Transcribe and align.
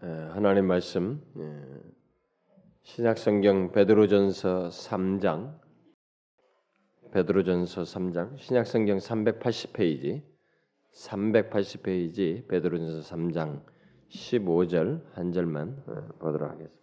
하나님 0.00 0.66
말씀 0.66 1.20
신약 2.82 3.18
성경 3.18 3.72
베드로전서 3.72 4.68
3장 4.68 5.58
베드로전서 7.10 7.82
3장 7.82 8.38
신약 8.38 8.68
성경 8.68 8.98
380페이지 8.98 10.22
380페이지 10.94 12.46
베드로전서 12.46 13.12
3장 13.12 13.64
15절 14.08 15.02
한 15.14 15.32
절만 15.32 15.82
보도록 16.20 16.48
하겠습니다. 16.48 16.78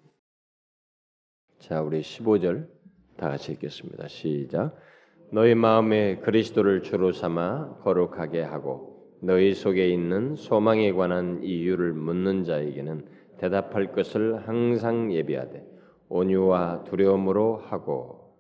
자, 1.59 1.81
우리 1.81 2.01
15절 2.01 2.67
다 3.15 3.29
같이 3.29 3.53
읽겠습니다. 3.53 4.09
시작. 4.09 4.75
너희 5.31 5.55
마음에 5.55 6.17
그리스도를 6.17 6.83
주로 6.83 7.13
삼아 7.13 7.77
거룩하게 7.77 8.41
하고 8.41 8.94
너희 9.25 9.55
속에 9.55 9.89
있는 9.89 10.35
소망에 10.35 10.91
관한 10.91 11.41
이유를 11.41 11.93
묻는 11.93 12.43
자에게는 12.43 13.07
대답할 13.39 13.91
것을 13.91 14.47
항상 14.47 15.11
예비하되 15.11 15.65
온유와 16.09 16.83
두려움으로 16.83 17.57
하고 17.57 18.37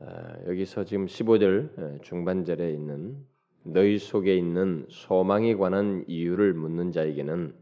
아, 0.00 0.36
여기서 0.48 0.84
지금 0.84 1.06
15절 1.06 2.02
중반절에 2.02 2.72
있는 2.72 3.24
너희 3.62 3.96
속에 3.96 4.36
있는 4.36 4.86
소망에 4.88 5.54
관한 5.54 6.04
이유를 6.08 6.54
묻는 6.54 6.90
자에게는 6.90 7.54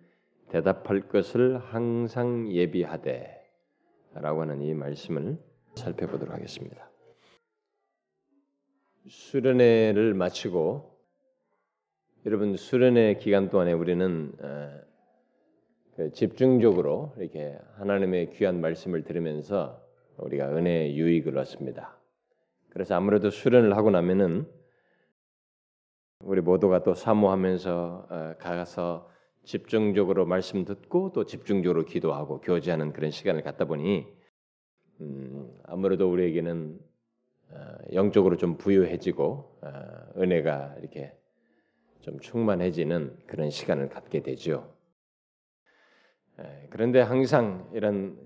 대답할 0.49 1.09
것을 1.09 1.59
항상 1.59 2.51
예비하되 2.51 3.39
라고 4.15 4.41
하는 4.41 4.63
이 4.63 4.73
말씀을 4.73 5.39
살펴보도록 5.75 6.35
하겠습니다. 6.35 6.91
수련회를 9.07 10.15
마치고 10.15 10.94
여러분 12.27 12.57
수련회 12.57 13.19
기간 13.19 13.51
동안에 13.51 13.75
우리는 13.75 14.33
어, 14.41 14.81
그 15.95 16.11
집중적으로 16.13 17.13
이렇게 17.19 17.59
하나님의 17.77 18.31
귀한 18.31 18.63
말씀을 18.63 19.05
들으면서 19.05 19.87
우리가 20.17 20.49
은혜의 20.57 20.97
유익을 20.97 21.37
얻습니다. 21.37 21.99
그래서 22.71 22.95
아무래도 22.95 23.29
수련을 23.29 23.77
하고 23.77 23.91
나면은 23.91 24.47
우리 26.21 26.41
모두가 26.41 26.83
또 26.83 26.95
사모하면서 26.95 28.07
어, 28.09 28.35
가서 28.39 29.11
집중적으로 29.43 30.25
말씀 30.25 30.65
듣고 30.65 31.13
또 31.13 31.27
집중적으로 31.27 31.85
기도하고 31.85 32.41
교제하는 32.41 32.95
그런 32.95 33.11
시간을 33.11 33.43
갖다 33.43 33.67
보니 33.67 34.07
음, 35.03 35.53
아무래도 35.65 36.11
우리에게는 36.11 36.79
어, 37.51 37.57
영적으로 37.93 38.39
좀 38.39 38.57
부유해지고 38.57 39.61
은혜가 40.17 40.77
이렇게 40.81 41.13
좀 42.05 42.21
충만해지는 42.21 43.17
그런 43.27 43.49
시간을 43.49 43.89
갖게 43.89 44.21
되죠. 44.21 44.75
그런데 46.69 47.01
항상 47.01 47.71
이런 47.73 48.19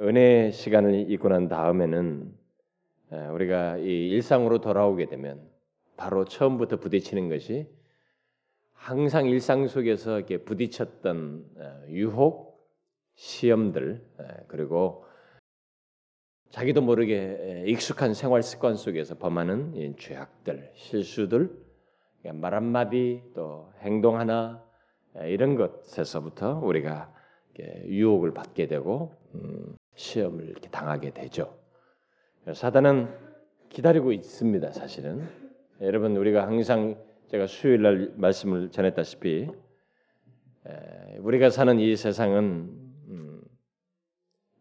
은혜 0.00 0.50
시간을 0.50 1.10
있고 1.12 1.30
난 1.30 1.48
다음에는 1.48 2.30
우리가 3.32 3.78
이 3.78 4.10
일상으로 4.10 4.60
돌아오게 4.60 5.06
되면 5.06 5.40
바로 5.96 6.26
처음부터 6.26 6.76
부딪히는 6.76 7.30
것이 7.30 7.66
항상 8.74 9.26
일상 9.26 9.66
속에서 9.66 10.18
이렇게 10.18 10.36
부딪혔던 10.36 11.86
유혹, 11.88 12.68
시험들 13.14 14.04
그리고 14.48 15.06
자기도 16.50 16.82
모르게 16.82 17.64
익숙한 17.66 18.12
생활 18.12 18.42
습관 18.42 18.76
속에서 18.76 19.16
범하는 19.16 19.96
죄악들, 19.96 20.72
실수들 20.74 21.71
말 22.30 22.54
한마디 22.54 23.22
또 23.34 23.70
행동 23.80 24.18
하나 24.18 24.62
이런 25.24 25.56
것에서부터 25.56 26.60
우리가 26.60 27.12
유혹을 27.58 28.32
받게 28.32 28.66
되고 28.66 29.12
음, 29.34 29.76
시험을 29.94 30.48
이렇게 30.48 30.68
당하게 30.70 31.10
되죠. 31.10 31.58
사단은 32.52 33.08
기다리고 33.68 34.12
있습니다. 34.12 34.72
사실은 34.72 35.26
여러분 35.80 36.16
우리가 36.16 36.46
항상 36.46 36.96
제가 37.28 37.46
수요일 37.46 37.82
날 37.82 38.12
말씀을 38.16 38.70
전했다시피 38.70 39.50
우리가 41.18 41.50
사는 41.50 41.78
이 41.78 41.96
세상은 41.96 42.70
음, 43.08 43.42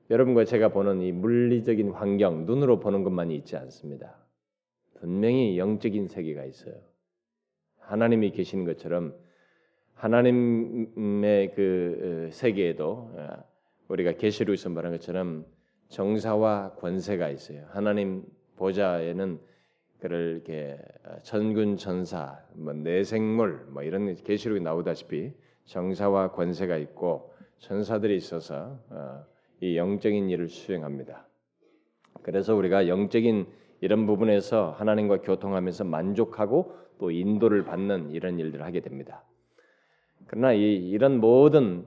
여러분과 0.09 0.45
제가 0.45 0.69
보는 0.69 1.01
이 1.01 1.11
물리적인 1.11 1.91
환경 1.91 2.45
눈으로 2.45 2.79
보는 2.79 3.03
것만이 3.03 3.35
있지 3.35 3.55
않습니다. 3.57 4.17
분명히 4.99 5.57
영적인 5.57 6.07
세계가 6.07 6.45
있어요. 6.45 6.90
하나님이 7.81 8.31
계신 8.31 8.65
것처럼 8.65 9.13
하나님의 9.93 11.53
그 11.53 12.27
어, 12.27 12.31
세계에도 12.31 13.11
어, 13.15 13.27
우리가 13.87 14.13
계시록에서 14.13 14.69
말한 14.69 14.93
것처럼 14.93 15.45
정사와 15.89 16.75
권세가 16.75 17.29
있어요. 17.29 17.65
하나님 17.69 18.23
보좌에는 18.55 19.39
그를 19.99 20.33
이렇게 20.35 20.79
어, 21.05 21.17
천군 21.21 21.77
천사, 21.77 22.39
뭐 22.55 22.73
내생물 22.73 23.67
뭐 23.69 23.83
이런 23.83 24.15
계시록이 24.15 24.61
나오다시피 24.61 25.33
정사와 25.65 26.31
권세가 26.31 26.77
있고 26.77 27.33
천사들이 27.59 28.15
있어서 28.15 28.79
이 29.61 29.77
영적인 29.77 30.31
일을 30.31 30.49
수행합니다. 30.49 31.27
그래서 32.23 32.55
우리가 32.55 32.87
영적인 32.87 33.45
이런 33.81 34.07
부분에서 34.07 34.71
하나님과 34.71 35.21
교통하면서 35.21 35.83
만족하고 35.83 36.75
또 37.01 37.09
인도를 37.09 37.65
받는 37.65 38.11
이런 38.11 38.37
일들을 38.37 38.63
하게 38.63 38.79
됩니다. 38.79 39.23
그러나 40.27 40.53
이, 40.53 40.75
이런 40.75 41.19
모든 41.19 41.83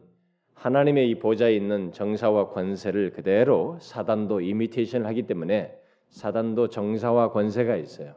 하나님의 0.55 1.09
이 1.09 1.15
보좌에 1.21 1.55
있는 1.55 1.93
정사와 1.93 2.49
권세를 2.49 3.13
그대로 3.13 3.79
사단도 3.81 4.41
이미테이션을 4.41 5.07
하기 5.07 5.23
때문에 5.29 5.73
사단도 6.09 6.69
정사와 6.69 7.31
권세가 7.31 7.77
있어요. 7.77 8.17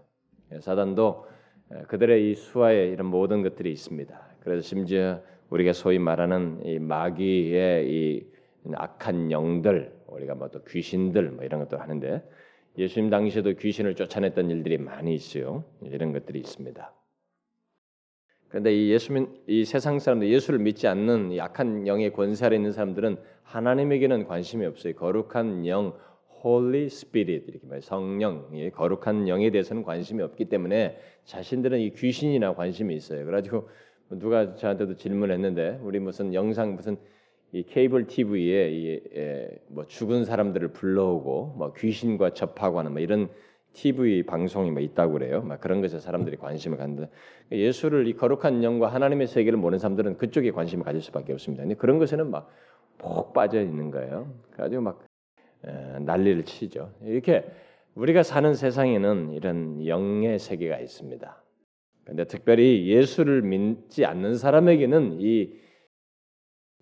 예, 0.52 0.60
사단도 0.60 1.28
그들의 1.88 2.32
이 2.32 2.34
수하에 2.34 2.88
이런 2.88 3.08
모든 3.08 3.44
것들이 3.44 3.72
있습니다. 3.72 4.20
그래서 4.40 4.62
심지어 4.62 5.22
우리가 5.52 5.74
소위 5.74 6.00
말하는 6.00 6.62
이 6.66 6.80
마귀의 6.80 7.92
이 7.92 8.26
악한 8.74 9.32
영들, 9.32 9.94
우리가 10.08 10.34
뭐 10.34 10.48
또 10.48 10.64
귀신들 10.64 11.30
뭐 11.30 11.46
이런 11.46 11.60
것도 11.60 11.78
하는데 11.78 12.24
예수님 12.78 13.10
당시에도 13.10 13.54
귀신을 13.54 13.96
쫓아냈던 13.96 14.52
일들이 14.52 14.78
많이 14.78 15.16
있어요. 15.16 15.64
이런 15.82 16.14
것들이 16.14 16.40
있습니다. 16.40 16.94
그런데 18.50 18.74
이 18.74 18.92
예수님 18.92 19.28
이 19.48 19.66
세상 19.66 20.00
사람들 20.00 20.30
예수를 20.30 20.60
믿지 20.60 20.88
않는 20.88 21.36
약한 21.36 21.88
영의 21.88 22.14
권세 22.14 22.46
아래 22.46 22.56
있는 22.56 22.72
사람들은 22.72 23.18
하나님에게는 23.44 24.26
관심이 24.26 24.66
없어요. 24.66 24.94
거룩한 24.94 25.66
영, 25.68 25.98
Holy 26.46 26.86
Spirit 26.86 27.46
이렇게 27.48 27.66
말 27.68 27.82
성령, 27.82 28.50
거룩한 28.74 29.28
영에 29.28 29.50
대해서는 29.50 29.84
관심이 29.84 30.22
없기 30.22 30.46
때문에 30.46 30.98
자신들은 31.26 31.80
이 31.80 31.94
귀신이나 31.94 32.54
관심이 32.54 32.96
있어요. 32.96 33.26
그래가지고 33.26 33.70
누가 34.12 34.56
저한테도 34.56 34.96
질문했는데 34.96 35.80
우리 35.82 36.00
무슨 36.00 36.34
영상 36.34 36.76
무슨 36.76 36.98
이 37.58 37.64
케이블 37.64 38.06
TV에 38.06 38.70
이, 38.70 39.02
에, 39.16 39.50
뭐 39.68 39.88
죽은 39.88 40.26
사람들을 40.26 40.68
불러오고 40.70 41.56
뭐 41.58 41.74
귀신과 41.74 42.32
접하고 42.32 42.78
하는 42.78 42.92
뭐 42.92 43.02
이런 43.02 43.30
TV 43.74 44.24
방송이 44.24 44.70
뭐 44.70 44.80
있다고 44.80 45.14
그래요. 45.14 45.42
막 45.42 45.60
그런 45.60 45.82
것에 45.82 46.00
사람들이 46.00 46.38
관심을 46.38 46.78
갖는데 46.78 47.10
예수를 47.52 48.08
이 48.08 48.14
거룩한 48.14 48.64
영과 48.64 48.88
하나님의 48.90 49.26
세계를 49.26 49.58
모르는 49.58 49.80
사람들은 49.80 50.18
그쪽에 50.18 50.52
관심을 50.52 50.86
가질 50.86 51.02
수밖에 51.02 51.34
없습니다. 51.34 51.64
근데 51.64 51.76
그런 51.76 51.98
것에는 51.98 52.30
막푹 52.30 53.34
빠져 53.34 53.60
있는 53.62 53.90
거예요. 53.90 54.32
그래가지고 54.52 54.84
막 54.84 55.04
에, 55.66 56.00
난리를 56.00 56.46
치죠. 56.46 56.92
이렇게 57.02 57.44
우리가 57.96 58.22
사는 58.22 58.54
세상에는 58.54 59.34
이런 59.34 59.88
영의 59.88 60.38
세계가 60.38 60.78
있습니다. 60.78 61.44
근데 62.06 62.24
특별히 62.26 62.88
예수를 62.88 63.42
믿지 63.42 64.06
않는 64.06 64.36
사람에게는 64.36 65.18
이 65.20 65.67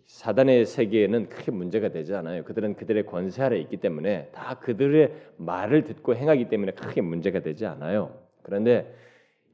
사단의 0.06 0.66
세계에는 0.66 1.30
크게 1.30 1.52
문제가 1.52 1.90
되지 1.90 2.14
않아요. 2.14 2.44
그들은 2.44 2.76
그들의 2.76 3.06
권세 3.06 3.44
아래 3.44 3.58
있기 3.58 3.78
때문에 3.78 4.30
다 4.32 4.60
그들의 4.60 5.12
말을 5.38 5.84
듣고 5.84 6.16
행하기 6.16 6.50
때문에 6.50 6.74
크게 6.74 7.02
문제가 7.02 7.40
되지 7.40 7.66
않아요. 7.66 8.18
그런데 8.44 8.94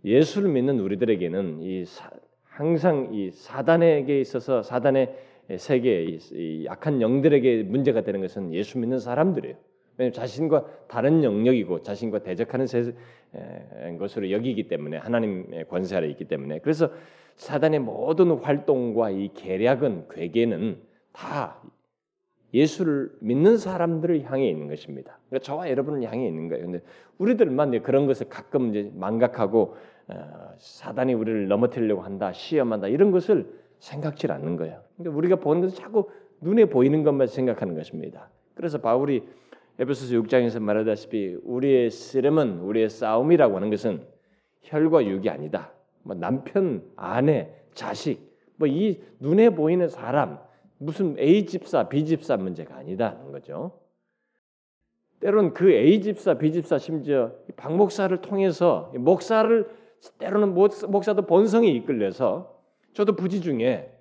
예수를 0.03 0.49
믿는 0.49 0.79
우리들에게는 0.79 1.61
이 1.61 1.85
사, 1.85 2.09
항상 2.43 3.09
이 3.13 3.31
사단에게 3.31 4.19
있어서 4.19 4.61
사단의 4.61 5.15
세계, 5.57 6.03
이 6.03 6.65
약한 6.65 7.01
영들에게 7.01 7.63
문제가 7.63 8.01
되는 8.01 8.21
것은 8.21 8.53
예수 8.53 8.77
믿는 8.77 8.99
사람들이에요. 8.99 9.55
왜냐하면 9.97 10.13
자신과 10.13 10.65
다른 10.87 11.23
영역이고 11.23 11.83
자신과 11.83 12.19
대적하는 12.23 12.67
세, 12.67 12.93
에, 13.35 13.97
것으로 13.97 14.31
여기기 14.31 14.67
때문에 14.67 14.97
하나님의 14.97 15.67
권세 15.67 15.95
아래 15.95 16.07
있기 16.07 16.25
때문에 16.25 16.59
그래서 16.59 16.91
사단의 17.35 17.79
모든 17.79 18.31
활동과 18.31 19.09
이 19.11 19.29
계략은 19.33 20.07
괴계는 20.09 20.77
다 21.11 21.61
예수를 22.53 23.11
믿는 23.21 23.57
사람들을 23.57 24.23
향해 24.23 24.49
있는 24.49 24.67
것입니다. 24.67 25.19
그러니까 25.29 25.45
저와 25.45 25.69
여러분을 25.69 26.03
향해 26.03 26.27
있는 26.27 26.49
거예요. 26.49 26.65
근데 26.65 26.81
우리들만 27.17 27.81
그런 27.83 28.07
것을 28.07 28.29
가끔 28.29 28.69
이제 28.69 28.91
망각하고 28.93 29.75
어, 30.07 30.53
사단이 30.57 31.13
우리를 31.13 31.47
넘어뜨리려고 31.47 32.01
한다, 32.01 32.33
시험한다 32.33 32.87
이런 32.87 33.11
것을 33.11 33.47
생각질 33.79 34.31
않는 34.31 34.57
거예요. 34.57 34.81
그러니까 34.97 35.17
우리가 35.17 35.35
보는 35.37 35.61
것은 35.61 35.77
자꾸 35.77 36.09
눈에 36.41 36.65
보이는 36.65 37.03
것만 37.03 37.27
생각하는 37.27 37.75
것입니다. 37.75 38.29
그래서 38.55 38.79
바울이 38.79 39.23
에베소서 39.79 40.15
6장에서 40.21 40.59
말하다시피 40.59 41.37
우리의 41.43 41.89
씨름은 41.89 42.59
우리의 42.59 42.89
싸움이라고 42.89 43.55
하는 43.55 43.69
것은 43.69 44.05
혈과 44.63 45.05
육이 45.05 45.29
아니다. 45.29 45.71
뭐 46.03 46.15
남편, 46.15 46.83
아내, 46.95 47.53
자식, 47.73 48.31
뭐 48.57 48.67
이 48.67 49.01
눈에 49.19 49.49
보이는 49.49 49.87
사람 49.89 50.39
무슨 50.77 51.17
A 51.19 51.45
집사, 51.45 51.89
B 51.89 52.05
집사 52.05 52.37
문제가 52.37 52.75
아니다는 52.75 53.31
거죠. 53.31 53.79
때로는 55.19 55.53
그 55.53 55.71
A 55.71 56.01
집사, 56.01 56.35
B 56.35 56.51
집사 56.51 56.77
심지어 56.77 57.31
박 57.55 57.75
목사를 57.75 58.15
통해서 58.21 58.91
목사를 58.95 59.69
때로는 60.17 60.53
목사도 60.53 61.27
본성이 61.27 61.75
이끌려서 61.75 62.59
저도 62.93 63.15
부지 63.15 63.41
중에 63.41 63.95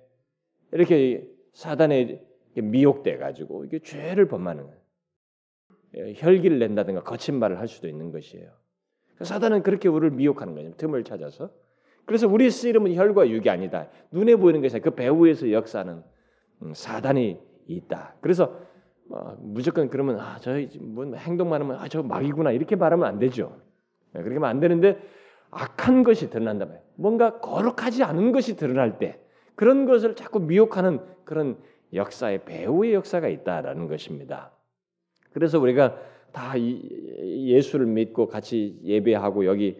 이렇게 0.71 1.27
사단에 1.53 2.23
미혹돼 2.55 3.17
가지고 3.17 3.65
이게 3.65 3.79
죄를 3.79 4.27
범하는 4.27 4.65
거예요. 4.65 4.81
예, 5.97 6.13
혈기를 6.15 6.57
낸다든가 6.59 7.03
거친 7.03 7.37
말을 7.37 7.59
할 7.59 7.67
수도 7.67 7.87
있는 7.87 8.11
것이에요. 8.11 8.49
사단은 9.21 9.61
그렇게 9.61 9.89
우리를 9.89 10.11
미혹하는 10.11 10.55
거예요. 10.55 10.71
틈을 10.77 11.03
찾아서. 11.03 11.51
그래서 12.05 12.27
우리 12.27 12.49
씨름은 12.49 12.95
혈과 12.95 13.29
육이 13.29 13.49
아니다. 13.49 13.87
눈에 14.11 14.35
보이는 14.35 14.61
것이 14.61 14.79
그 14.79 14.91
배후에서 14.91 15.51
역사는 15.51 16.01
음, 16.63 16.73
사단이 16.73 17.39
있다. 17.67 18.15
그래서 18.21 18.59
어, 19.09 19.35
무조건 19.39 19.89
그러면 19.89 20.19
아, 20.19 20.39
저 20.39 20.51
뭐 20.79 21.13
행동만 21.15 21.61
하면 21.61 21.77
아, 21.77 21.87
저 21.87 22.01
막이구나 22.01 22.51
이렇게 22.51 22.75
말하면 22.75 23.05
안 23.05 23.19
되죠. 23.19 23.57
네, 24.13 24.21
그렇게 24.21 24.35
하면 24.35 24.49
안 24.49 24.59
되는데 24.59 24.99
악한 25.51 26.03
것이 26.03 26.29
드러난다 26.29 26.65
말 26.65 26.81
뭔가 26.95 27.39
거룩하지 27.39 28.03
않은 28.03 28.31
것이 28.31 28.55
드러날 28.55 28.99
때 28.99 29.19
그런 29.55 29.85
것을 29.85 30.15
자꾸 30.15 30.39
미혹하는 30.39 30.99
그런 31.25 31.57
역사의 31.93 32.45
배후의 32.45 32.93
역사가 32.93 33.27
있다라는 33.27 33.87
것입니다. 33.87 34.51
그래서 35.33 35.59
우리가 35.59 35.97
다 36.31 36.53
예수를 36.57 37.85
믿고 37.85 38.27
같이 38.27 38.79
예배하고 38.83 39.45
여기 39.45 39.77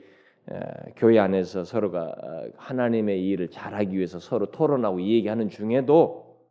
교회 0.96 1.20
안에서 1.20 1.64
서로가 1.64 2.04
어, 2.04 2.48
하나님의 2.58 3.26
일을 3.28 3.50
잘하기 3.50 3.96
위해서 3.96 4.20
서로 4.20 4.48
토론하고 4.48 5.00
이 5.00 5.16
얘기하는 5.16 5.50
중에도 5.50 6.50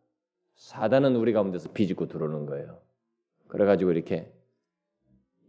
사단은 0.57 1.17
우리 1.17 1.33
가운데서 1.33 1.73
비집고 1.73 2.07
들어오는 2.07 2.47
거예요. 2.47 2.81
그래가지고 3.49 3.93
이렇게 3.93 4.33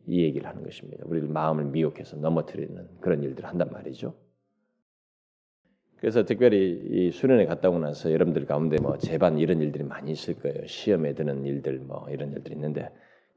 이 0.07 0.23
얘기를 0.23 0.47
하는 0.47 0.63
것입니다. 0.63 1.03
우리를 1.05 1.27
마음을 1.27 1.65
미혹해서 1.65 2.17
넘어뜨리는 2.17 2.89
그런 2.99 3.23
일들을 3.23 3.47
한단 3.47 3.69
말이죠. 3.71 4.15
그래서 5.97 6.25
특별히 6.25 6.81
이 6.89 7.11
수련회 7.11 7.45
갔다 7.45 7.69
오고 7.69 7.77
나서 7.77 8.11
여러분들 8.11 8.47
가운데 8.47 8.77
뭐 8.81 8.97
재반 8.97 9.38
이런 9.38 9.61
일들이 9.61 9.83
많이 9.83 10.11
있을 10.11 10.33
거예요. 10.33 10.65
시험에 10.65 11.13
드는 11.13 11.45
일들 11.45 11.77
뭐 11.79 12.07
이런 12.09 12.31
일들이 12.31 12.55
있는데 12.55 12.89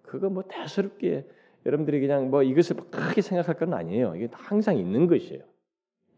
그거 0.02 0.30
뭐 0.30 0.44
대수롭게 0.48 1.26
여러분들이 1.66 2.00
그냥 2.00 2.30
뭐 2.30 2.42
이것을 2.42 2.76
크게 2.90 3.22
생각할 3.22 3.56
건 3.56 3.74
아니에요. 3.74 4.16
이게 4.16 4.28
항상 4.32 4.76
있는 4.76 5.06
것이에요. 5.06 5.42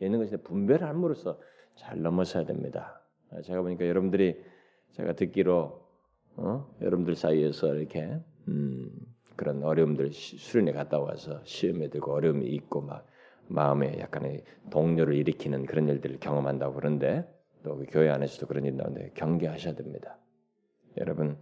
있는 0.01 0.19
것인데 0.19 0.43
분별을 0.43 0.87
함으로써 0.87 1.39
잘 1.77 2.03
넘어서야 2.03 2.45
됩니다. 2.45 3.03
제가 3.45 3.63
보니까 3.63 3.87
여러분들이 3.87 4.43
제가 4.93 5.15
듣기로 5.15 5.87
어? 6.37 6.75
여러분들 6.81 7.17
사이에서 7.17 7.75
이렇게 7.75 8.19
음, 8.49 8.91
그런 9.37 9.63
어려움들 9.63 10.13
수련회 10.13 10.73
갔다 10.73 10.99
와서 10.99 11.41
시험에 11.45 11.89
들고 11.89 12.13
어려움이 12.13 12.47
있고 12.47 12.81
막 12.83 13.07
마음에 13.49 13.99
약간의 14.01 14.45
동료를 14.71 15.15
일으키는 15.15 15.67
그런 15.67 15.89
일들을 15.89 16.19
경험한다고 16.21 16.75
그런데 16.75 17.25
또그 17.63 17.87
교회 17.91 18.11
안에서도 18.11 18.47
그런 18.47 18.65
일이 18.65 18.77
나오는데 18.77 19.13
경계하셔야 19.15 19.75
됩니다. 19.75 20.19
여러분 20.99 21.39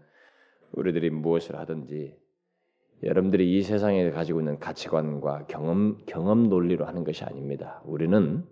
우리들이 0.73 1.11
무엇을 1.11 1.57
하든지 1.57 2.17
여러분들이 3.03 3.57
이 3.57 3.63
세상에 3.63 4.11
가지고 4.11 4.41
있는 4.41 4.59
가치관과 4.59 5.47
경험 5.47 5.99
경험 6.07 6.49
논리로 6.49 6.87
하는 6.87 7.05
것이 7.05 7.25
아닙니다. 7.25 7.83
우리는 7.85 8.47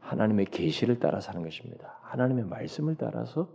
하나님의 0.00 0.46
계시를 0.46 0.98
따라서 0.98 1.30
하는 1.30 1.42
것입니다. 1.42 1.98
하나님의 2.02 2.44
말씀을 2.46 2.96
따라서 2.96 3.48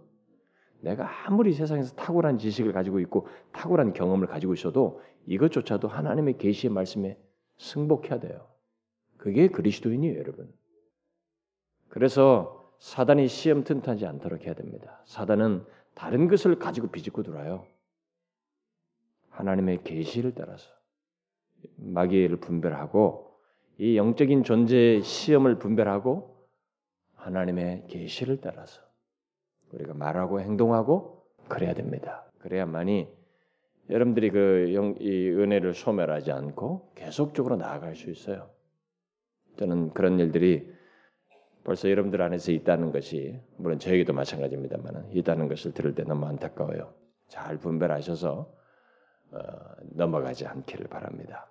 내가 0.82 1.10
아무리 1.26 1.54
세상에서 1.54 1.96
탁월한 1.96 2.38
지식을 2.38 2.74
가지고 2.74 3.00
있고 3.02 3.28
탁월한 3.52 3.94
경험을 3.94 4.28
가지고 4.28 4.54
있어도 4.54 5.02
이것조차도 5.28 5.88
하나님의 5.88 6.38
계시의 6.38 6.74
말씀에 6.74 7.18
승복해야 7.58 8.20
돼요. 8.20 8.48
그게 9.18 9.48
그리스도인이에요, 9.48 10.18
여러분. 10.18 10.52
그래서 11.90 12.74
사단이 12.80 13.28
시험 13.28 13.64
튼튼하지 13.64 14.08
않도록 14.08 14.46
해야 14.46 14.56
됩니다. 14.56 15.04
사단은 15.06 15.64
다른 15.94 16.28
것을 16.28 16.58
가지고 16.58 16.88
비집고 16.88 17.22
들어와요. 17.22 17.68
하나님의 19.32 19.84
계시를 19.84 20.34
따라서 20.36 20.70
마귀를 21.78 22.38
분별하고 22.38 23.32
이 23.78 23.98
영적인 23.98 24.44
존재의 24.44 25.02
시험을 25.02 25.58
분별하고 25.58 26.48
하나님의 27.16 27.86
계시를 27.88 28.42
따라서 28.42 28.82
우리가 29.72 29.94
말하고 29.94 30.42
행동하고 30.42 31.26
그래야 31.48 31.74
됩니다. 31.74 32.26
그래야만이 32.40 33.08
여러분들이 33.90 34.30
그 34.32 34.72
영, 34.74 34.96
이 35.00 35.30
은혜를 35.30 35.74
소멸하지 35.74 36.32
않고 36.32 36.94
계속적으로 36.96 37.56
나아갈 37.58 37.96
수 37.96 38.10
있어요. 38.10 38.50
저는 39.58 39.94
그런 39.94 40.20
일들이 40.20 40.72
벌써 41.64 41.90
여러분들 41.90 42.22
안에서 42.22 42.52
있다는 42.52 42.92
것이 42.92 43.40
물론 43.58 43.80
저에게도 43.80 44.14
마찬가지입니다만 44.14 45.12
있다는 45.12 45.48
것을 45.48 45.74
들을 45.74 45.94
때 45.94 46.04
너무 46.04 46.26
안타까워요. 46.26 46.94
잘 47.28 47.58
분별하셔서 47.58 48.32
어, 48.40 48.61
넘어가지 49.92 50.46
않기를 50.46 50.88
바랍니다. 50.88 51.48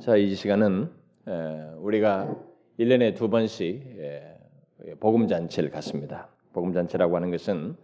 자, 0.00 0.16
이 0.16 0.34
시간은 0.34 0.90
에, 1.28 1.32
우리가 1.78 2.34
1년에 2.78 3.14
두 3.14 3.28
번씩 3.30 3.98
에, 3.98 4.38
복음 5.00 5.28
잔치를 5.28 5.70
갖습니다. 5.70 6.28
복음 6.52 6.72
잔치라고 6.72 7.14
하는 7.16 7.30
것은 7.30 7.76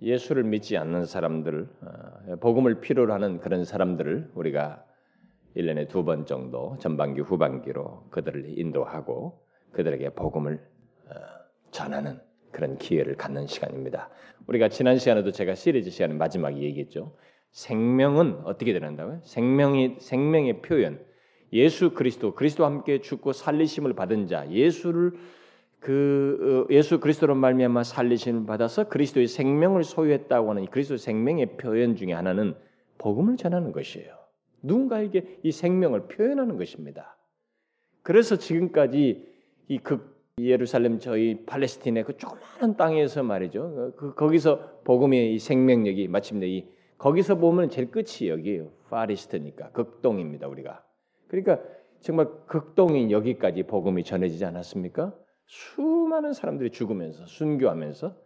예수를 0.00 0.44
믿지 0.44 0.76
않는 0.76 1.04
사람들, 1.06 1.68
어, 1.82 2.36
복음을 2.40 2.80
필요로 2.80 3.12
하는 3.12 3.38
그런 3.38 3.64
사람들을 3.64 4.32
우리가 4.34 4.84
1년에 5.56 5.88
두 5.88 6.04
번 6.04 6.24
정도 6.24 6.76
전반기 6.80 7.20
후반기로 7.20 8.08
그들을 8.10 8.58
인도하고 8.58 9.44
그들에게 9.72 10.10
복음을 10.10 10.58
어, 11.06 11.14
전하는 11.70 12.20
그런 12.52 12.78
기회를 12.78 13.16
갖는 13.16 13.46
시간입니다. 13.46 14.10
우리가 14.46 14.68
지난 14.68 14.98
시간에도 14.98 15.32
제가 15.32 15.54
시리즈 15.54 15.90
시간 15.90 16.16
마지막에 16.18 16.56
얘기했죠. 16.60 17.16
생명은 17.52 18.42
어떻게 18.44 18.72
되는다고요? 18.72 19.20
생명이 19.24 19.96
생명의 20.00 20.62
표현. 20.62 21.00
예수 21.52 21.92
그리스도 21.92 22.34
그리스도와 22.34 22.70
함께 22.70 23.00
죽고 23.00 23.32
살리심을 23.32 23.94
받은 23.94 24.26
자 24.26 24.48
예수를 24.50 25.12
그 25.80 26.66
어, 26.70 26.72
예수 26.72 27.00
그리스도로 27.00 27.34
말미암아 27.34 27.82
살리심을 27.82 28.46
받아서 28.46 28.88
그리스도의 28.88 29.26
생명을 29.26 29.84
소유했다고 29.84 30.50
하는 30.50 30.66
그리스도 30.66 30.96
생명의 30.96 31.56
표현 31.56 31.96
중에 31.96 32.12
하나는 32.12 32.54
복음을 32.98 33.36
전하는 33.36 33.72
것이에요. 33.72 34.14
누군가에게 34.62 35.40
이 35.42 35.50
생명을 35.50 36.06
표현하는 36.06 36.56
것입니다. 36.56 37.16
그래서 38.02 38.36
지금까지 38.36 39.26
이 39.68 39.78
극 39.78 40.11
예루살렘 40.40 40.98
저희 40.98 41.44
팔레스틴의 41.44 42.04
그 42.04 42.16
조그마한 42.16 42.76
땅에서 42.76 43.22
말이죠. 43.22 43.92
그 43.96 44.14
거기서 44.14 44.80
복음의 44.84 45.34
이 45.34 45.38
생명력이 45.38 46.08
마침내 46.08 46.46
이 46.48 46.68
거기서 46.96 47.36
보면 47.36 47.68
제일 47.68 47.90
끝이 47.90 48.28
여기에요. 48.28 48.70
파리스트니까 48.88 49.72
극동입니다 49.72 50.48
우리가. 50.48 50.82
그러니까 51.28 51.60
정말 52.00 52.28
극동인 52.46 53.10
여기까지 53.10 53.64
복음이 53.64 54.04
전해지지 54.04 54.44
않았습니까? 54.46 55.14
수많은 55.46 56.32
사람들이 56.32 56.70
죽으면서 56.70 57.26
순교하면서 57.26 58.16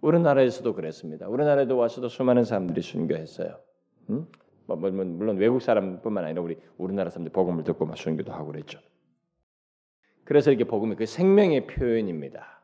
우리나라에서도 0.00 0.74
그랬습니다. 0.74 1.28
우리나라에도 1.28 1.76
와서도 1.76 2.08
수많은 2.08 2.44
사람들이 2.44 2.82
순교했어요. 2.82 3.56
음? 4.10 4.26
물론 4.66 5.36
외국 5.36 5.62
사람뿐만 5.62 6.24
아니라 6.24 6.42
우리 6.42 6.56
우리나라 6.76 7.10
사람들 7.10 7.32
복음을 7.32 7.62
듣고 7.62 7.86
막 7.86 7.96
순교도 7.96 8.32
하고 8.32 8.46
그랬죠. 8.46 8.80
그래서 10.24 10.50
이렇게 10.50 10.64
복음이 10.64 10.96
그 10.96 11.06
생명의 11.06 11.66
표현입니다. 11.66 12.60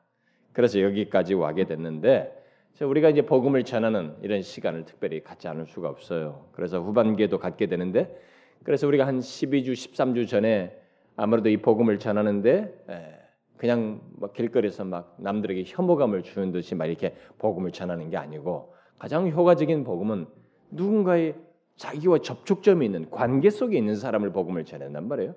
그래서 0.52 0.80
여기까지 0.80 1.34
와게 1.34 1.66
됐는데 1.66 2.34
우리가 2.80 3.10
이제 3.10 3.22
복음을 3.22 3.64
전하는 3.64 4.14
이런 4.22 4.42
시간을 4.42 4.84
특별히 4.84 5.22
갖지 5.22 5.48
않을 5.48 5.66
수가 5.66 5.88
없어요. 5.88 6.46
그래서 6.52 6.80
후반기에도 6.80 7.38
갖게 7.38 7.66
되는데 7.66 8.16
그래서 8.62 8.86
우리가 8.86 9.06
한 9.06 9.18
12주, 9.18 9.72
13주 9.72 10.28
전에 10.28 10.78
아무래도 11.16 11.48
이 11.48 11.56
복음을 11.56 11.98
전하는데 11.98 13.16
그냥 13.56 14.00
막 14.20 14.32
길거리에서 14.32 14.84
막 14.84 15.16
남들에게 15.18 15.64
혐오감을 15.66 16.22
주는 16.22 16.52
듯이 16.52 16.76
막 16.76 16.86
이렇게 16.86 17.16
복음을 17.38 17.72
전하는 17.72 18.10
게 18.10 18.16
아니고 18.16 18.74
가장 18.98 19.28
효과적인 19.28 19.82
복음은 19.82 20.26
누군가의 20.70 21.34
자기와 21.74 22.18
접촉점이 22.18 22.86
있는 22.86 23.10
관계 23.10 23.50
속에 23.50 23.76
있는 23.76 23.96
사람을 23.96 24.30
복음을 24.30 24.64
전한단 24.64 25.08
말이에요. 25.08 25.34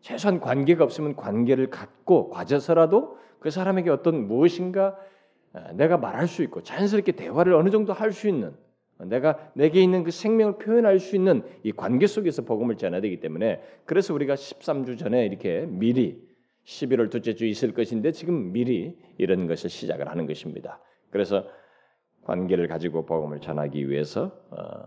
최소한 0.00 0.40
관계가 0.40 0.84
없으면 0.84 1.16
관계를 1.16 1.70
갖고 1.70 2.30
과제서라도 2.30 3.18
그 3.38 3.50
사람에게 3.50 3.90
어떤 3.90 4.26
무엇인가 4.26 4.96
어, 5.52 5.72
내가 5.74 5.96
말할 5.96 6.28
수 6.28 6.42
있고 6.42 6.62
자연스럽게 6.62 7.12
대화를 7.12 7.54
어느 7.54 7.70
정도 7.70 7.92
할 7.92 8.12
수 8.12 8.28
있는 8.28 8.54
내가 8.98 9.50
내게 9.54 9.82
있는 9.82 10.04
그 10.04 10.10
생명을 10.10 10.58
표현할 10.58 10.98
수 10.98 11.16
있는 11.16 11.42
이 11.62 11.72
관계 11.72 12.06
속에서 12.06 12.42
복음을 12.42 12.76
전해야 12.76 13.00
되기 13.00 13.20
때문에 13.20 13.62
그래서 13.86 14.12
우리가 14.12 14.34
13주 14.34 14.98
전에 14.98 15.24
이렇게 15.24 15.66
미리 15.66 16.28
11월 16.66 17.10
둘째 17.10 17.34
주 17.34 17.46
있을 17.46 17.72
것인데 17.72 18.12
지금 18.12 18.52
미리 18.52 18.98
이런 19.16 19.46
것을 19.46 19.70
시작을 19.70 20.08
하는 20.08 20.26
것입니다. 20.26 20.80
그래서 21.10 21.46
관계를 22.24 22.68
가지고 22.68 23.06
복음을 23.06 23.40
전하기 23.40 23.88
위해서 23.88 24.32
어, 24.50 24.82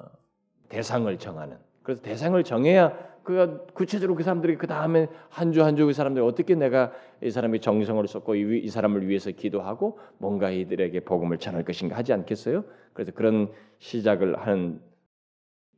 대상을 0.69 1.17
정하는 1.17 1.57
그래서 1.81 2.01
대상을 2.01 2.41
정해야 2.43 3.12
그 3.23 3.65
구체적으로 3.73 4.15
그 4.15 4.23
사람들이 4.23 4.57
그 4.57 4.67
다음에 4.67 5.07
한 5.29 5.51
주 5.51 5.61
한 5.63 5.75
주 5.75 5.85
그 5.87 5.93
사람들이 5.93 6.25
어떻게 6.25 6.55
내가 6.55 6.91
이 7.21 7.29
사람의 7.31 7.61
정성을 7.61 8.05
쏟고 8.07 8.35
이, 8.35 8.59
이 8.59 8.67
사람을 8.69 9.07
위해서 9.07 9.31
기도하고 9.31 9.97
뭔가 10.17 10.49
이들에게 10.51 10.99
복음을 11.01 11.37
전할 11.37 11.63
것인가 11.63 11.95
하지 11.95 12.11
않겠어요? 12.13 12.65
그래서 12.93 13.11
그런 13.13 13.49
시작을 13.79 14.39
하는 14.39 14.81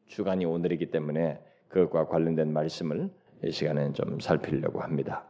주간이 0.08 0.46
오늘이기 0.46 0.92
때문에 0.92 1.40
그것과 1.68 2.08
관련된 2.08 2.52
말씀을 2.54 3.10
이 3.44 3.52
시간에 3.52 3.92
좀 3.94 4.20
살피려고 4.20 4.82
합니다. 4.82 5.26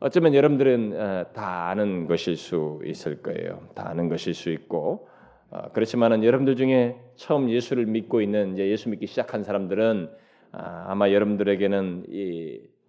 어쩌면 0.00 0.34
여러분들은 0.34 0.92
어, 0.96 1.24
다 1.32 1.68
아는 1.68 2.06
것일 2.06 2.36
수 2.36 2.80
있을 2.84 3.20
거예요. 3.22 3.68
다 3.74 3.88
아는 3.88 4.08
것일 4.08 4.34
수 4.34 4.50
있고 4.50 5.08
어, 5.50 5.70
그렇지만은 5.72 6.24
여러분들 6.24 6.56
중에 6.56 6.96
처음 7.16 7.50
예수를 7.50 7.86
믿고 7.86 8.20
있는 8.20 8.52
이제 8.52 8.68
예수 8.68 8.88
믿기 8.90 9.06
시작한 9.06 9.42
사람들은 9.42 10.10
아, 10.52 10.86
아마 10.88 11.10
여러분들에게는 11.10 12.06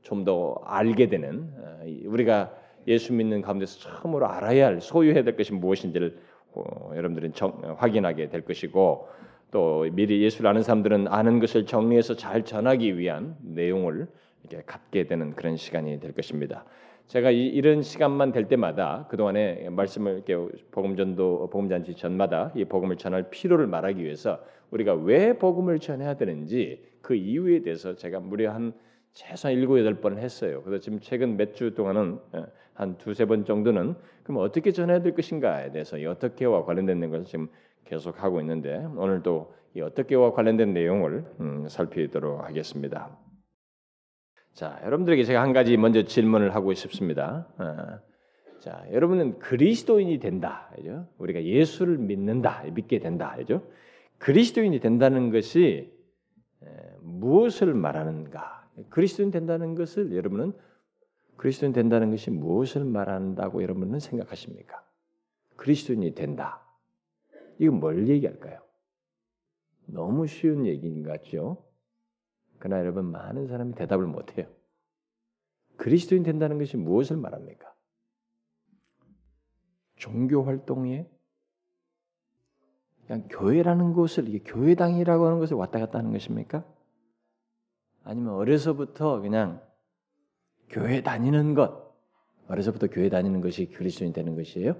좀 0.01 0.23
더 0.23 0.55
알게 0.65 1.07
되는 1.07 1.49
어, 1.57 1.85
우리가 2.05 2.51
예수 2.87 3.13
믿는 3.13 3.41
가운데서 3.41 3.79
처음으로 3.79 4.27
알아야 4.27 4.67
할 4.67 4.81
소유해야 4.81 5.23
될 5.23 5.35
것이 5.35 5.53
무엇인지를 5.53 6.17
어, 6.53 6.91
여러분들은 6.95 7.33
정, 7.33 7.75
확인하게 7.77 8.29
될 8.29 8.41
것이고 8.41 9.07
또 9.51 9.87
미리 9.91 10.21
예수를 10.23 10.49
아는 10.49 10.63
사람들은 10.63 11.07
아는 11.07 11.39
것을 11.39 11.65
정리해서 11.65 12.15
잘 12.15 12.43
전하기 12.43 12.97
위한 12.97 13.35
내용을 13.41 14.07
이렇게 14.43 14.63
갖게 14.65 15.05
되는 15.05 15.35
그런 15.35 15.57
시간이 15.57 15.99
될 15.99 16.13
것입니다. 16.13 16.65
제가 17.09 17.31
이, 17.31 17.59
런 17.61 17.81
시간만 17.81 18.31
될 18.31 18.47
때마다 18.47 19.07
그 19.09 19.17
동안에 19.17 19.69
말씀을 19.71 20.23
이렇게 20.27 20.37
복음 20.69 20.95
전도 20.95 21.49
복음 21.49 21.67
잔치 21.67 21.95
전마다 21.95 22.51
이 22.55 22.65
복음을 22.65 22.97
전할 22.97 23.31
필요를 23.31 23.65
말하기 23.65 24.03
위해서 24.03 24.39
우리가 24.69 24.93
왜 24.93 25.33
복음을 25.33 25.79
전해야 25.79 26.13
되는지 26.13 26.83
그 27.01 27.15
이유에 27.15 27.63
대해서 27.63 27.95
제가 27.95 28.19
무려 28.19 28.53
한 28.53 28.73
최소한 29.13 29.57
일곱 29.57 29.79
여덟 29.79 29.95
번을 29.95 30.19
했어요. 30.19 30.61
그래서 30.63 30.83
지금 30.83 30.99
최근 30.99 31.35
몇 31.35 31.55
주 31.55 31.73
동안은 31.73 32.19
예, 32.35 32.45
한 32.75 32.95
두세 32.99 33.25
번 33.25 33.43
정도는 33.43 33.95
그럼 34.21 34.41
어떻게 34.41 34.71
전해야 34.71 35.01
될 35.01 35.15
것인가에 35.15 35.71
대해서 35.71 35.97
이 35.97 36.05
어떻게와 36.05 36.63
관련된 36.63 37.09
것을 37.09 37.25
지금 37.25 37.47
계속 37.85 38.23
하고 38.23 38.39
있는데 38.39 38.85
오늘도 38.95 39.51
이 39.73 39.81
어떻게와 39.81 40.33
관련된 40.33 40.73
내용을 40.73 41.25
음, 41.39 41.65
살피도록 41.69 42.43
하겠습니다. 42.43 43.17
자, 44.59 44.77
여러분들에게 44.83 45.23
제가 45.23 45.41
한 45.41 45.53
가지 45.53 45.77
먼저 45.77 46.03
질문을 46.03 46.53
하고 46.53 46.73
싶습니다. 46.73 47.47
어, 47.59 48.59
자, 48.59 48.85
여러분은 48.91 49.39
그리스도인이 49.39 50.19
된다. 50.19 50.69
그죠? 50.75 51.07
우리가 51.17 51.45
예수를 51.45 51.97
믿는다, 51.97 52.63
믿게 52.73 52.99
된다. 52.99 53.37
그죠? 53.37 53.63
그리스도인이 54.17 54.81
된다는 54.81 55.31
것이 55.31 55.97
무엇을 56.99 57.73
말하는가? 57.73 58.69
그리스도인 58.89 59.31
된다는 59.31 59.75
것을 59.75 60.13
여러분은 60.13 60.51
그리스도인 61.37 61.71
된다는 61.71 62.11
것이 62.11 62.29
무엇을 62.29 62.83
말한다고 62.83 63.63
여러분은 63.63 63.99
생각하십니까? 63.99 64.83
그리스도인이 65.55 66.15
된다. 66.15 66.61
이건 67.59 67.79
뭘 67.79 68.09
얘기할까요? 68.09 68.59
너무 69.85 70.27
쉬운 70.27 70.65
얘기인 70.65 71.03
것 71.03 71.11
같죠? 71.11 71.68
그러나 72.59 72.81
여러분 72.81 73.05
많은 73.05 73.47
사람이 73.47 73.73
대답을 73.73 74.05
못해요. 74.05 74.47
그리스도인 75.77 76.23
된다는 76.23 76.57
것이 76.59 76.77
무엇을 76.77 77.17
말합니까? 77.17 77.73
종교 79.95 80.43
활동에 80.43 81.09
그냥 83.07 83.27
교회라는 83.29 83.93
곳을 83.93 84.27
이게 84.27 84.39
교회당이라고 84.39 85.25
하는 85.25 85.39
것을 85.39 85.57
왔다 85.57 85.79
갔다 85.79 85.97
하는 85.97 86.11
것입니까? 86.11 86.63
아니면 88.03 88.33
어려서부터 88.33 89.21
그냥 89.21 89.61
교회 90.69 91.01
다니는 91.01 91.55
것, 91.55 91.95
어려서부터 92.47 92.87
교회 92.87 93.09
다니는 93.09 93.41
것이 93.41 93.69
그리스도인 93.71 94.13
되는 94.13 94.35
것이에요? 94.35 94.75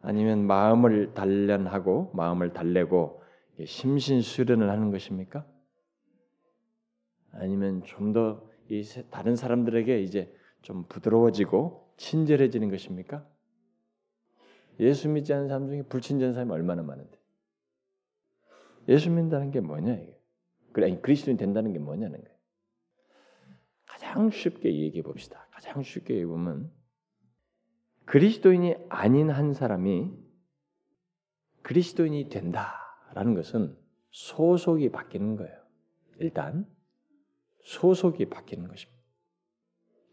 아니면 0.00 0.46
마음을 0.46 1.14
단련하고 1.14 2.12
마음을 2.14 2.52
달래고 2.52 3.22
심신 3.64 4.20
수련을 4.20 4.70
하는 4.70 4.90
것입니까? 4.90 5.44
아니면 7.38 7.82
좀더 7.84 8.48
다른 9.10 9.36
사람들에게 9.36 10.02
이제 10.02 10.34
좀 10.62 10.84
부드러워지고 10.88 11.94
친절해지는 11.96 12.70
것입니까? 12.70 13.26
예수 14.80 15.08
믿지 15.08 15.32
않는 15.32 15.48
사람 15.48 15.68
중에 15.68 15.82
불친절한 15.82 16.34
사람이 16.34 16.52
얼마나 16.52 16.82
많은데. 16.82 17.18
예수 18.88 19.10
믿는다는 19.10 19.50
게 19.50 19.60
뭐냐 19.60 19.94
이게. 19.94 20.20
그래 20.72 21.00
그리스도인 21.00 21.36
된다는 21.36 21.72
게 21.72 21.78
뭐냐는 21.78 22.22
거예요. 22.22 22.36
가장 23.86 24.30
쉽게 24.30 24.74
얘기해 24.74 25.02
봅시다. 25.02 25.48
가장 25.50 25.82
쉽게 25.82 26.14
얘기해 26.14 26.26
보면 26.26 26.70
그리스도인이 28.04 28.76
아닌 28.88 29.30
한 29.30 29.52
사람이 29.52 30.12
그리스도인이 31.62 32.28
된다라는 32.28 33.34
것은 33.34 33.76
소속이 34.10 34.90
바뀌는 34.90 35.36
거예요. 35.36 35.56
일단 36.18 36.66
소속이 37.66 38.26
바뀌는 38.26 38.68
것입니다. 38.68 39.02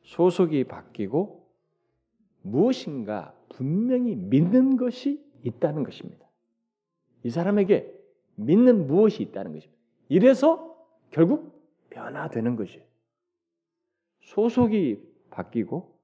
소속이 0.01 0.63
바뀌고 0.63 1.47
무엇인가 2.41 3.35
분명히 3.49 4.15
믿는 4.15 4.75
것이 4.75 5.23
있다는 5.43 5.83
것입니다. 5.83 6.27
이 7.23 7.29
사람에게 7.29 7.93
믿는 8.35 8.87
무엇이 8.87 9.21
있다는 9.21 9.53
것입니다. 9.53 9.79
이래서 10.09 10.75
결국 11.11 11.63
변화되는 11.91 12.55
것이에요. 12.55 12.83
소속이 14.21 14.99
바뀌고 15.29 15.95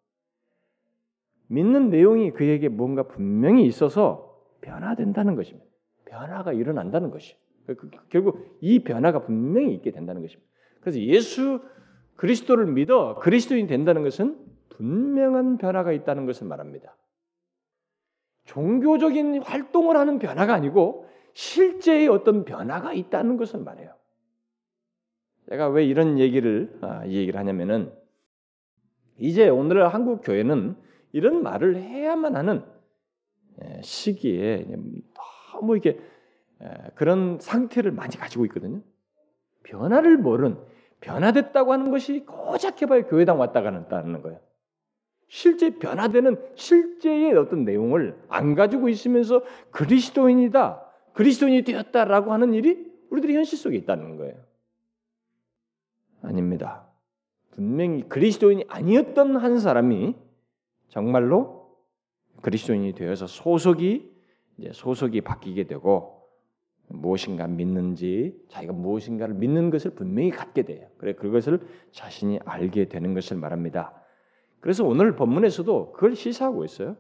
믿는 1.48 1.90
내용이 1.90 2.30
그에게 2.32 2.70
뭔가 2.70 3.08
분명히 3.08 3.66
있어서 3.66 4.40
변화된다는 4.62 5.36
것입니다. 5.36 5.66
변화가 6.06 6.54
일어난다는 6.54 7.10
것이. 7.10 7.36
결국 8.10 8.58
이 8.62 8.84
변화가 8.84 9.24
분명히 9.24 9.74
있게 9.74 9.92
된다는 9.92 10.22
것입니다. 10.22 10.50
그래서 10.90 11.00
예수 11.02 11.62
그리스도를 12.16 12.66
믿어 12.66 13.16
그리스도인 13.20 13.68
된다는 13.68 14.04
것은 14.04 14.38
분명한 14.70 15.58
변화가 15.58 15.92
있다는 15.92 16.26
것을 16.26 16.48
말합니다. 16.48 16.98
종교적인 18.46 19.44
활동을 19.44 19.96
하는 19.98 20.18
변화가 20.18 20.54
아니고 20.54 21.08
실제의 21.34 22.08
어떤 22.08 22.44
변화가 22.44 22.94
있다는 22.94 23.38
것을 23.38 23.60
말해요. 23.60 23.94
제가 25.50 25.70
왜 25.70 25.86
이런 25.86 26.18
얘기를 26.18 26.76
아, 26.82 27.06
이 27.06 27.16
얘기를 27.16 27.40
하냐면은 27.40 27.94
이제 29.18 29.48
오늘 29.48 29.88
한국 29.94 30.22
교회는 30.24 30.76
이런 31.12 31.44
말을 31.44 31.76
해야만 31.76 32.36
하는 32.36 32.64
예, 33.64 33.82
시기에 33.84 34.66
너무 35.54 35.78
이게 35.78 36.00
그런 36.96 37.38
상태를 37.40 37.92
많이 37.92 38.16
가지고 38.16 38.46
있거든요. 38.46 38.82
변화를 39.64 40.18
모른 40.18 40.58
변화됐다고 41.02 41.74
하는 41.74 41.92
것이 41.92 42.26
고작해봐야 42.26 43.06
교회당 43.06 43.40
왔다 43.40 43.62
가는 43.62 44.22
거예요. 44.22 44.40
실제 45.28 45.70
변화되는 45.70 46.38
실제의 46.56 47.34
어떤 47.36 47.64
내용을 47.64 48.20
안 48.30 48.56
가지고 48.56 48.90
있으면서 48.90 49.44
그리스도인이다, 49.72 50.84
그리스도인이 51.14 51.64
되었다라고 51.64 52.34
하는 52.34 52.54
일이 52.54 52.92
우리들의 53.12 53.36
현실 53.36 53.58
속에 53.58 53.78
있다는 53.78 54.18
거예요. 54.18 54.36
아닙니다. 56.22 56.88
분명히 57.52 58.08
그리스도인이 58.08 58.66
아니었던 58.68 59.36
한 59.38 59.60
사람이 59.60 60.16
정말로 60.90 61.76
그리스도인이 62.42 62.94
되어서 62.94 63.28
소속이 63.28 64.12
이제 64.58 64.72
소속이 64.74 65.22
바뀌게 65.22 65.66
되고 65.66 66.19
무엇인가 66.90 67.48
믿는지 67.48 68.36
자기가 68.50 68.74
무엇인가를 68.74 69.36
믿는 69.36 69.70
것을 69.70 69.92
분명히 69.92 70.32
갖게 70.32 70.64
돼요. 70.64 70.88
그래 70.98 71.14
그것을 71.14 71.62
자신이 71.92 72.40
알게 72.46 72.90
되는 72.90 73.14
것을 73.14 73.38
말합니다. 73.38 73.94
그래서 74.60 74.86
오늘 74.86 75.16
본문에서도 75.16 75.94
그걸 75.94 76.16
시사하고 76.16 76.66
있어요. 76.66 76.98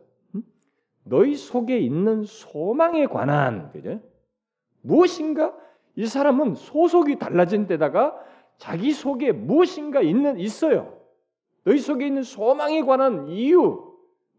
너희 1.03 1.36
속에 1.36 1.79
있는 1.79 2.24
소망에 2.24 3.08
관한 3.08 3.72
그죠? 3.72 4.00
무엇인가 4.81 5.55
이 5.96 6.05
사람은 6.05 6.55
소속이 6.55 7.17
달라진 7.17 7.67
데다가 7.67 8.15
자기 8.58 8.91
속에 8.91 9.31
무엇인가 9.31 10.01
있는 10.01 10.39
있어요. 10.39 10.98
너희 11.65 11.79
속에 11.79 12.08
있는 12.08 12.24
소망에 12.24 12.81
관한 12.84 13.27
이유, 13.27 13.93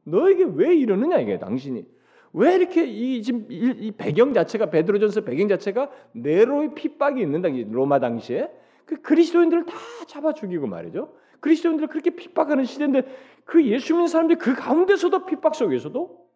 너에게 0.04 0.44
왜 0.44 0.74
이러느냐 0.76 1.18
이게 1.18 1.38
당신이 1.38 1.86
왜 2.32 2.54
이렇게 2.54 2.84
이 2.84 3.22
지금 3.22 3.46
이, 3.50 3.74
이 3.78 3.92
배경 3.92 4.32
자체가 4.32 4.70
베드로전서 4.70 5.22
배경 5.22 5.48
자체가 5.48 5.90
네로의 6.12 6.74
핍박이 6.74 7.20
있는 7.20 7.42
당시 7.42 7.66
로마 7.68 7.98
당시에 7.98 8.50
그 8.84 9.00
그리스도인들을 9.02 9.66
다 9.66 9.74
잡아 10.06 10.32
죽이고 10.32 10.66
말이죠. 10.66 11.12
그리스도인들을 11.40 11.88
그렇게 11.88 12.10
핍박하는 12.10 12.64
시대인데 12.64 13.04
그 13.44 13.64
예수 13.66 13.94
믿는 13.94 14.06
사람들 14.06 14.36
그 14.36 14.54
가운데서도 14.54 15.26
핍박 15.26 15.54
속에서도 15.54 16.26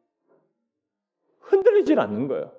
흔들리질 1.41 2.01
않는 2.01 2.29
거예요. 2.29 2.53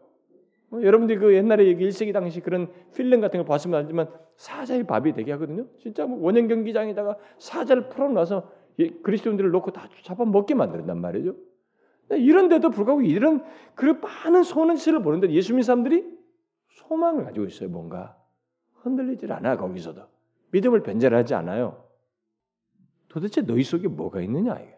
뭐 0.70 0.84
여러분들이 0.84 1.20
그 1.20 1.34
옛날에 1.34 1.76
1세기 1.76 2.14
당시 2.14 2.40
그런 2.42 2.70
필름 2.94 3.22
같은 3.22 3.40
걸 3.40 3.46
봤으면 3.46 3.80
알지만 3.82 4.10
사자의 4.36 4.86
밥이 4.86 5.14
되게 5.14 5.32
하거든요. 5.34 5.66
진짜 5.80 6.06
뭐 6.06 6.20
원형 6.22 6.48
경기장에다가 6.48 7.18
사자를 7.38 7.90
풀어놔서 7.90 8.52
그리스도인들을 9.04 9.52
놓고 9.52 9.72
다 9.72 9.88
잡아먹게 10.04 10.56
만든단 10.56 11.00
말이죠. 11.00 11.36
이런데도 12.10 12.70
불구하고 12.70 13.02
이런 13.02 13.44
그 13.74 13.86
많은 13.86 14.44
소는 14.44 14.76
시를 14.76 15.02
보는데 15.02 15.32
예수 15.32 15.54
믿는 15.54 15.64
사람들이 15.64 16.06
소망을 16.70 17.24
가지고 17.26 17.46
있어요. 17.46 17.70
뭔가 17.70 18.16
흔들리질 18.82 19.32
않아 19.32 19.58
거기서도 19.58 20.04
믿음을 20.52 20.84
변절하지 20.84 21.34
않아요. 21.34 21.84
도대체 23.08 23.42
너희 23.42 23.64
속에 23.64 23.88
뭐가 23.88 24.22
있느냐 24.22 24.60
이게. 24.60 24.76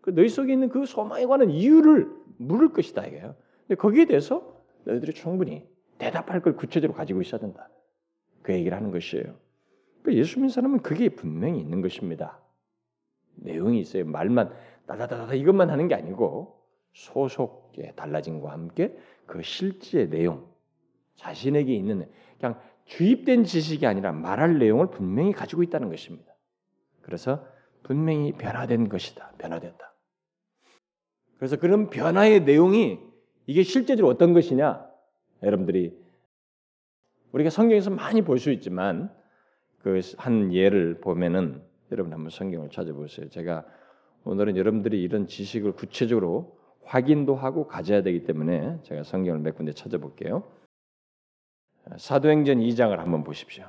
그 0.00 0.14
너희 0.14 0.28
속에 0.28 0.52
있는 0.52 0.68
그 0.68 0.86
소망에 0.86 1.26
관한 1.26 1.50
이유를 1.50 2.10
물을 2.38 2.72
것이다 2.72 3.06
이게요. 3.06 3.34
근데 3.66 3.74
거기에 3.74 4.04
대해서 4.04 4.62
너희들이 4.84 5.12
충분히 5.12 5.68
대답할 5.98 6.40
걸 6.40 6.56
구체적으로 6.56 6.96
가지고 6.96 7.20
있어야 7.20 7.40
된다. 7.40 7.68
그 8.42 8.52
얘기를 8.52 8.76
하는 8.76 8.90
것이에요. 8.90 9.36
그 10.02 10.14
예수 10.14 10.36
믿는 10.38 10.48
사람은 10.50 10.82
그게 10.82 11.08
분명히 11.08 11.58
있는 11.58 11.82
것입니다. 11.82 12.40
내용이 13.34 13.80
있어요. 13.80 14.04
말만 14.06 14.52
다다다다 14.88 15.34
이것만 15.34 15.70
하는 15.70 15.86
게 15.86 15.94
아니고 15.94 16.60
소속의 16.94 17.92
달라짐과 17.94 18.50
함께 18.50 18.96
그 19.26 19.42
실제 19.42 20.08
내용 20.08 20.48
자신에게 21.16 21.74
있는 21.74 22.10
그냥 22.40 22.60
주입된 22.86 23.44
지식이 23.44 23.86
아니라 23.86 24.12
말할 24.12 24.58
내용을 24.58 24.90
분명히 24.90 25.32
가지고 25.32 25.62
있다는 25.62 25.90
것입니다. 25.90 26.32
그래서 27.02 27.46
분명히 27.82 28.32
변화된 28.32 28.88
것이다. 28.88 29.32
변화된다. 29.38 29.94
그래서 31.36 31.56
그런 31.56 31.90
변화의 31.90 32.44
내용이 32.44 32.98
이게 33.46 33.62
실제적으로 33.62 34.12
어떤 34.12 34.32
것이냐? 34.32 34.86
여러분들이 35.42 35.96
우리가 37.32 37.50
성경에서 37.50 37.90
많이 37.90 38.22
볼 38.22 38.38
수 38.38 38.50
있지만 38.50 39.14
그 39.82 40.00
한 40.16 40.52
예를 40.52 41.00
보면은 41.00 41.62
여러분 41.92 42.12
한번 42.12 42.30
성경을 42.30 42.70
찾아보세요. 42.70 43.28
제가 43.30 43.64
오늘은 44.28 44.58
여러분들이 44.58 45.02
이런 45.02 45.26
지식을 45.26 45.72
구체적으로 45.72 46.60
확인도 46.84 47.34
하고 47.34 47.66
가져야 47.66 48.02
되기 48.02 48.24
때문에 48.24 48.78
제가 48.82 49.02
성경을 49.02 49.40
몇 49.40 49.56
군데 49.56 49.72
찾아볼게요. 49.72 50.44
사도행전 51.96 52.58
2장을 52.58 52.94
한번 52.94 53.24
보십시오. 53.24 53.64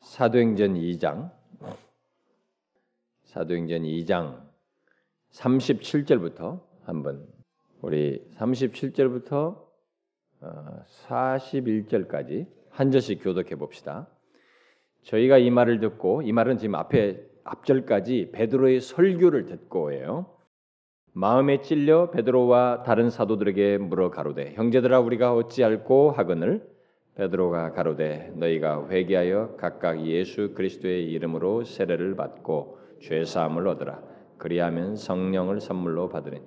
사도행전 0.00 0.74
2장 0.74 1.32
사도행전 3.24 3.84
2장 3.84 4.46
37절부터 5.30 6.60
한번 6.84 7.26
우리 7.80 8.22
37절부터 8.34 9.58
41절까지 11.08 12.46
어, 12.46 12.52
한 12.68 12.90
절씩 12.90 13.24
교독해 13.24 13.54
봅시다. 13.54 14.06
저희가 15.04 15.38
이 15.38 15.48
말을 15.48 15.80
듣고 15.80 16.20
이 16.20 16.32
말은 16.32 16.58
지금 16.58 16.74
앞에 16.74 17.31
앞절까지 17.44 18.30
베드로의 18.32 18.80
설교를 18.80 19.46
듣고예요. 19.46 20.26
마음에 21.14 21.60
찔려 21.60 22.10
베드로와 22.10 22.84
다른 22.84 23.10
사도들에게 23.10 23.78
물어 23.78 24.10
가로되 24.10 24.52
형제들아 24.54 25.00
우리가 25.00 25.34
어찌 25.34 25.62
할고 25.62 26.10
하거늘 26.10 26.66
베드로가 27.16 27.72
가로되 27.72 28.32
너희가 28.36 28.88
회개하여 28.88 29.56
각각 29.58 30.06
예수 30.06 30.54
그리스도의 30.54 31.10
이름으로 31.10 31.64
세례를 31.64 32.16
받고 32.16 32.78
죄 33.00 33.24
사함을 33.24 33.68
얻으라. 33.68 34.00
그리하면 34.38 34.96
성령을 34.96 35.60
선물로 35.60 36.08
받으니. 36.08 36.40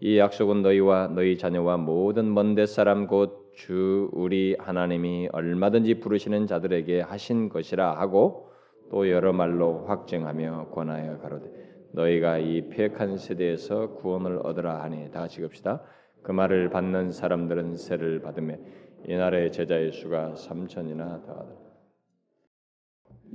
이 0.00 0.18
약속은 0.18 0.62
너희와 0.62 1.08
너희 1.08 1.36
자녀와 1.36 1.78
모든 1.78 2.32
먼데 2.32 2.66
사람 2.66 3.06
곧 3.06 3.46
주 3.56 4.10
우리 4.12 4.54
하나님이 4.58 5.30
얼마든지 5.32 6.00
부르시는 6.00 6.46
자들에게 6.46 7.00
하신 7.00 7.48
것이라 7.48 7.98
하고 7.98 8.50
또 8.90 9.10
여러 9.10 9.32
말로 9.32 9.84
확증하며 9.86 10.70
권하여 10.70 11.18
가로되 11.18 11.50
너희가 11.92 12.38
이 12.38 12.68
폐역한 12.68 13.16
세대에서 13.16 13.94
구원을 13.94 14.40
얻으라 14.44 14.82
하니 14.82 15.10
다 15.10 15.20
같이 15.20 15.40
읽읍시다. 15.40 15.82
그 16.22 16.32
말을 16.32 16.70
받는 16.70 17.12
사람들은 17.12 17.76
세를 17.76 18.20
받으며 18.20 18.56
이날의 19.06 19.52
제자의 19.52 19.92
수가 19.92 20.34
3천이나 20.34 21.24
더하다. 21.24 21.52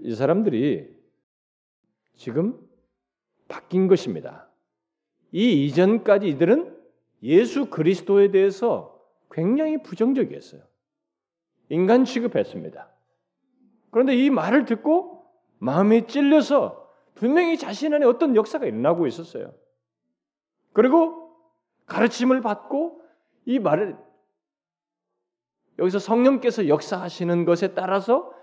이 0.04 0.14
사람들이 0.14 0.96
지금 2.16 2.60
바뀐 3.48 3.88
것입니다. 3.88 4.48
이 5.32 5.66
이전까지 5.66 6.28
이들은 6.30 6.78
예수 7.24 7.70
그리스도에 7.70 8.32
대해서 8.32 9.00
굉장히 9.32 9.82
부정적이었어요. 9.82 10.62
인간 11.70 12.04
취급했습니다. 12.04 12.90
그런데 13.92 14.16
이 14.16 14.30
말을 14.30 14.66
듣고 14.66 15.21
마음에 15.62 16.08
찔려서 16.08 16.90
분명히 17.14 17.56
자신 17.56 17.94
안에 17.94 18.04
어떤 18.04 18.36
역사가 18.36 18.66
일어나고 18.66 19.06
있었어요. 19.06 19.54
그리고 20.74 21.36
가르침을 21.86 22.42
받고 22.42 23.00
이 23.46 23.60
말을 23.60 23.96
여기서 25.78 26.00
성령께서 26.00 26.68
역사하시는 26.68 27.46
것에 27.46 27.76
따라서 27.76 28.34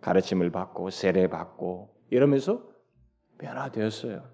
가르침을 0.00 0.50
받고 0.50 0.88
세례 0.88 1.28
받고 1.28 1.94
이러면서 2.08 2.66
변화되었어요. 3.36 4.24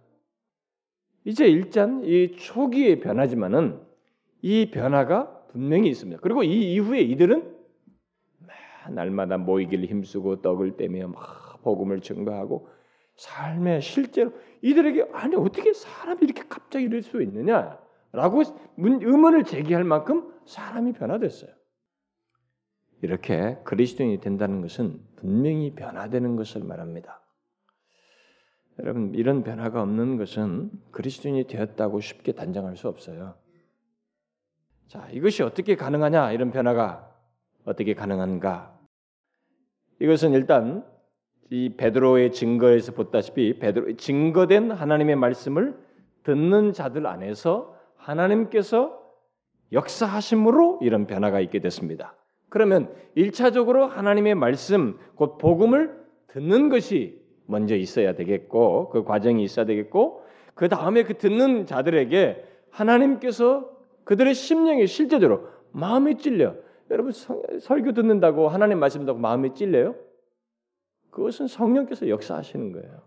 이제 1.25 1.47
일단 1.47 2.05
이 2.05 2.37
초기의 2.37 3.01
변화지만은 3.01 3.85
이 4.43 4.71
변화가 4.71 5.47
분명히 5.49 5.89
있습니다. 5.91 6.21
그리고 6.23 6.45
이 6.45 6.75
이후에 6.75 7.01
이들은 7.01 7.57
날마다 8.91 9.39
모이기를 9.39 9.87
힘쓰고 9.87 10.41
떡을 10.41 10.77
떼며 10.77 11.09
막 11.09 11.48
복음을 11.63 12.01
증거하고 12.01 12.69
삶의 13.17 13.83
실제로 13.83 14.33
이들에게 14.63 15.11
아니 15.13 15.35
어떻게 15.37 15.73
사람이 15.73 16.21
이렇게 16.23 16.43
갑자기 16.49 16.85
이럴 16.85 17.03
수 17.03 17.21
있느냐라고 17.23 18.43
의문을 18.77 19.45
제기할 19.45 19.85
만큼 19.85 20.33
사람이 20.47 20.93
변화됐어요. 20.93 21.51
이렇게 23.03 23.59
그리스도인이 23.65 24.21
된다는 24.21 24.61
것은 24.61 25.01
분명히 25.17 25.75
변화되는 25.75 26.37
것을 26.37 26.65
말합니다. 26.65 27.23
여러분 28.81 29.15
이런 29.15 29.43
변화가 29.43 29.83
없는 29.83 30.17
것은 30.17 30.71
그리스도인이 30.93 31.47
되었다고 31.47 32.01
쉽게 32.01 32.33
단정할 32.33 32.77
수 32.77 32.89
없어요. 32.89 33.35
자, 34.87 35.09
이것이 35.11 35.43
어떻게 35.43 35.77
가능하냐? 35.77 36.33
이런 36.33 36.51
변화가 36.51 37.15
어떻게 37.65 37.95
가능한가? 37.95 38.79
이것은 40.01 40.33
일단 40.33 40.87
이 41.51 41.71
베드로의 41.77 42.33
증거에서 42.33 42.93
보다시피 42.93 43.59
베드로 43.59 43.97
증거된 43.97 44.71
하나님의 44.71 45.17
말씀을 45.17 45.77
듣는 46.25 46.73
자들 46.73 47.07
안에서 47.07 47.75
하나님께서 47.97 48.99
역사하심으로 49.73 50.81
이런 50.83 51.07
변화가 51.07 51.41
있게 51.41 51.61
됐습니다. 51.61 52.15
그러면 52.51 52.93
일차적으로 53.15 53.87
하나님의 53.87 54.35
말씀 54.35 54.99
곧 55.15 55.39
복음을 55.39 55.99
듣는 56.29 56.69
것이 56.69 57.21
먼저 57.47 57.77
있어야 57.77 58.15
되겠고 58.15 58.91
그 58.91 59.05
과정이 59.05 59.43
있어야 59.43 59.65
되겠고 59.65 60.23
그 60.55 60.69
다음에 60.69 61.03
그 61.03 61.15
듣는 61.15 61.67
자들에게 61.67 62.45
하나님께서 62.71 63.71
그들의 64.05 64.35
심령이 64.35 64.87
실제적으로 64.87 65.49
마음이 65.73 66.17
찔려 66.17 66.55
여러분 66.91 67.13
설교 67.13 67.93
듣는다고 67.93 68.49
하나님 68.49 68.79
말씀 68.79 69.05
듣고 69.05 69.19
마음이 69.19 69.55
찔려요? 69.55 69.95
그것은 71.11 71.47
성령께서 71.47 72.09
역사하시는 72.09 72.73
거예요. 72.73 73.03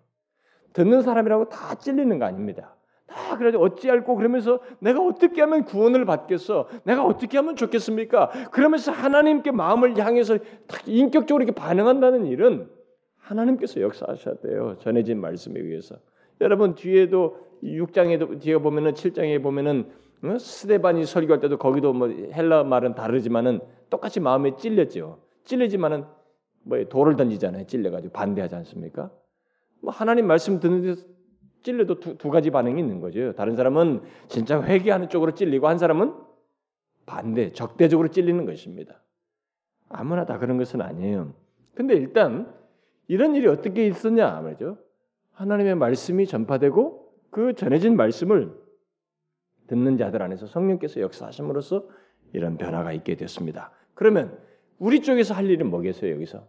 듣는 0.73 1.01
사람이라고 1.01 1.49
다 1.49 1.75
찔리는 1.75 2.17
거 2.19 2.25
아닙니다. 2.25 2.75
다 3.07 3.37
그래도 3.37 3.59
어찌할고 3.59 4.15
그러면서 4.15 4.59
내가 4.79 5.03
어떻게 5.03 5.41
하면 5.41 5.65
구원을 5.65 6.05
받겠어? 6.05 6.67
내가 6.83 7.05
어떻게 7.05 7.37
하면 7.37 7.55
좋겠습니까? 7.55 8.29
그러면서 8.51 8.91
하나님께 8.91 9.51
마음을 9.51 9.97
향해서 9.97 10.37
인격적으로 10.85 11.43
이렇게 11.43 11.53
반응한다는 11.59 12.25
일은 12.25 12.69
하나님께서 13.17 13.81
역사하셔야 13.81 14.35
돼요. 14.35 14.77
전해진 14.79 15.19
말씀에 15.19 15.59
의해서. 15.59 15.95
여러분 16.39 16.75
뒤에도 16.75 17.37
6장에도 17.63 18.39
뒤에 18.39 18.57
보면은 18.57 18.93
7장에 18.93 19.41
보면은 19.43 19.91
어? 20.23 20.37
스데반이 20.37 21.05
설교할 21.05 21.39
때도 21.39 21.57
거기도 21.57 21.93
뭐 21.93 22.07
헬라 22.07 22.63
말은 22.63 22.95
다르지만은 22.95 23.59
똑같이 23.89 24.19
마음에 24.19 24.55
찔렸죠. 24.55 25.19
찔리지만은 25.43 26.05
뭐 26.63 26.83
돌을 26.83 27.15
던지잖아요. 27.15 27.65
찔려가지고 27.67 28.13
반대하지 28.13 28.55
않습니까? 28.55 29.11
뭐 29.81 29.91
하나님 29.91 30.27
말씀 30.27 30.59
듣는데 30.59 31.01
찔려도 31.63 31.99
두, 31.99 32.17
두 32.17 32.29
가지 32.29 32.49
반응이 32.49 32.79
있는 32.79 32.99
거죠. 32.99 33.33
다른 33.33 33.55
사람은 33.55 34.01
진짜 34.27 34.61
회개하는 34.61 35.09
쪽으로 35.09 35.33
찔리고 35.33 35.67
한 35.67 35.77
사람은 35.77 36.13
반대, 37.05 37.51
적대적으로 37.51 38.09
찔리는 38.09 38.45
것입니다. 38.45 39.01
아무나 39.89 40.25
다 40.25 40.37
그런 40.37 40.57
것은 40.57 40.81
아니에요. 40.81 41.33
근데 41.75 41.95
일단 41.95 42.53
이런 43.07 43.35
일이 43.35 43.47
어떻게 43.47 43.87
있었냐 43.87 44.41
말이죠. 44.41 44.77
하나님의 45.33 45.75
말씀이 45.75 46.25
전파되고 46.25 47.13
그 47.29 47.53
전해진 47.53 47.95
말씀을 47.95 48.53
듣는 49.67 49.97
자들 49.97 50.21
안에서 50.21 50.47
성령께서 50.47 51.01
역사하심으로써 51.01 51.87
이런 52.33 52.57
변화가 52.57 52.93
있게 52.93 53.15
됐습니다. 53.15 53.71
그러면 53.93 54.37
우리 54.81 55.01
쪽에서 55.03 55.35
할 55.35 55.47
일은 55.47 55.69
뭐겠어요, 55.69 56.11
여기서? 56.15 56.47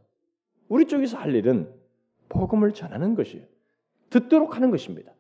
우리 0.71 0.87
쪽에서 0.87 1.18
할 1.18 1.35
일은 1.35 1.71
복음을 2.31 2.73
전하는 2.73 3.14
것이에요. 3.14 3.45
듣도록 4.09 4.57
하는 4.57 4.71
것입니다. 4.71 5.12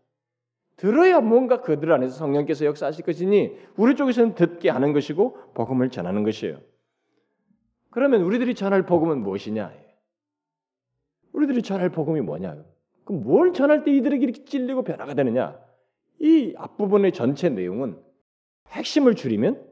들어야 0.76 1.20
뭔가 1.20 1.60
그들 1.60 1.92
안에서 1.92 2.14
성령께서 2.14 2.64
역사하실 2.64 3.04
것이니 3.04 3.54
우리 3.76 3.96
쪽에서는 3.96 4.34
듣게 4.34 4.70
하는 4.70 4.94
것이고 4.94 5.52
복음을 5.52 5.90
전하는 5.90 6.22
것이에요. 6.22 6.58
그러면 7.90 8.22
우리들이 8.22 8.54
전할 8.54 8.86
복음은 8.86 9.20
무엇이냐? 9.20 9.74
우리들이 11.34 11.60
전할 11.60 11.90
복음이 11.90 12.22
뭐냐? 12.22 12.64
그럼 13.04 13.24
뭘 13.24 13.52
전할 13.52 13.84
때 13.84 13.94
이들에게 13.94 14.24
이렇게 14.24 14.44
찔리고 14.44 14.84
변화가 14.84 15.12
되느냐? 15.12 15.60
이 16.18 16.54
앞부분의 16.56 17.12
전체 17.12 17.50
내용은 17.50 18.00
핵심을 18.68 19.16
줄이면 19.16 19.62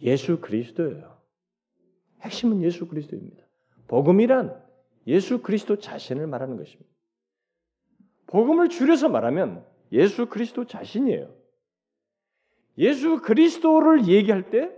예수 0.00 0.40
그리스도예요. 0.40 1.23
핵심은 2.24 2.62
예수 2.62 2.86
그리스도입니다. 2.88 3.44
복음이란 3.86 4.62
예수 5.06 5.42
그리스도 5.42 5.76
자신을 5.76 6.26
말하는 6.26 6.56
것입니다. 6.56 6.90
복음을 8.26 8.68
줄여서 8.68 9.10
말하면 9.10 9.64
예수 9.92 10.26
그리스도 10.26 10.66
자신이에요. 10.66 11.32
예수 12.78 13.20
그리스도를 13.20 14.08
얘기할 14.08 14.50
때, 14.50 14.74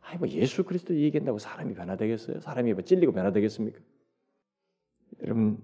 아니 0.00 0.18
뭐 0.18 0.28
예수 0.28 0.64
그리스도 0.64 0.94
얘기한다고 0.94 1.38
사람이 1.38 1.74
변화되겠어요? 1.74 2.40
사람이 2.40 2.72
뭐 2.72 2.82
찔리고 2.82 3.12
변화되겠습니까? 3.12 3.80
여러분 5.22 5.62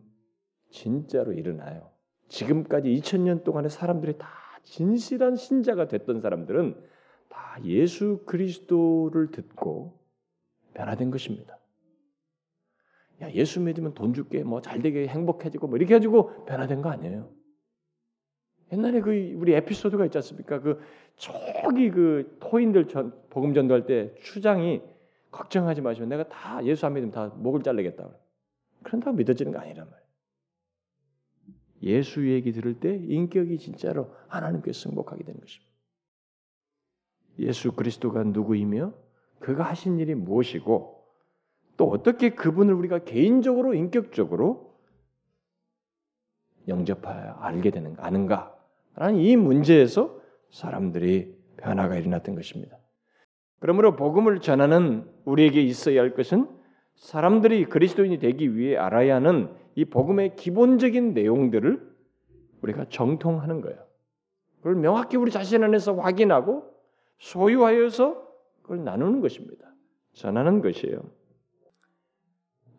진짜로 0.71 1.33
일어나요. 1.33 1.91
지금까지 2.29 2.89
2000년 2.89 3.45
동안에 3.45 3.69
사람들이 3.69 4.19
다 4.19 4.29
진실한 4.65 5.37
신자가 5.37 5.89
됐던 5.89 6.21
사람들은 6.21 6.77
다 7.29 7.59
예수 7.65 8.23
그리스도를 8.27 9.31
듣고 9.31 10.02
변화된 10.75 11.11
것입니다. 11.11 11.59
야 13.21 13.31
예수 13.33 13.61
믿으면 13.61 13.95
돈 13.95 14.15
줄게, 14.15 14.43
뭐 14.43 14.61
잘되게 14.61 15.07
행복해지고 15.07 15.69
뭐 15.69 15.77
이렇게 15.77 15.95
해가지고 15.95 16.45
변화된 16.45 16.83
거 16.83 16.91
아니에요. 16.91 17.31
옛날에 18.73 19.01
그 19.01 19.11
우리 19.37 19.53
에피소드가 19.53 20.07
있지 20.07 20.19
않습니까? 20.19 20.61
그 20.61 20.81
초기 21.17 21.91
그 21.91 22.37
토인들 22.41 22.89
전, 22.89 23.13
복음 23.29 23.53
전도할 23.53 23.87
때 23.87 24.15
추장이 24.23 24.81
걱정하지 25.31 25.83
마시면 25.83 26.09
내가 26.09 26.29
다 26.29 26.65
예수 26.65 26.87
안 26.87 26.95
믿으면 26.95 27.13
다 27.13 27.29
목을 27.29 27.63
잘르겠다. 27.63 28.11
그런다고 28.83 29.17
믿어지는 29.17 29.53
거 29.53 29.59
아니란 29.59 29.89
말이에요. 29.89 30.03
예수 31.83 32.29
얘기 32.29 32.53
들을 32.53 32.79
때 32.79 32.97
인격이 32.97 33.59
진짜로 33.59 34.15
하나님께 34.29 34.73
승복하게 34.73 35.25
되는 35.25 35.41
것입니다. 35.41 35.73
예수 37.39 37.73
그리스도가 37.73 38.23
누구이며 38.25 38.95
그가 39.43 39.65
하신 39.65 39.99
일이 40.01 40.15
무엇이고 40.15 41.05
또 41.77 41.89
어떻게 41.89 42.31
그분을 42.31 42.75
우리가 42.75 43.01
개인적으로 43.01 43.75
인격적으로 43.75 44.73
영접하여 46.69 47.35
알게 47.41 47.71
되는가 47.71 48.07
아는가라는 48.07 49.17
이 49.17 49.37
문제에서 49.37 50.21
사람들이 50.51 51.37
변화가 51.57 51.97
일어났던 51.97 52.35
것입니다. 52.35 52.79
그러므로 53.59 53.97
복음을 53.97 54.41
전하는 54.41 55.09
우리에게 55.25 55.61
있어야 55.63 56.01
할 56.01 56.15
것은 56.15 56.49
사람들이 56.95 57.67
그리스도인이 57.67 58.19
되기 58.19 58.57
위해 58.57 58.77
알아야 58.77 59.17
하는 59.17 59.55
이 59.75 59.85
복음의 59.85 60.37
기본적인 60.37 61.15
내용들을 61.15 61.93
우리가 62.63 62.87
정통하는 62.89 63.61
거예요. 63.61 63.79
그걸 64.59 64.77
명확히 64.77 65.17
우리 65.17 65.31
자신 65.31 65.65
안에서 65.65 65.95
확인하고 65.95 66.73
소유하여서 67.19 68.32
그걸 68.63 68.85
나누는 68.85 69.21
것입니다. 69.21 69.73
전하는 70.13 70.61
것이에요. 70.61 71.03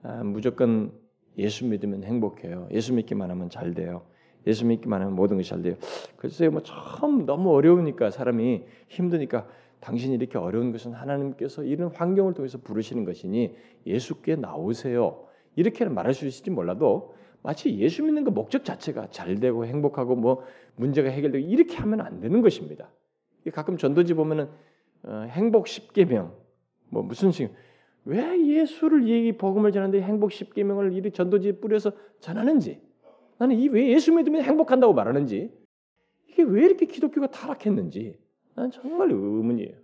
아, 0.04 0.24
무조건 0.24 0.92
예수 1.38 1.66
믿으면 1.66 2.04
행복해요. 2.04 2.68
예수 2.72 2.94
믿기만 2.94 3.30
하면 3.32 3.50
잘 3.50 3.74
돼요. 3.74 4.06
예수 4.46 4.66
믿기만 4.66 5.02
하면 5.02 5.16
모든 5.16 5.38
것이 5.38 5.50
잘 5.50 5.62
돼요. 5.62 5.76
글쎄요, 6.18 6.52
뭐 6.52 6.62
처음 6.64 7.26
너무 7.26 7.54
어려우니까 7.54 8.12
사람이 8.12 8.64
힘드니까 8.90 9.48
당신이 9.80 10.16
이렇게 10.16 10.38
어려운 10.38 10.72
것은 10.72 10.94
하나님께서 10.94 11.64
이런 11.64 11.92
환경을 11.94 12.34
통해서 12.34 12.58
부르시는 12.58 13.06
것이니 13.06 13.56
예수께 13.86 14.36
나오세요. 14.36 15.28
이렇게는 15.56 15.94
말할 15.94 16.14
수 16.14 16.26
있을지 16.26 16.50
몰라도 16.52 17.16
마치 17.42 17.78
예수 17.78 18.04
믿는 18.04 18.24
그 18.24 18.30
목적 18.30 18.64
자체가 18.64 19.08
잘 19.12 19.40
되고 19.40 19.66
행복하고 19.66 20.16
뭐 20.16 20.44
문제가 20.76 21.10
해결되고 21.10 21.46
이렇게 21.46 21.76
하면 21.78 22.02
안 22.02 22.22
되는 22.22 22.42
것입니다. 22.42 22.90
가끔 23.52 23.78
전도지 23.78 24.14
보면은 24.14 24.46
어, 24.46 24.50
행복 25.08 25.68
십계명 25.68 26.36
뭐 26.90 27.04
무슨 27.04 27.32
식왜 27.32 28.48
예수를 28.48 29.08
얘기 29.08 29.38
복음을 29.38 29.72
전하는데 29.72 30.02
행복 30.02 30.32
십계명을 30.32 30.94
이 30.94 31.12
전도지에 31.12 31.54
뿌려서 31.54 31.92
전하는지 32.20 32.82
나는 33.38 33.58
이 33.58 33.68
왜 33.68 33.90
예수 33.90 34.14
믿으면 34.14 34.44
행복한다고 34.44 34.94
말하는지 34.94 35.52
이게 36.30 36.44
왜 36.44 36.66
이렇게 36.66 36.86
기독교가 36.86 37.28
타락했는지 37.28 38.18
나는 38.56 38.72
정말 38.72 39.12
의문이에요. 39.12 39.76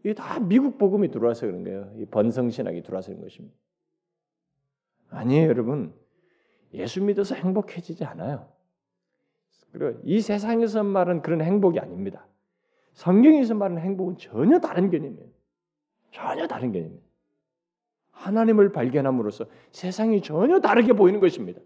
이게 0.00 0.14
다 0.14 0.40
미국 0.40 0.78
복음이 0.78 1.10
들어와서 1.10 1.46
그런 1.46 1.62
거예요. 1.62 1.92
이 1.96 2.04
번성 2.06 2.50
신학이 2.50 2.82
들어와서 2.82 3.08
그런 3.10 3.22
것입니다. 3.22 3.54
아니에요, 5.10 5.48
여러분. 5.48 5.94
예수 6.74 7.02
믿어서 7.02 7.34
행복해지지 7.34 8.04
않아요. 8.04 8.48
그리고 9.70 10.00
이 10.04 10.20
세상에서 10.20 10.82
말하는 10.82 11.22
그런 11.22 11.40
행복이 11.40 11.78
아닙니다. 11.78 12.26
성경에서 12.92 13.54
말하는 13.54 13.82
행복은 13.82 14.18
전혀 14.18 14.58
다른 14.58 14.90
개념이에요. 14.90 15.26
전혀 16.10 16.46
다른 16.46 16.72
개념이에요. 16.72 17.00
하나님을 18.12 18.72
발견함으로써 18.72 19.46
세상이 19.72 20.22
전혀 20.22 20.60
다르게 20.60 20.92
보이는 20.92 21.20
것입니다. 21.20 21.60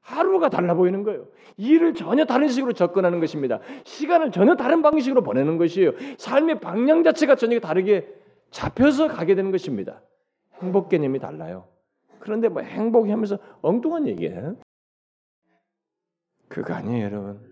하루가 0.00 0.48
달라 0.48 0.74
보이는 0.74 1.02
거예요. 1.02 1.26
일을 1.56 1.94
전혀 1.94 2.24
다른 2.24 2.48
식으로 2.48 2.72
접근하는 2.72 3.20
것입니다. 3.20 3.60
시간을 3.84 4.30
전혀 4.32 4.56
다른 4.56 4.82
방식으로 4.82 5.22
보내는 5.22 5.58
것이에요. 5.58 5.92
삶의 6.18 6.60
방향 6.60 7.02
자체가 7.02 7.36
전혀 7.36 7.60
다르게 7.60 8.08
잡혀서 8.50 9.08
가게 9.08 9.34
되는 9.34 9.50
것입니다. 9.50 10.02
행복 10.62 10.88
개념이 10.88 11.18
달라요. 11.18 11.68
그런데 12.18 12.48
뭐 12.48 12.62
행복이 12.62 13.10
하면서 13.10 13.38
엉뚱한 13.62 14.06
얘기예요. 14.08 14.56
그거 16.48 16.74
아니에요, 16.74 17.04
여러분. 17.04 17.49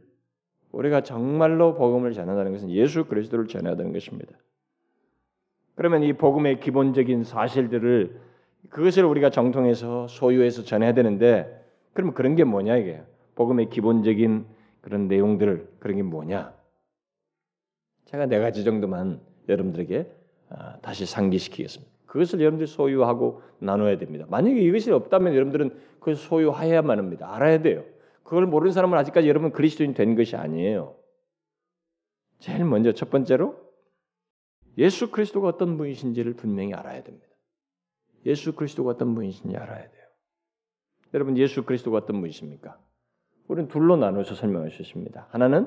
우리가 0.72 1.02
정말로 1.02 1.74
복음을 1.74 2.12
전한다는 2.12 2.52
것은 2.52 2.70
예수 2.70 3.04
그리스도를 3.06 3.46
되는 3.46 3.92
것입니다. 3.92 4.32
그러면 5.74 6.02
이 6.02 6.12
복음의 6.12 6.60
기본적인 6.60 7.24
사실들을 7.24 8.20
그것을 8.70 9.04
우리가 9.04 9.30
정통해서 9.30 10.08
소유해서 10.08 10.64
전해야 10.64 10.92
되는데 10.92 11.64
그러면 11.92 12.14
그런 12.14 12.34
게 12.34 12.44
뭐냐 12.44 12.76
이게 12.76 13.02
복음의 13.36 13.70
기본적인 13.70 14.46
그런 14.80 15.08
내용들 15.08 15.68
그런 15.78 15.96
게 15.96 16.02
뭐냐? 16.02 16.52
제가 18.06 18.26
네 18.26 18.38
가지 18.38 18.64
정도만 18.64 19.20
여러분들에게 19.48 20.10
아, 20.50 20.78
다시 20.80 21.06
상기시키겠습니다. 21.06 21.92
그것을 22.06 22.40
여러분들이 22.40 22.66
소유하고 22.66 23.42
나눠야 23.58 23.98
됩니다. 23.98 24.24
만약에 24.28 24.58
이것이 24.60 24.90
없다면 24.90 25.34
여러분들은 25.34 25.70
그걸 25.98 26.16
소유해야만 26.16 26.98
합니다. 26.98 27.32
알아야 27.34 27.60
돼요. 27.60 27.84
그걸 28.28 28.44
모르는 28.44 28.72
사람은 28.72 28.98
아직까지 28.98 29.26
여러분 29.26 29.52
그리스도인 29.52 29.94
된 29.94 30.14
것이 30.14 30.36
아니에요. 30.36 30.98
제일 32.40 32.62
먼저 32.62 32.92
첫 32.92 33.08
번째로 33.08 33.58
예수 34.76 35.10
그리스도가 35.10 35.48
어떤 35.48 35.78
분이신지를 35.78 36.34
분명히 36.34 36.74
알아야 36.74 37.02
됩니다. 37.02 37.26
예수 38.26 38.54
그리스도가 38.54 38.90
어떤 38.90 39.14
분이신지 39.14 39.56
알아야 39.56 39.90
돼요. 39.90 40.06
여러분 41.14 41.38
예수 41.38 41.64
그리스도가 41.64 41.96
어떤 41.96 42.20
분이십니까? 42.20 42.78
우리는 43.46 43.66
둘로 43.70 43.96
나눠서 43.96 44.34
설명할 44.34 44.72
수 44.72 44.82
있습니다. 44.82 45.28
하나는 45.30 45.66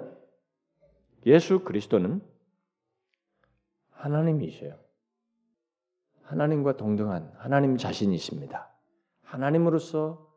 예수 1.25 1.63
그리스도는 1.63 2.21
하나님이세요. 3.89 4.77
하나님과 6.21 6.77
동등한 6.77 7.33
하나님 7.37 7.77
자신이십니다. 7.77 8.71
하나님으로서 9.23 10.30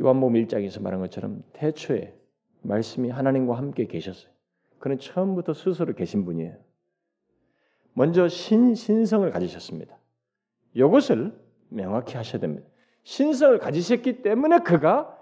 요한복음 0.00 0.34
1장에서 0.34 0.82
말한 0.82 1.00
것처럼 1.00 1.42
태초에 1.52 2.14
말씀이 2.62 3.10
하나님과 3.10 3.56
함께 3.56 3.86
계셨어요. 3.86 4.32
그는 4.78 4.98
처음부터 4.98 5.52
스스로 5.52 5.94
계신 5.94 6.24
분이에요. 6.24 6.54
먼저 7.92 8.28
신 8.28 8.74
신성을 8.74 9.28
가지셨습니다. 9.30 9.98
이것을 10.74 11.32
명확히 11.68 12.16
하셔야 12.16 12.40
됩니다. 12.40 12.66
신성을 13.02 13.58
가지셨기 13.58 14.22
때문에 14.22 14.60
그가 14.60 15.16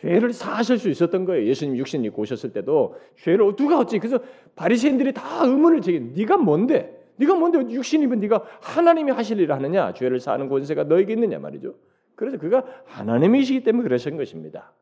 죄를 0.00 0.32
사하실 0.32 0.78
수 0.78 0.88
있었던 0.88 1.24
거예요. 1.24 1.46
예수님 1.46 1.76
육신 1.76 2.04
입고 2.06 2.22
오셨을 2.22 2.52
때도 2.52 2.96
죄를 3.16 3.54
누가 3.54 3.78
어찌 3.78 3.98
그래서 3.98 4.18
바리새인들이 4.56 5.12
다 5.12 5.44
의문을 5.44 5.82
제기. 5.82 6.00
네가 6.00 6.38
뭔데? 6.38 6.98
네가 7.16 7.34
뭔데 7.34 7.58
육신 7.72 8.02
입은 8.02 8.18
네가 8.18 8.44
하나님이 8.60 9.12
하실 9.12 9.38
일을 9.40 9.54
하느냐? 9.54 9.92
죄를 9.92 10.20
사는 10.20 10.48
권세가 10.48 10.84
너에게 10.84 11.12
있느냐 11.12 11.38
말이죠. 11.38 11.74
그래서 12.20 12.36
그가 12.36 12.66
하나님이시기 12.84 13.64
때문에 13.64 13.82
그러신 13.84 14.18
것입니다. 14.18 14.74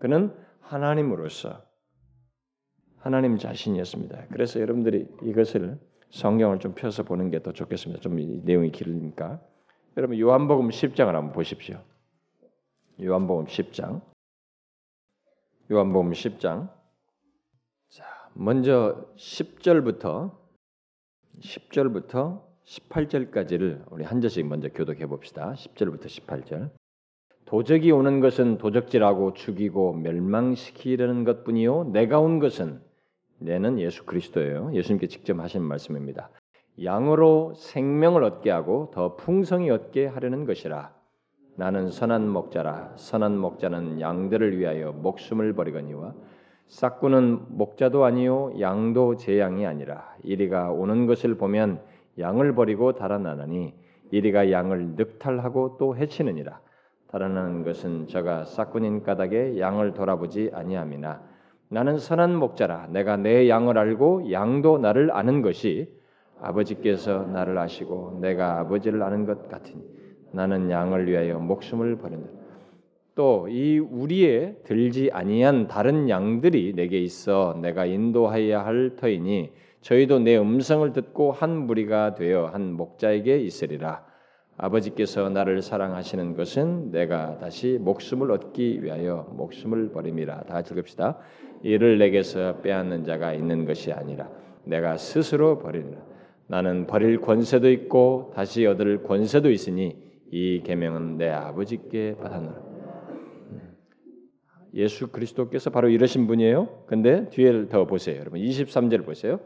그는 0.00 0.36
하나님으로서 0.58 1.62
하나님 2.96 3.38
자신이었습니다. 3.38 4.26
그래서 4.32 4.58
여러분들이 4.58 5.06
이것을 5.22 5.78
성경을 6.10 6.58
좀 6.58 6.74
펴서 6.74 7.04
보는 7.04 7.30
게 7.30 7.38
더 7.38 7.52
좋겠습니다. 7.52 8.00
좀 8.00 8.16
내용이 8.44 8.72
길으니까. 8.72 9.40
여러분 9.96 10.18
요한복음 10.18 10.70
10장을 10.70 11.06
한번 11.06 11.30
보십시오. 11.32 11.80
요한복음 13.00 13.44
10장. 13.44 14.02
요한복음 15.70 16.10
10장. 16.10 16.72
자, 17.88 18.30
먼저 18.34 19.06
10절부터 19.16 20.36
10절부터 21.40 22.47
18절까지를 22.68 23.84
우리 23.90 24.04
한 24.04 24.20
절씩 24.20 24.46
먼저 24.46 24.68
교독해 24.68 25.06
봅시다. 25.06 25.54
10절부터 25.56 26.04
18절. 26.06 26.70
도적이 27.46 27.92
오는 27.92 28.20
것은 28.20 28.58
도적질하고 28.58 29.32
죽이고 29.32 29.94
멸망시키려는 29.94 31.24
것뿐이요 31.24 31.84
내가 31.92 32.20
온 32.20 32.38
것은 32.38 32.80
내는 33.38 33.78
예수 33.78 34.04
그리스도예요. 34.04 34.72
예수님께 34.74 35.06
직접 35.06 35.38
하신 35.40 35.62
말씀입니다. 35.62 36.28
양으로 36.82 37.54
생명을 37.56 38.22
얻게 38.22 38.50
하고 38.50 38.90
더 38.92 39.16
풍성히 39.16 39.70
얻게 39.70 40.06
하려는 40.06 40.44
것이라. 40.44 40.92
나는 41.56 41.90
선한 41.90 42.28
목자라. 42.28 42.92
선한 42.96 43.38
목자는 43.38 44.00
양들을 44.00 44.58
위하여 44.58 44.92
목숨을 44.92 45.54
버리거니와 45.54 46.14
싹구는 46.66 47.56
목자도 47.56 48.04
아니요 48.04 48.52
양도 48.60 49.16
제 49.16 49.38
양이 49.38 49.64
아니라 49.64 50.14
이리가 50.22 50.70
오는 50.70 51.06
것을 51.06 51.36
보면 51.36 51.80
양을 52.18 52.54
버리고 52.54 52.92
달아나나니 52.92 53.74
이리가 54.10 54.50
양을 54.50 54.94
늑탈하고 54.96 55.76
또 55.78 55.96
해치느니라. 55.96 56.60
달아나는 57.08 57.64
것은 57.64 58.06
저가 58.06 58.44
싹군인 58.44 59.02
까닭에 59.02 59.58
양을 59.58 59.94
돌아보지 59.94 60.50
아니함이나 60.52 61.22
나는 61.70 61.98
선한 61.98 62.36
목자라 62.36 62.88
내가 62.88 63.16
내 63.16 63.48
양을 63.48 63.78
알고 63.78 64.30
양도 64.30 64.78
나를 64.78 65.10
아는 65.10 65.42
것이 65.42 65.90
아버지께서 66.40 67.24
나를 67.24 67.56
아시고 67.58 68.18
내가 68.20 68.60
아버지를 68.60 69.02
아는 69.02 69.26
것 69.26 69.48
같으니 69.48 69.82
나는 70.32 70.70
양을 70.70 71.06
위하여 71.08 71.38
목숨을 71.38 71.96
버린다. 71.96 72.28
또 73.14 73.48
이 73.48 73.78
우리에 73.78 74.56
들지 74.64 75.10
아니한 75.12 75.66
다른 75.66 76.08
양들이 76.08 76.74
내게 76.76 77.00
있어 77.00 77.58
내가 77.60 77.84
인도하여야 77.84 78.64
할 78.64 78.94
터이니 78.96 79.50
저희도 79.80 80.20
내 80.20 80.36
음성을 80.36 80.92
듣고 80.92 81.32
한 81.32 81.66
무리가 81.66 82.14
되어 82.14 82.46
한 82.46 82.72
목자에게 82.72 83.38
있으리라. 83.38 84.04
아버지께서 84.56 85.30
나를 85.30 85.62
사랑하시는 85.62 86.34
것은 86.34 86.90
내가 86.90 87.38
다시 87.38 87.78
목숨을 87.80 88.32
얻기 88.32 88.82
위하여 88.82 89.28
목숨을 89.36 89.92
버림이라. 89.92 90.42
다 90.42 90.60
읽읍시다. 90.60 91.18
이를 91.62 91.98
내게서 91.98 92.60
빼앗는 92.60 93.04
자가 93.04 93.32
있는 93.34 93.64
것이 93.64 93.92
아니라 93.92 94.28
내가 94.64 94.96
스스로 94.96 95.58
버리라 95.58 95.98
나는 96.46 96.86
버릴 96.86 97.20
권세도 97.20 97.70
있고 97.70 98.32
다시 98.34 98.64
얻을 98.66 99.02
권세도 99.02 99.50
있으니 99.50 99.96
이 100.30 100.62
계명은 100.64 101.16
내 101.18 101.28
아버지께 101.28 102.16
받았노라. 102.20 102.68
예수 104.74 105.08
그리스도께서 105.08 105.70
바로 105.70 105.88
이러신 105.88 106.26
분이에요. 106.26 106.84
근데 106.86 107.28
뒤에를 107.30 107.68
더 107.68 107.86
보세요. 107.86 108.18
여러분 108.20 108.40
23절 108.40 109.04
보세요. 109.04 109.40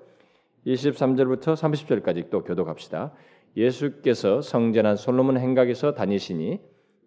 23절부터 0.67 1.55
30절까지 1.55 2.31
또 2.31 2.45
교독합시다. 2.45 3.13
예수께서 3.57 4.41
성전한 4.41 4.97
솔로몬 4.97 5.39
행각에서 5.39 5.95
다니시니 5.95 6.61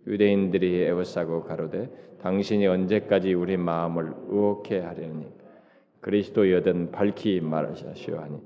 유대인들이 0.08 0.86
애워싸고 0.86 1.44
가로되 1.44 1.90
당신이 2.22 2.68
언제까지 2.68 3.34
우리 3.34 3.58
마음을 3.58 4.14
의혹해 4.28 4.80
하려니? 4.80 5.28
그리스도여든 6.02 6.92
밝히 6.92 7.40
말하시오 7.40 8.18
하니 8.18 8.38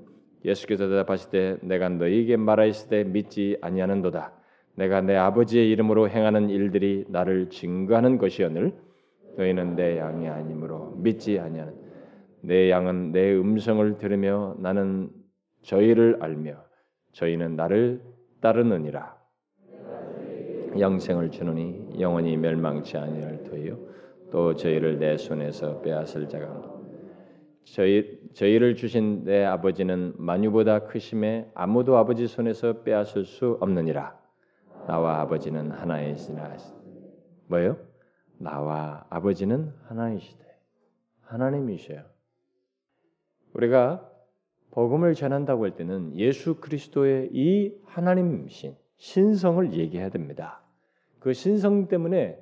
예수께서 0.44 0.88
대답하시되 0.88 1.58
내가 1.62 1.90
너희에게 1.90 2.36
말하였을 2.36 3.04
믿지 3.04 3.58
아니하는도다. 3.60 4.32
내가 4.76 5.02
내 5.02 5.14
아버지의 5.16 5.68
이름으로 5.70 6.08
행하는 6.08 6.48
일들이 6.48 7.04
나를 7.08 7.50
증거하는 7.50 8.16
것이오늘 8.16 8.72
너희는 9.36 9.76
내 9.76 9.98
양이 9.98 10.28
아니므로 10.28 10.94
믿지 10.96 11.38
아니하는 11.38 11.74
내 12.42 12.70
양은 12.70 13.12
내 13.12 13.34
음성을 13.36 13.98
들으며 13.98 14.56
나는 14.58 15.10
저희를 15.62 16.18
알며 16.20 16.64
저희는 17.12 17.56
나를 17.56 18.02
따르느니라. 18.40 19.18
영생을 20.78 21.30
주느니 21.30 22.00
영원히 22.00 22.36
멸망치 22.36 22.96
아니할 22.96 23.42
터이요 23.42 23.76
또 24.30 24.54
저희를 24.54 24.98
내 24.98 25.16
손에서 25.16 25.80
빼앗을 25.80 26.28
자가 26.28 26.80
저희 27.64 28.20
저희를 28.34 28.74
주신 28.76 29.24
내 29.24 29.44
아버지는 29.44 30.14
만유보다 30.16 30.86
크심에 30.86 31.50
아무도 31.54 31.96
아버지 31.96 32.26
손에서 32.26 32.82
빼앗을 32.82 33.24
수 33.24 33.58
없느니라. 33.60 34.18
나와 34.86 35.20
아버지는 35.20 35.70
하나이시라. 35.70 36.56
뭐요? 37.48 37.76
나와 38.38 39.04
아버지는 39.10 39.72
하나이시되 39.88 40.44
하나님이셔요. 41.22 42.02
우리가 43.54 44.08
복음을 44.70 45.14
전한다고 45.14 45.64
할 45.64 45.74
때는 45.74 46.16
예수 46.16 46.56
그리스도의 46.56 47.30
이 47.32 47.74
하나님신 47.84 48.76
신성을 48.96 49.72
얘기해야 49.72 50.10
됩니다. 50.10 50.62
그 51.18 51.32
신성 51.32 51.88
때문에 51.88 52.38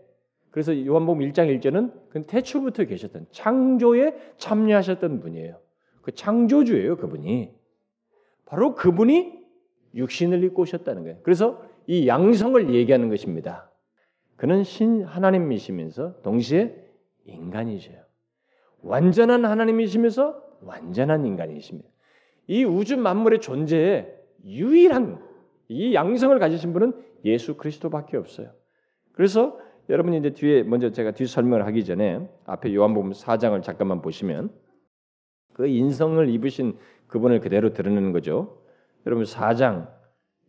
그래서 0.51 0.75
요한복음 0.87 1.21
1장 1.21 1.61
1절은 1.61 1.93
그 2.11 2.27
태초부터 2.27 2.85
계셨던 2.85 3.27
창조에 3.31 4.15
참여하셨던 4.39 5.21
분이에요. 5.21 5.59
그 6.03 6.13
창조주예요, 6.13 6.97
그분이. 6.97 7.55
바로 8.47 8.75
그분이 8.75 9.39
육신을 9.95 10.43
입고 10.45 10.63
오셨다는 10.63 11.03
거예요. 11.03 11.19
그래서 11.23 11.63
이 11.87 12.09
양성을 12.09 12.75
얘기하는 12.75 13.09
것입니다. 13.09 13.71
그는 14.37 14.63
신 14.65 15.03
하나님이시면서 15.03 16.23
동시에 16.23 16.75
인간이셔요. 17.25 17.99
완전한 18.83 19.45
하나님이시면서 19.45 20.48
완전한 20.63 21.27
인간이십니다. 21.27 21.89
이 22.47 22.65
우주 22.65 22.97
만물의 22.97 23.41
존재에 23.41 24.13
유일한 24.45 25.23
이 25.69 25.95
양성을 25.95 26.39
가지신 26.39 26.73
분은 26.73 26.93
예수 27.25 27.57
그리스도밖에 27.57 28.17
없어요. 28.17 28.51
그래서 29.13 29.59
여러분이 29.89 30.19
이제 30.19 30.31
뒤에 30.31 30.63
먼저 30.63 30.91
제가 30.91 31.13
뒤 31.13 31.27
설명을 31.27 31.67
하기 31.67 31.85
전에 31.85 32.29
앞에 32.45 32.75
요한복음 32.75 33.13
4장을 33.13 33.61
잠깐만 33.63 34.03
보시면 34.03 34.51
그 35.55 35.67
인성을 35.67 36.29
입으신 36.29 36.77
그분을 37.09 37.41
그대로 37.41 37.73
드러내는 37.73 38.13
거죠. 38.13 38.63
여러분 39.07 39.25
4장 39.25 39.89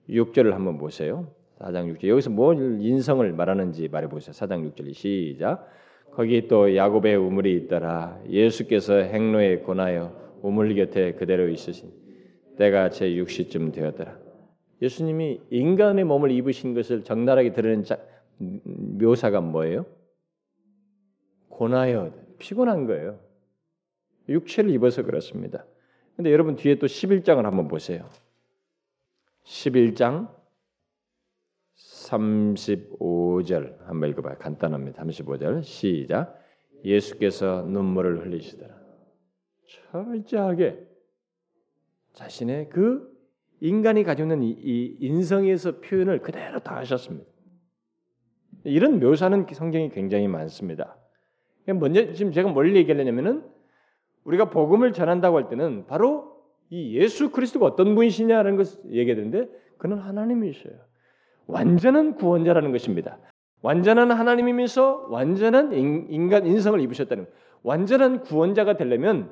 6절을 0.09 0.51
한번 0.51 0.77
보세요. 0.77 1.33
4장 1.59 1.93
6절 1.93 2.07
여기서 2.07 2.29
뭘 2.29 2.79
인성을 2.81 3.31
말하는지 3.33 3.87
말해 3.89 4.07
보세요. 4.07 4.33
4장 4.33 4.69
6절 4.71 4.93
시작. 4.93 5.67
거기 6.19 6.49
또 6.49 6.75
야곱의 6.75 7.15
우물이 7.15 7.55
있더라. 7.55 8.21
예수께서 8.27 8.95
행로에 8.95 9.61
권하여 9.61 10.13
우물 10.41 10.75
곁에 10.75 11.13
그대로 11.13 11.47
있으신 11.47 11.93
때가 12.57 12.89
제 12.89 13.09
6시쯤 13.11 13.71
되었더라. 13.71 14.19
예수님이 14.81 15.39
인간의 15.49 16.03
몸을 16.03 16.31
입으신 16.31 16.73
것을 16.73 17.05
적나라하게 17.05 17.53
드러낸 17.53 17.85
자, 17.85 17.97
묘사가 18.37 19.39
뭐예요? 19.39 19.85
고나여 21.47 22.11
피곤한 22.37 22.85
거예요. 22.85 23.17
육체를 24.27 24.71
입어서 24.71 25.03
그렇습니다. 25.03 25.65
근데 26.17 26.33
여러분 26.33 26.57
뒤에 26.57 26.79
또 26.79 26.87
11장을 26.87 27.41
한번 27.41 27.69
보세요. 27.69 28.09
11장 29.45 30.27
35절 32.09 33.85
한번 33.85 34.09
읽어봐요. 34.09 34.37
간단합니다. 34.39 35.03
35절 35.03 35.63
시작. 35.63 36.39
예수께서 36.83 37.63
눈물을 37.63 38.25
흘리시더라. 38.25 38.73
철저하게 39.67 40.79
자신의 42.13 42.69
그 42.69 43.09
인간이 43.61 44.03
가지고 44.03 44.33
있는 44.33 44.43
이, 44.43 44.97
인성에서 44.99 45.81
표현을 45.81 46.21
그대로 46.21 46.59
다 46.59 46.77
하셨습니다. 46.77 47.29
이런 48.63 48.99
묘사는 48.99 49.45
성경이 49.51 49.89
굉장히 49.89 50.27
많습니다. 50.27 50.97
먼저 51.67 52.13
지금 52.13 52.31
제가 52.31 52.49
뭘 52.49 52.75
얘기하려냐면은 52.75 53.43
우리가 54.23 54.49
복음을 54.49 54.91
전한다고 54.93 55.37
할 55.37 55.49
때는 55.49 55.85
바로 55.85 56.39
이 56.69 56.95
예수 56.97 57.31
그리스도가 57.31 57.65
어떤 57.65 57.95
분이시냐라는 57.95 58.57
것을 58.57 58.91
얘기하는데 58.91 59.49
그는 59.77 59.99
하나님이셔요. 59.99 60.88
완전한 61.49 62.15
구원자라는 62.15 62.71
것입니다. 62.71 63.17
완전한 63.61 64.11
하나님이면서 64.11 65.07
완전한 65.09 65.73
인간 65.73 66.45
인성을 66.45 66.79
입으셨다는. 66.79 67.27
완전한 67.63 68.21
구원자가 68.21 68.77
되려면 68.77 69.31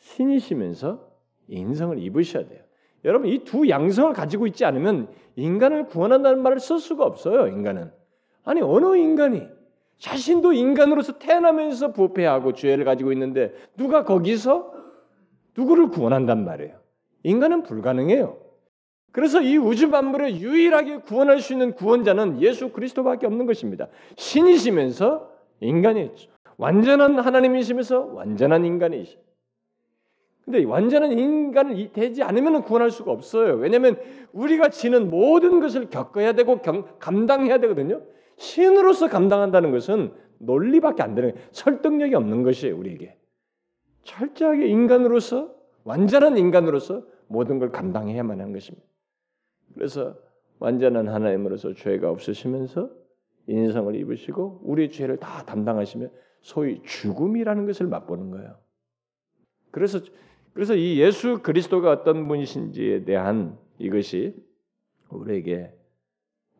신이시면서 0.00 1.08
인성을 1.48 1.98
입으셔야 1.98 2.46
돼요. 2.46 2.60
여러분 3.04 3.28
이 3.28 3.44
두 3.44 3.68
양성을 3.68 4.12
가지고 4.12 4.46
있지 4.46 4.64
않으면 4.64 5.08
인간을 5.36 5.86
구원한다는 5.86 6.42
말을 6.42 6.60
쓸 6.60 6.78
수가 6.78 7.04
없어요. 7.04 7.46
인간은 7.48 7.90
아니 8.44 8.60
어느 8.60 8.96
인간이 8.96 9.46
자신도 9.98 10.52
인간으로서 10.52 11.18
태어나면서 11.18 11.92
부패하고 11.92 12.52
죄를 12.54 12.84
가지고 12.84 13.12
있는데 13.12 13.54
누가 13.76 14.04
거기서 14.04 14.72
누구를 15.56 15.88
구원한단 15.88 16.44
말이에요. 16.44 16.80
인간은 17.22 17.62
불가능해요. 17.62 18.41
그래서 19.12 19.42
이 19.42 19.58
우주 19.58 19.88
만물을 19.88 20.36
유일하게 20.36 20.98
구원할 21.00 21.40
수 21.40 21.52
있는 21.52 21.72
구원자는 21.74 22.40
예수 22.40 22.70
그리스도밖에 22.70 23.26
없는 23.26 23.46
것입니다. 23.46 23.88
신이시면서 24.16 25.30
인간이죠. 25.60 26.30
완전한 26.56 27.18
하나님이시면서 27.18 28.00
완전한 28.06 28.64
인간이시. 28.64 29.18
근데 30.44 30.64
완전한 30.64 31.12
인간이 31.12 31.92
되지 31.92 32.22
않으면 32.22 32.62
구원할 32.62 32.90
수가 32.90 33.12
없어요. 33.12 33.54
왜냐하면 33.54 33.96
우리가 34.32 34.70
지는 34.70 35.08
모든 35.08 35.60
것을 35.60 35.88
겪어야 35.88 36.32
되고 36.32 36.60
경, 36.62 36.84
감당해야 36.98 37.58
되거든요. 37.58 38.02
신으로서 38.38 39.08
감당한다는 39.08 39.70
것은 39.70 40.12
논리밖에 40.38 41.02
안 41.02 41.14
되는 41.14 41.34
설득력이 41.52 42.14
없는 42.14 42.42
것이에요. 42.42 42.76
우리에게 42.76 43.16
철저하게 44.02 44.66
인간으로서 44.66 45.54
완전한 45.84 46.36
인간으로서 46.36 47.04
모든 47.28 47.58
걸 47.58 47.70
감당해야만 47.70 48.40
하는 48.40 48.52
것입니다. 48.52 48.91
그래서 49.74 50.16
완전한 50.58 51.08
하나님으로서 51.08 51.74
죄가 51.74 52.10
없으시면서 52.10 52.90
인성을 53.46 53.94
입으시고 53.96 54.60
우리 54.62 54.90
죄를 54.90 55.16
다 55.16 55.44
담당하시며 55.44 56.08
소위 56.40 56.82
죽음이라는 56.82 57.66
것을 57.66 57.86
맛보는 57.86 58.30
거예요. 58.30 58.56
그래서 59.70 60.00
그래서 60.54 60.74
이 60.74 61.00
예수 61.00 61.42
그리스도가 61.42 61.90
어떤 61.90 62.28
분이신지에 62.28 63.04
대한 63.04 63.58
이것이 63.78 64.36
우리에게 65.08 65.74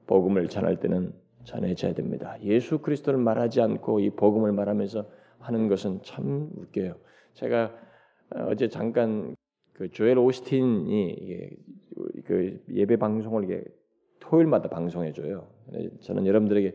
복음을 0.07 0.49
전할 0.49 0.81
때는 0.81 1.13
전해져야 1.45 1.95
됩니다. 1.95 2.37
예수 2.43 2.79
그리스도를 2.79 3.19
말하지 3.19 3.61
않고 3.61 4.01
이 4.01 4.11
복음을 4.11 4.53
말하면서 4.53 5.07
하는 5.41 5.69
것은 5.69 6.01
참 6.03 6.51
웃겨요. 6.57 6.97
제가 7.35 7.75
어제 8.47 8.69
잠깐 8.69 9.35
그 9.73 9.91
조엘 9.91 10.19
오스틴이 10.19 11.51
그 12.25 12.63
예배 12.71 12.97
방송을 12.97 13.45
이게 13.45 13.65
토요일마다 14.21 14.69
방송해 14.69 15.13
줘요. 15.13 15.49
저는 16.01 16.27
여러분들에게 16.27 16.75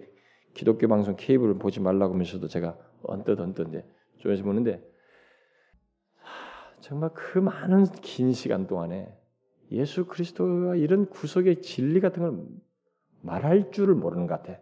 기독교 0.53 0.87
방송 0.87 1.15
케이블을 1.15 1.57
보지 1.59 1.79
말라고 1.79 2.13
하면서도 2.13 2.47
제가 2.47 2.77
언뜻 3.03 3.39
언뜻 3.39 3.67
이제 3.69 3.85
조에서 4.17 4.43
보는데 4.43 4.83
정말 6.79 7.11
그 7.13 7.39
많은 7.39 7.85
긴 8.01 8.33
시간 8.33 8.67
동안에 8.67 9.13
예수 9.71 10.05
그리스도와 10.05 10.75
이런 10.75 11.07
구속의 11.09 11.61
진리 11.61 11.99
같은 11.99 12.23
걸 12.23 12.45
말할 13.21 13.71
줄을 13.71 13.95
모르는 13.95 14.27
것 14.27 14.41
같아. 14.41 14.59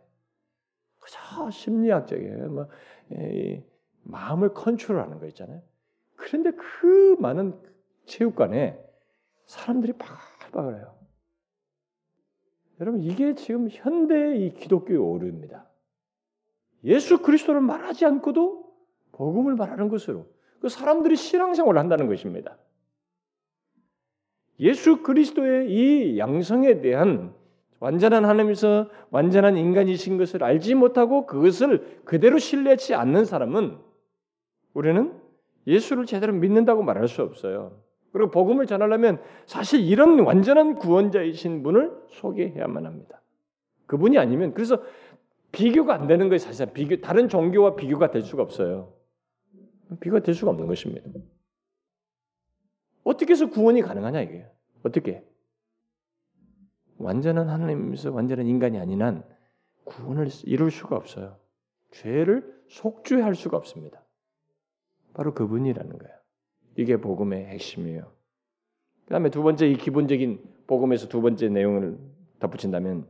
그저 0.99 1.51
심리학적이에요. 1.51 2.49
뭐, 2.49 2.67
마음을 4.03 4.53
컨트롤하는 4.53 5.19
거 5.19 5.27
있잖아요. 5.27 5.61
그런데 6.15 6.51
그 6.51 7.15
많은 7.19 7.53
체육관에 8.05 8.79
사람들이 9.45 9.93
바글바글 9.93 10.75
해요. 10.77 10.95
여러분 12.79 13.01
이게 13.01 13.35
지금 13.35 13.69
현대의 13.69 14.45
이 14.45 14.53
기독교의 14.53 14.99
오류입니다. 14.99 15.65
예수 16.83 17.21
그리스도를 17.21 17.61
말하지 17.61 18.05
않고도 18.05 18.65
복음을 19.11 19.55
말하는 19.55 19.89
것으로 19.89 20.27
그 20.59 20.69
사람들이 20.69 21.15
신앙생활을 21.15 21.79
한다는 21.79 22.07
것입니다. 22.07 22.57
예수 24.59 25.01
그리스도의 25.01 25.71
이 25.71 26.17
양성에 26.17 26.81
대한 26.81 27.33
완전한 27.79 28.25
하나님에서 28.25 28.89
완전한 29.09 29.57
인간이신 29.57 30.17
것을 30.17 30.43
알지 30.43 30.75
못하고 30.75 31.25
그것을 31.25 32.01
그대로 32.05 32.37
신뢰치 32.37 32.93
않는 32.93 33.25
사람은 33.25 33.77
우리는 34.73 35.19
예수를 35.67 36.05
제대로 36.05 36.33
믿는다고 36.33 36.83
말할 36.83 37.07
수 37.07 37.21
없어요. 37.21 37.81
그리고 38.15 38.31
복음을 38.31 38.65
전하려면 38.65 39.21
사실 39.45 39.81
이런 39.81 40.21
완전한 40.21 40.75
구원자이신 40.75 41.63
분을 41.63 41.91
소개해야만 42.11 42.85
합니다. 42.85 43.21
그분이 43.87 44.17
아니면 44.17 44.53
그래서 44.53 44.81
비교가 45.51 45.95
안 45.95 46.07
되는 46.07 46.29
거예요. 46.29 46.37
사실 46.37 46.71
비교 46.71 47.01
다른 47.01 47.27
종교와 47.27 47.75
비교가 47.75 48.11
될 48.11 48.21
수가 48.21 48.41
없어요. 48.41 48.93
비교가 49.99 50.21
될 50.21 50.33
수가 50.33 50.51
없는 50.51 50.65
것입니다. 50.65 51.09
어떻게 53.03 53.33
해서 53.33 53.49
구원이 53.49 53.81
가능하냐 53.81 54.21
이게 54.21 54.45
어떻게 54.83 55.21
완전한 56.97 57.49
하나님이면서 57.49 58.13
완전한 58.13 58.47
인간이 58.47 58.79
아닌 58.79 59.01
한 59.01 59.25
구원을 59.83 60.29
이룰 60.45 60.71
수가 60.71 60.95
없어요. 60.95 61.37
죄를 61.91 62.63
속죄할 62.69 63.35
수가 63.35 63.57
없습니다. 63.57 64.01
바로 65.13 65.33
그분이라는 65.33 65.97
거예요. 65.97 66.14
이게 66.75 66.97
복음의 66.97 67.45
핵심이에요. 67.45 68.11
그 69.05 69.09
다음에 69.09 69.29
두 69.29 69.43
번째 69.43 69.67
이 69.67 69.75
기본적인 69.75 70.39
복음에서 70.67 71.07
두 71.07 71.21
번째 71.21 71.49
내용을 71.49 71.97
덧붙인다면 72.39 73.07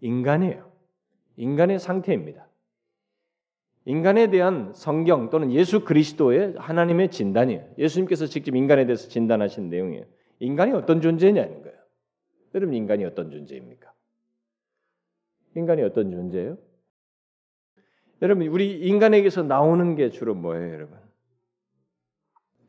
인간이에요. 0.00 0.70
인간의 1.36 1.78
상태입니다. 1.78 2.48
인간에 3.84 4.30
대한 4.30 4.72
성경 4.74 5.30
또는 5.30 5.50
예수 5.52 5.84
그리스도의 5.84 6.54
하나님의 6.56 7.10
진단이에요. 7.10 7.74
예수님께서 7.78 8.26
직접 8.26 8.54
인간에 8.54 8.84
대해서 8.86 9.08
진단하신 9.08 9.70
내용이에요. 9.70 10.04
인간이 10.38 10.72
어떤 10.72 11.00
존재냐는 11.00 11.62
거예요. 11.62 11.78
여러분 12.54 12.74
인간이 12.74 13.04
어떤 13.04 13.30
존재입니까? 13.30 13.92
인간이 15.56 15.82
어떤 15.82 16.10
존재예요? 16.10 16.58
여러분 18.20 18.46
우리 18.46 18.80
인간에게서 18.80 19.42
나오는 19.42 19.94
게 19.96 20.10
주로 20.10 20.34
뭐예요, 20.34 20.74
여러분? 20.74 21.01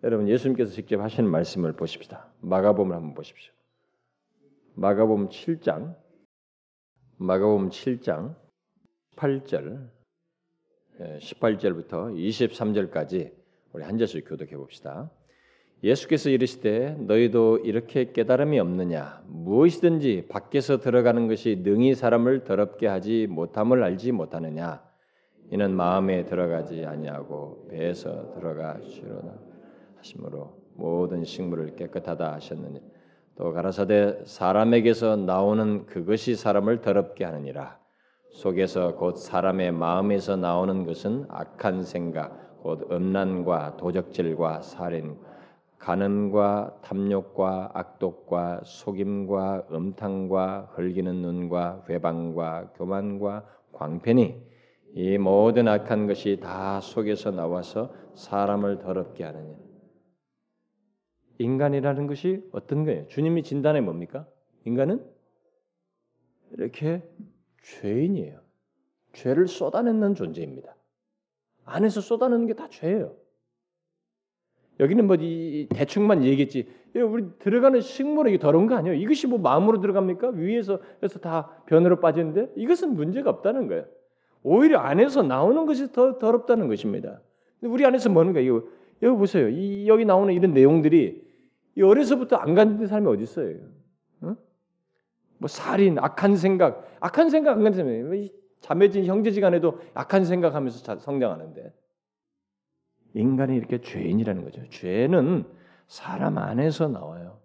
여러분 0.03 0.27
예수님께서 0.27 0.73
직접 0.73 0.99
하시는 0.99 1.29
말씀을 1.29 1.73
보십시다. 1.73 2.27
마가복음을 2.41 2.93
한번 2.93 3.13
보십시오. 3.13 3.53
마가복음 4.75 5.29
7장 5.29 5.95
마가복음 7.17 7.69
7장 7.69 8.35
8절 9.15 9.89
18절부터 10.99 12.13
23절까지 12.17 13.31
우리 13.71 13.83
한 13.83 13.97
절씩 13.97 14.27
교독해 14.27 14.57
봅시다. 14.57 15.09
예수께서 15.85 16.29
이르시되 16.29 16.97
너희도 16.99 17.59
이렇게 17.59 18.11
깨달음이 18.11 18.59
없느냐 18.59 19.23
무엇이든지 19.27 20.27
밖에서 20.29 20.79
들어가는 20.79 21.29
것이 21.29 21.61
능히 21.63 21.95
사람을 21.95 22.43
더럽게 22.43 22.87
하지 22.87 23.27
못함을 23.27 23.81
알지 23.81 24.11
못하느냐 24.11 24.83
이는 25.51 25.73
마음에 25.73 26.25
들어가지 26.25 26.85
아니하고 26.85 27.67
배에서 27.69 28.33
들어가시로다 28.33 29.52
하심으로 30.03 30.53
모든 30.75 31.23
식물을 31.23 31.75
깨끗하다 31.75 32.33
하셨느니 32.33 32.81
또 33.35 33.51
가라사대 33.51 34.23
사람에게서 34.25 35.15
나오는 35.15 35.85
그것이 35.85 36.35
사람을 36.35 36.81
더럽게 36.81 37.23
하느니라 37.25 37.79
속에서 38.31 38.95
곧 38.95 39.17
사람의 39.17 39.71
마음에서 39.71 40.35
나오는 40.35 40.85
것은 40.85 41.25
악한 41.29 41.83
생각 41.83 42.61
곧 42.61 42.91
음란과 42.91 43.77
도적질과 43.77 44.61
살인 44.61 45.17
간음과 45.77 46.79
탐욕과 46.81 47.71
악독과 47.73 48.61
속임과 48.63 49.67
음탕과 49.71 50.69
흘기는 50.73 51.21
눈과 51.21 51.83
회방과 51.89 52.71
교만과 52.75 53.45
광편이 53.73 54.53
이 54.95 55.17
모든 55.17 55.67
악한 55.67 56.07
것이 56.07 56.39
다 56.41 56.79
속에서 56.79 57.31
나와서 57.31 57.91
사람을 58.13 58.79
더럽게 58.79 59.23
하느냐. 59.23 59.72
인간이라는 61.43 62.07
것이 62.07 62.43
어떤 62.51 62.85
거예요? 62.85 63.07
주님이 63.07 63.43
진단해 63.43 63.81
뭡니까? 63.81 64.27
인간은 64.65 65.03
이렇게 66.51 67.03
죄인이에요. 67.63 68.39
죄를 69.13 69.47
쏟아내는 69.47 70.15
존재입니다. 70.15 70.75
안에서 71.65 72.01
쏟아내는 72.01 72.47
게 72.47 72.53
다 72.53 72.67
죄예요. 72.69 73.15
여기는 74.79 75.05
뭐 75.05 75.17
대충만 75.69 76.23
얘기했지. 76.23 76.67
우리 76.95 77.25
들어가는 77.39 77.79
식물이 77.81 78.39
더러운 78.39 78.67
거 78.67 78.75
아니에요. 78.75 78.95
이것이 78.95 79.27
뭐 79.27 79.39
마음으로 79.39 79.79
들어갑니까? 79.81 80.29
위에서 80.29 80.79
해서 81.01 81.19
다 81.19 81.63
변으로 81.67 81.99
빠지는데 81.99 82.51
이것은 82.55 82.95
문제가 82.95 83.29
없다는 83.29 83.67
거예요. 83.67 83.85
오히려 84.41 84.79
안에서 84.79 85.23
나오는 85.23 85.65
것이 85.65 85.91
더 85.91 86.17
더럽다는 86.17 86.67
것입니다. 86.67 87.21
우리 87.61 87.85
안에서 87.85 88.09
뭐는 88.09 88.33
거예요? 88.33 88.63
여기 89.01 89.17
보세요. 89.17 89.47
이, 89.49 89.87
여기 89.87 90.05
나오는 90.05 90.33
이런 90.33 90.53
내용들이 90.53 91.22
어려서부터 91.81 92.35
안 92.35 92.55
간는 92.55 92.85
사람이 92.87 93.07
어디 93.07 93.23
있어요? 93.23 93.55
어? 94.21 94.35
뭐 95.37 95.47
살인, 95.47 95.97
악한 95.99 96.35
생각, 96.35 96.87
악한 96.99 97.29
생각 97.29 97.57
안 97.57 97.63
가는 97.63 98.29
자매진 98.61 99.05
형제지간에도 99.05 99.79
악한 99.93 100.25
생각하면서 100.25 100.99
성장하는데 100.99 101.73
인간이 103.15 103.57
이렇게 103.57 103.81
죄인이라는 103.81 104.43
거죠. 104.43 104.61
죄는 104.69 105.45
사람 105.87 106.37
안에서 106.37 106.87
나와요. 106.87 107.39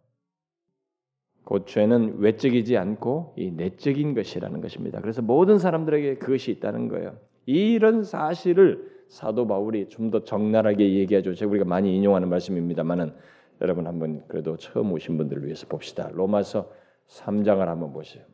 곧 1.45 1.67
죄는 1.67 2.19
외적이지 2.19 2.77
않고 2.77 3.35
이 3.37 3.51
내적인 3.51 4.15
것이라는 4.15 4.61
것입니다. 4.61 5.01
그래서 5.01 5.23
모든 5.23 5.59
사람들에게 5.59 6.17
그것이 6.19 6.51
있다는 6.53 6.89
거예요. 6.89 7.19
이런 7.47 8.05
사실을 8.05 8.99
사도 9.09 9.47
바울이 9.47 9.89
좀 9.89 10.11
더 10.11 10.23
적나라하게 10.25 10.95
얘기하죠. 10.95 11.35
제가 11.35 11.51
우리가 11.51 11.65
많이 11.65 11.97
인용하는 11.97 12.29
말씀입니다만은 12.29 13.15
여러분 13.61 13.87
한번 13.87 14.25
그래도 14.29 14.57
처음 14.57 14.93
오신 14.93 15.17
분들을 15.17 15.45
위해서 15.45 15.67
봅시다. 15.67 16.09
로마서 16.13 16.71
3장을 17.09 17.65
한번 17.65 17.93
보세요. 17.93 18.25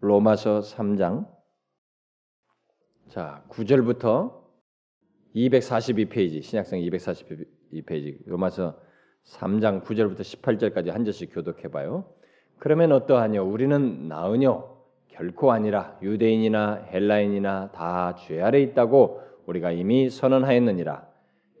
로마서 0.00 0.60
3장 0.60 1.28
자, 3.08 3.44
9절부터 3.48 4.44
242페이지 5.34 6.42
신약성 6.42 6.78
242페이지 6.80 8.18
로마서 8.26 8.78
3장 9.24 9.82
9절부터 9.84 10.20
18절까지 10.20 10.90
한 10.90 11.04
절씩 11.04 11.34
교독해 11.34 11.68
봐요. 11.68 12.12
그러면 12.58 12.92
어떠하뇨? 12.92 13.42
우리는 13.44 14.08
나으뇨? 14.08 14.76
결코 15.08 15.52
아니라 15.52 15.98
유대인이나 16.02 16.86
헬라인이나 16.92 17.72
다 17.72 18.14
죄 18.16 18.40
아래 18.42 18.60
있다고 18.60 19.20
우리가 19.46 19.72
이미 19.72 20.10
선언하였느니라. 20.10 21.08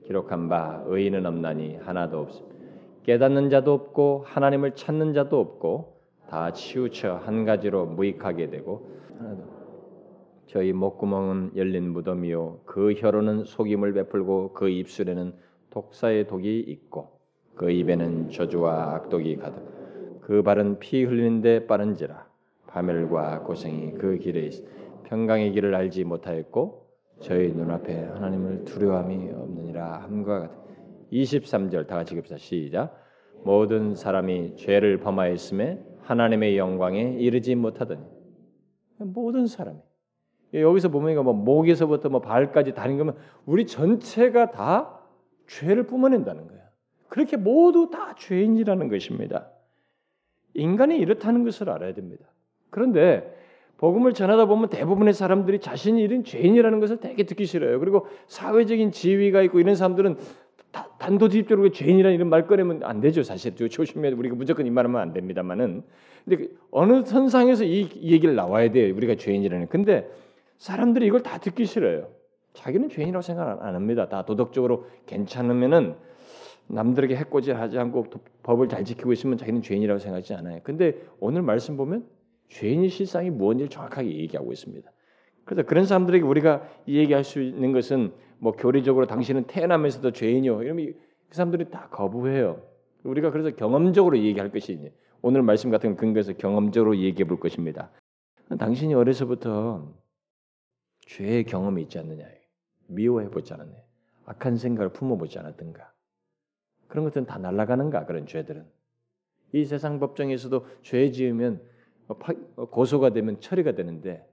기록한 0.06 0.48
바 0.48 0.82
의인은 0.86 1.26
없나니 1.26 1.76
하나도 1.76 2.20
없습니다. 2.20 2.56
깨닫는 3.02 3.50
자도 3.50 3.72
없고 3.72 4.24
하나님을 4.26 4.74
찾는 4.74 5.12
자도 5.12 5.38
없고 5.38 5.96
다 6.28 6.52
치우쳐 6.52 7.20
한 7.24 7.44
가지로 7.44 7.86
무익하게 7.86 8.50
되고 8.50 8.88
하나도 9.18 9.42
저희 10.46 10.72
목구멍은 10.72 11.52
열린 11.56 11.90
무덤이요. 11.92 12.60
그 12.64 12.94
혀로는 12.94 13.44
속임을 13.44 13.92
베풀고 13.94 14.52
그 14.54 14.68
입술에는 14.68 15.34
독사의 15.70 16.28
독이 16.28 16.60
있고 16.60 17.18
그 17.56 17.70
입에는 17.70 18.30
저주와 18.30 18.94
악독이 18.94 19.36
가득. 19.36 19.62
그 20.20 20.42
발은 20.42 20.78
피 20.78 21.04
흘리는데 21.04 21.66
빠른지라. 21.66 22.26
파멸과 22.68 23.42
고생이 23.42 23.94
그 23.94 24.18
길에 24.18 24.46
있 24.46 24.64
평강의 25.04 25.52
길을 25.52 25.74
알지 25.74 26.04
못하였고 26.04 26.85
저희 27.20 27.52
눈앞에 27.52 28.04
하나님을 28.04 28.64
두려움이 28.64 29.30
없느니라 29.32 30.02
함과 30.02 30.40
같은 30.40 30.56
23절 31.12 31.86
다 31.86 31.96
같이 31.96 32.14
읽읍시다 32.14 32.38
시작 32.38 33.02
모든 33.44 33.94
사람이 33.94 34.56
죄를 34.56 34.98
범하였음에 34.98 35.82
하나님의 36.02 36.58
영광에 36.58 37.16
이르지 37.18 37.54
못하더니 37.54 38.02
모든 38.98 39.46
사람이 39.46 39.78
여기서 40.54 40.88
보면 40.88 41.22
뭐 41.24 41.32
목에서부터 41.32 42.08
뭐 42.08 42.20
발까지 42.20 42.74
다닌 42.74 42.98
거면 42.98 43.16
우리 43.44 43.66
전체가 43.66 44.50
다 44.50 45.00
죄를 45.46 45.86
뿜어낸다는 45.86 46.46
거예요. 46.46 46.62
그렇게 47.08 47.36
모두 47.36 47.90
다 47.90 48.14
죄인이라는 48.16 48.88
것입니다. 48.88 49.50
인간이 50.54 50.98
이렇다는 50.98 51.44
것을 51.44 51.70
알아야 51.70 51.94
됩니다. 51.94 52.24
그런데 52.70 53.34
복음을 53.78 54.14
전하다 54.14 54.46
보면 54.46 54.70
대부분의 54.70 55.12
사람들이 55.12 55.60
자신이 55.60 56.00
이런 56.00 56.24
죄인이라는 56.24 56.80
것을 56.80 56.98
되게 56.98 57.24
듣기 57.24 57.44
싫어요. 57.46 57.78
그리고 57.78 58.06
사회적인 58.26 58.92
지위가 58.92 59.42
있고 59.42 59.60
이런 59.60 59.74
사람들은 59.74 60.16
단도직입적으로 60.98 61.70
죄인이라는 61.70 62.14
이런 62.14 62.28
말 62.28 62.46
꺼내면 62.46 62.82
안 62.84 63.00
되죠. 63.00 63.22
사실 63.22 63.54
조심해야 63.54 64.14
우리가 64.16 64.34
무조건 64.34 64.66
이 64.66 64.70
말하면 64.70 65.00
안 65.00 65.12
됩니다만은 65.12 65.82
근데 66.24 66.36
그 66.36 66.58
어느 66.70 67.04
선상에서 67.04 67.64
이, 67.64 67.88
이 67.94 68.12
얘기를 68.12 68.34
나와야 68.34 68.70
돼요. 68.70 68.94
우리가 68.94 69.14
죄인이라는. 69.14 69.68
근데 69.68 70.10
사람들이 70.58 71.06
이걸 71.06 71.22
다 71.22 71.38
듣기 71.38 71.66
싫어요. 71.66 72.08
자기는 72.54 72.88
죄인이라고 72.88 73.22
생각 73.22 73.62
안 73.62 73.74
합니다. 73.74 74.08
다 74.08 74.24
도덕적으로 74.24 74.86
괜찮으면은 75.06 75.94
남들에게 76.68 77.14
해코지하지 77.14 77.78
않고 77.78 78.06
법을 78.42 78.68
잘 78.68 78.84
지키고 78.84 79.12
있으면 79.12 79.38
자기는 79.38 79.62
죄인이라고 79.62 79.98
생각하지 79.98 80.34
않아요. 80.34 80.60
근데 80.64 80.96
오늘 81.20 81.42
말씀 81.42 81.76
보면 81.76 82.04
죄인의 82.48 82.88
실상이 82.90 83.30
무엇인지 83.30 83.68
정확하게 83.68 84.16
얘기하고 84.16 84.52
있습니다. 84.52 84.90
그래서 85.44 85.66
그런 85.66 85.86
사람들에게 85.86 86.24
우리가 86.24 86.68
얘기할 86.88 87.24
수 87.24 87.40
있는 87.40 87.72
것은 87.72 88.12
뭐 88.38 88.52
교리적으로 88.52 89.06
당신은 89.06 89.44
태어나면서도 89.44 90.12
죄인이요. 90.12 90.62
이러면 90.62 90.94
그 91.28 91.34
사람들이 91.34 91.70
다 91.70 91.88
거부해요. 91.90 92.62
우리가 93.04 93.30
그래서 93.30 93.54
경험적으로 93.54 94.18
얘기할 94.18 94.50
것이 94.50 94.92
오늘 95.22 95.42
말씀 95.42 95.70
같은 95.70 95.96
근거에서 95.96 96.32
경험적으로 96.34 96.96
얘기해 96.98 97.26
볼 97.26 97.38
것입니다. 97.38 97.90
당신이 98.58 98.94
어려서부터 98.94 99.94
죄의 101.06 101.44
경험이 101.44 101.82
있지 101.82 101.98
않느냐. 101.98 102.26
미워해 102.88 103.30
보지 103.30 103.52
않았네. 103.54 103.84
악한 104.26 104.56
생각을 104.56 104.92
품어보지 104.92 105.38
않았던가. 105.38 105.92
그런 106.88 107.04
것들은 107.04 107.26
다 107.26 107.38
날아가는가 107.38 108.06
그런 108.06 108.26
죄들은. 108.26 108.64
이 109.52 109.64
세상 109.64 109.98
법정에서도 110.00 110.66
죄 110.82 111.10
지으면 111.10 111.60
고소가 112.70 113.10
되면 113.10 113.40
처리가 113.40 113.72
되는데 113.72 114.26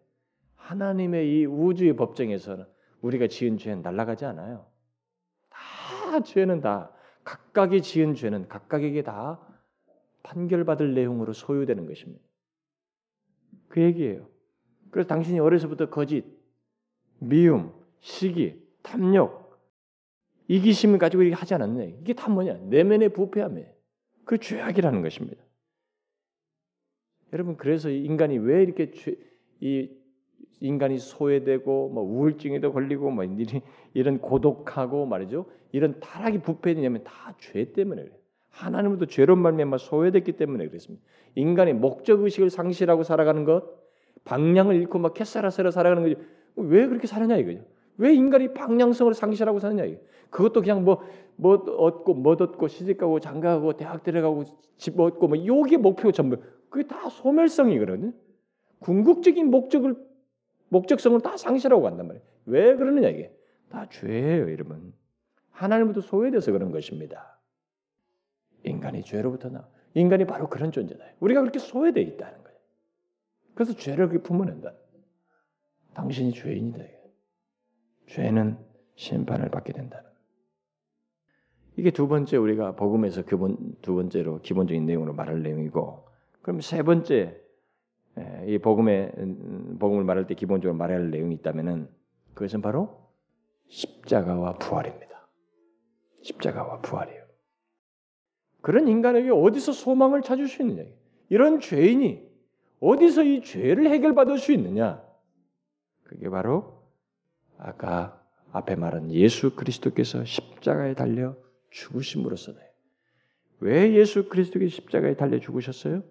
하나님의 0.56 1.30
이 1.30 1.46
우주의 1.46 1.96
법정에서는 1.96 2.66
우리가 3.02 3.28
지은 3.28 3.58
죄는 3.58 3.82
날아가지 3.82 4.26
않아요. 4.26 4.66
다 5.50 6.22
죄는 6.22 6.62
다 6.62 6.92
각각이 7.24 7.82
지은 7.82 8.16
죄는 8.16 8.48
각각에게 8.48 9.04
다 9.04 9.40
판결받을 10.24 10.94
내용으로 10.94 11.34
소유되는 11.34 11.86
것입니다. 11.86 12.24
그 13.68 13.82
얘기예요. 13.82 14.28
그래서 14.92 15.08
당신이 15.08 15.40
어려서부터 15.40 15.90
거짓, 15.90 16.24
미움, 17.20 17.74
시기, 18.00 18.62
탐욕, 18.84 19.60
이기심을 20.48 21.00
가지고 21.00 21.24
이렇게 21.24 21.36
하지 21.36 21.54
않았네. 21.56 21.98
이게 22.02 22.14
다 22.14 22.30
뭐냐? 22.30 22.54
내면의 22.54 23.10
부패함이에요. 23.10 23.68
그 24.26 24.38
죄악이라는 24.38 25.02
것입니다. 25.02 25.44
여러분 27.34 27.58
그래서 27.58 27.90
인간이 27.90 28.38
왜 28.38 28.62
이렇게 28.64 28.92
죄, 28.92 29.16
이 29.60 29.90
인간이 30.62 30.98
소외되고 30.98 31.90
뭐 31.90 32.04
우울증에도 32.04 32.72
걸리고 32.72 33.12
뭐 33.12 33.26
이런 33.94 34.20
고독하고 34.20 35.06
말이죠. 35.06 35.46
이런 35.72 36.00
타락이 36.00 36.40
부패되냐면 36.40 37.04
다 37.04 37.34
죄 37.40 37.74
때문에 37.74 38.04
그래요. 38.04 38.16
하나님도 38.52 39.08
죄로 39.08 39.36
말미암아 39.36 39.78
소외됐기 39.78 40.34
때문에 40.34 40.68
그렇습니다. 40.68 41.04
인간이 41.36 41.74
목적 41.74 42.22
의식을 42.22 42.52
상실하고 42.52 43.04
살아가는 43.04 43.44
것, 43.44 43.64
방향을 44.26 44.76
잃고 44.76 45.00
막 45.00 45.14
캐사라세라 45.16 45.72
살아가는 45.72 46.04
거지. 46.04 46.16
왜 46.56 46.88
그렇게 46.88 47.08
사느냐 47.08 47.36
이거죠. 47.38 47.66
왜 47.98 48.14
인간이 48.14 48.54
방향성을 48.54 49.14
상실하고 49.16 49.60
사느냐 49.60 49.86
이거. 49.86 50.00
그것도 50.30 50.62
그냥 50.62 50.84
뭐뭐 50.84 51.04
뭐 51.36 51.56
얻고 51.56 52.14
뭐 52.14 52.34
얻고 52.34 52.68
시집가고 52.68 53.20
장가가고 53.20 53.74
대학 53.74 54.04
들어가고 54.04 54.44
집 54.78 55.00
얻고 55.00 55.28
뭐 55.28 55.46
요게 55.46 55.78
목표 55.78 56.12
전부. 56.12 56.38
그게 56.74 56.88
다 56.88 57.08
소멸성이거든요. 57.08 58.14
궁극적인 58.80 59.52
목적을 59.52 59.96
목적성을 60.70 61.22
다 61.22 61.38
상실하고 61.38 61.84
간단 61.84 62.08
말이에요. 62.08 62.26
왜 62.48 62.76
그러느냐 62.76 63.10
이게 63.10 63.32
다 63.70 63.88
죄예요, 63.90 64.52
여러분. 64.52 64.92
하나님부터 65.52 66.02
소외돼서 66.02 66.52
그런 66.52 66.72
것입니다. 66.72 67.40
인간이 68.64 69.04
죄로부터 69.04 69.50
나. 69.50 69.70
인간이 69.94 70.26
바로 70.26 70.50
그런 70.50 70.72
존재다. 70.72 71.06
우리가 71.20 71.42
그렇게 71.42 71.60
소외돼 71.60 72.02
있다는 72.02 72.44
거예요. 72.44 72.58
그래서 73.54 73.74
죄를 73.74 74.10
품어낸다. 74.24 74.74
당신이 75.94 76.34
죄인이다. 76.34 76.84
죄는 78.08 78.58
심판을 78.96 79.50
받게 79.50 79.74
된다는. 79.74 80.10
이게 81.78 81.92
두 81.92 82.08
번째 82.08 82.38
우리가 82.38 82.76
복음에서 82.76 83.22
기본 83.22 83.76
두 83.84 83.94
번째로 83.94 84.42
기본적인 84.42 84.88
내용으로 84.88 85.14
말할 85.14 85.44
내용이고, 85.44 86.13
그럼 86.44 86.62
세 86.62 86.84
번째 86.84 87.42
예, 88.20 88.46
이 88.48 88.60
복음의 88.60 89.12
음, 89.18 89.78
복음을 89.80 90.04
말할 90.04 90.28
때 90.28 90.36
기본적으로 90.36 90.78
말해야 90.78 91.00
할 91.00 91.10
내용이 91.10 91.34
있다면은 91.36 91.90
그것은 92.36 92.62
바로 92.62 93.10
십자가와 93.70 94.60
부활입니다. 94.60 95.28
십자가와 96.22 96.82
부활이에요. 96.82 97.24
그런 98.62 98.88
인간에게 98.88 99.32
어디서 99.32 99.72
소망을 99.72 100.22
찾을 100.22 100.48
수 100.48 100.62
있느냐? 100.62 100.84
이런 101.30 101.60
죄인이 101.60 102.22
어디서 102.80 103.24
이 103.24 103.42
죄를 103.42 103.90
해결받을 103.90 104.38
수 104.38 104.52
있느냐? 104.52 105.04
그게 106.04 106.30
바로 106.30 106.84
아까 107.58 108.22
앞에 108.52 108.76
말한 108.76 109.12
예수 109.12 109.56
그리스도께서 109.56 110.24
십자가에 110.26 110.94
달려 110.94 111.36
죽으심으로써다. 111.72 112.60
왜 113.62 113.94
예수 113.94 114.28
그리스도께 114.30 114.68
십자가에 114.68 115.16
달려 115.16 115.40
죽으셨어요? 115.40 116.04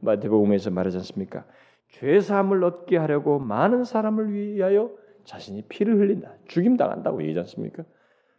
마태복음에서 0.00 0.70
말하지 0.70 0.98
않습니까? 0.98 1.46
죄 1.88 2.20
사함을 2.20 2.62
얻게 2.64 2.96
하려고 2.96 3.38
많은 3.38 3.84
사람을 3.84 4.32
위하여 4.32 4.90
자신이 5.24 5.62
피를 5.68 5.98
흘린다. 5.98 6.34
죽임 6.46 6.76
당한다고 6.76 7.22
얘기하지 7.22 7.40
않습니까? 7.40 7.84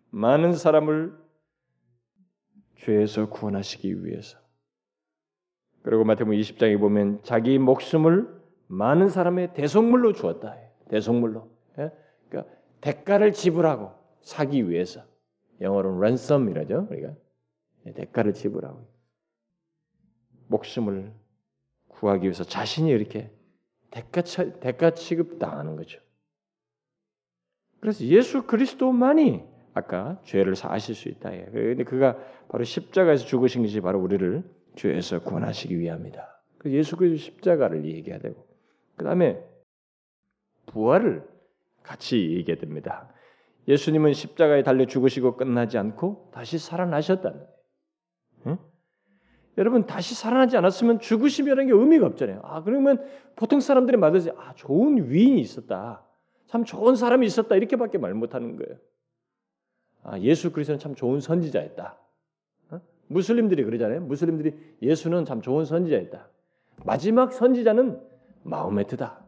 많은 0.09 0.53
사람을 0.53 1.13
죄에서 2.77 3.29
구원하시기 3.29 4.05
위해서 4.05 4.39
그리고 5.83 6.03
마태복음 6.03 6.37
20장에 6.37 6.79
보면 6.79 7.21
자기 7.23 7.57
목숨을 7.57 8.41
많은 8.67 9.09
사람의 9.09 9.53
대속물로 9.53 10.13
주었다. 10.13 10.55
대속물로. 10.89 11.49
예? 11.79 11.91
그러니까 12.29 12.53
대가를 12.81 13.31
지불하고 13.33 13.91
사기 14.21 14.69
위해서. 14.69 15.03
영어로는 15.59 15.97
ransom이라죠. 15.99 16.87
우리가 16.89 17.13
예, 17.85 17.93
대가를 17.93 18.33
지불하고 18.33 18.87
목숨을 20.47 21.13
구하기 22.01 22.23
위해서 22.23 22.43
자신이 22.43 22.89
이렇게 22.89 23.31
대가 23.91 24.21
대가 24.59 24.91
취급 24.91 25.37
당하는 25.37 25.75
거죠. 25.75 25.99
그래서 27.79 28.03
예수 28.05 28.47
그리스도만이 28.47 29.43
아까 29.73 30.19
죄를 30.23 30.55
사하실 30.55 30.95
수 30.95 31.09
있다. 31.09 31.29
그런데 31.29 31.83
그가 31.83 32.17
바로 32.49 32.63
십자가에서 32.63 33.25
죽으신 33.25 33.61
것이 33.61 33.79
바로 33.81 33.99
우리를 34.01 34.43
죄에서 34.75 35.21
구원하시기 35.21 35.79
위함이다. 35.79 36.43
그 36.57 36.71
예수 36.71 36.97
그리스도 36.97 37.31
십자가를 37.31 37.85
얘기해야 37.85 38.19
되고 38.19 38.47
그 38.95 39.05
다음에 39.05 39.43
부활을 40.67 41.27
같이 41.83 42.17
얘기해야 42.17 42.59
됩니다. 42.59 43.13
예수님은 43.67 44.13
십자가에 44.13 44.63
달려 44.63 44.85
죽으시고 44.85 45.37
끝나지 45.37 45.77
않고 45.77 46.31
다시 46.33 46.57
살아나셨다는. 46.57 47.45
응? 48.47 48.57
여러분 49.57 49.85
다시 49.85 50.15
살아나지 50.15 50.55
않았으면 50.57 50.99
죽으시면 50.99 51.67
게 51.67 51.73
의미가 51.73 52.05
없잖아요. 52.07 52.41
아 52.43 52.63
그러면 52.63 53.03
보통 53.35 53.59
사람들이 53.59 53.97
말하지 53.97 54.31
아 54.37 54.53
좋은 54.55 55.09
위인이 55.09 55.39
있었다. 55.41 56.03
참 56.47 56.63
좋은 56.63 56.95
사람이 56.95 57.25
있었다 57.25 57.55
이렇게밖에 57.55 57.97
말 57.97 58.13
못하는 58.13 58.55
거예요. 58.55 58.77
아 60.03 60.19
예수 60.19 60.51
그리스도는 60.51 60.79
참 60.79 60.95
좋은 60.95 61.19
선지자였다. 61.19 61.97
어? 62.71 62.81
무슬림들이 63.07 63.63
그러잖아요. 63.63 64.01
무슬림들이 64.01 64.53
예수는 64.81 65.25
참 65.25 65.41
좋은 65.41 65.65
선지자였다. 65.65 66.29
마지막 66.85 67.33
선지자는 67.33 68.01
마호메트다. 68.43 69.23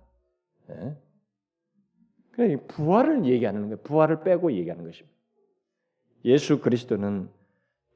네? 0.68 0.98
그냥 2.32 2.66
부활을 2.68 3.26
얘기하는 3.26 3.64
거예요. 3.64 3.78
부활을 3.84 4.24
빼고 4.24 4.54
얘기하는 4.54 4.86
것입니다. 4.86 5.14
예수 6.26 6.60
그리스도는 6.60 7.30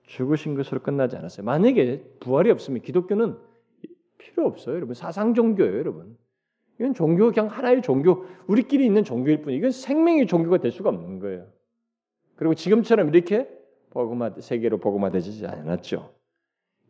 죽으신 0.08 0.56
것으로 0.56 0.82
끝나지 0.82 1.16
않았어요. 1.16 1.46
만약에 1.46 2.04
부활이 2.20 2.50
없으면 2.50 2.82
기독교는 2.82 3.38
필요 4.18 4.46
없어요, 4.46 4.76
여러분. 4.76 4.96
사상 4.96 5.34
종교예요, 5.34 5.78
여러분. 5.78 6.18
이건 6.80 6.94
종교 6.94 7.32
그냥 7.32 7.48
하나의 7.48 7.82
종교, 7.82 8.26
우리끼리 8.48 8.86
있는 8.86 9.04
종교일 9.04 9.42
뿐. 9.42 9.54
이건 9.54 9.72
생명의 9.72 10.28
종교가 10.28 10.58
될 10.58 10.72
수가 10.72 10.90
없는 10.90 11.20
거예요. 11.20 11.48
그리고 12.36 12.56
지금처럼 12.56 13.10
이렇게 13.10 13.50
복음화 13.90 14.32
세계로 14.40 14.78
복음화되지 14.78 15.46
않았죠. 15.46 16.14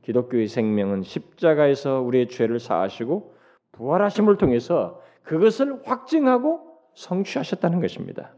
기독교의 0.04 0.48
생명은 0.48 1.04
십자가에서 1.04 2.02
우리의 2.02 2.28
죄를 2.28 2.60
사하시고 2.60 3.36
부활하심을 3.74 4.38
통해서 4.38 5.02
그것을 5.24 5.82
확증하고 5.86 6.62
성취하셨다는 6.96 7.82
것입니다. 7.82 8.36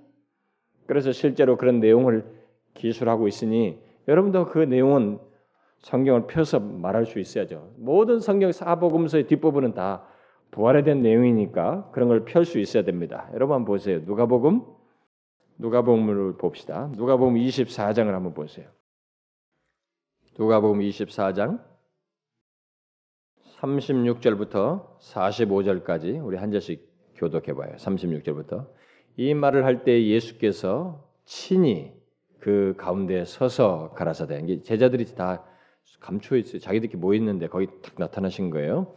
그래서 0.86 1.11
실제로 1.11 1.57
그런 1.57 1.80
내용을 1.80 2.25
기술하고 2.73 3.27
있으니 3.27 3.80
여러분도 4.10 4.47
그 4.47 4.60
내용은 4.60 5.20
성경을 5.80 6.28
펴서 6.28 6.60
말할 6.60 7.05
수 7.05 7.20
있어야죠. 7.20 7.74
모든 7.78 8.20
성경 8.20 8.51
사복음서의 8.51 9.28
뒷부분은 9.28 9.74
다 9.76 10.05
부활에 10.51 10.84
대한 10.84 11.01
내용이니까 11.01 11.91
그런 11.91 12.10
걸 12.10 12.26
펼 12.26 12.43
수 12.43 12.60
있어야 12.60 12.84
됩니다. 12.84 13.30
여러분 13.34 13.64
보세요. 13.66 13.99
누가복음 13.99 14.66
누가복음을 15.60 16.38
봅시다. 16.38 16.89
누가복음 16.95 17.36
24장을 17.36 18.07
한번 18.12 18.34
보세요. 18.34 18.68
누가복음 20.38 20.80
24장 20.80 21.62
36절부터 23.60 24.97
45절까지 24.99 26.26
우리 26.26 26.38
한 26.38 26.51
절씩 26.51 26.89
교독해 27.16 27.53
봐요. 27.53 27.76
36절부터 27.76 28.68
이 29.18 29.34
말을 29.34 29.66
할 29.66 29.84
때 29.84 30.03
예수께서 30.05 31.10
친히 31.26 31.93
그 32.39 32.73
가운데 32.77 33.25
서서 33.25 33.91
가라사대 33.95 34.61
제자들이 34.61 35.05
다 35.15 35.43
감춰 35.99 36.37
있어요. 36.37 36.59
자기들끼리 36.59 36.99
모여 36.99 37.17
있는데 37.17 37.47
거기 37.47 37.67
딱 37.81 37.93
나타나신 37.97 38.49
거예요. 38.49 38.93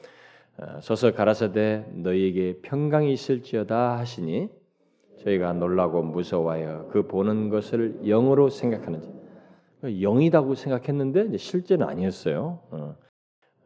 어, 0.58 0.80
서서 0.80 1.12
가라사대 1.12 1.86
너희에게 1.92 2.60
평강이 2.62 3.12
있을지어다 3.12 3.98
하시니 3.98 4.48
저희가 5.24 5.52
놀라고 5.54 6.02
무서워하여 6.02 6.88
그 6.92 7.06
보는 7.06 7.48
것을 7.48 8.00
영으로 8.04 8.48
생각하는지 8.48 9.10
영이다고 9.82 10.54
생각했는데 10.54 11.36
실제는 11.36 11.86
아니었어요. 11.88 12.60
어, 12.70 12.96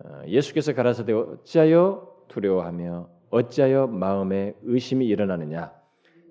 어, 0.05 0.23
예수께서 0.27 0.75
가라사대 0.75 1.13
어찌하여 1.13 2.17
두려워하며 2.29 3.09
어찌하여 3.31 3.87
마음에 3.89 4.55
의심이 4.63 5.07
일어나느냐 5.07 5.73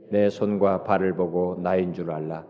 내 0.09 0.29
손과 0.29 0.83
발을 0.83 1.15
보고 1.15 1.59
나인 1.61 1.93
줄 1.93 2.11
알라 2.11 2.45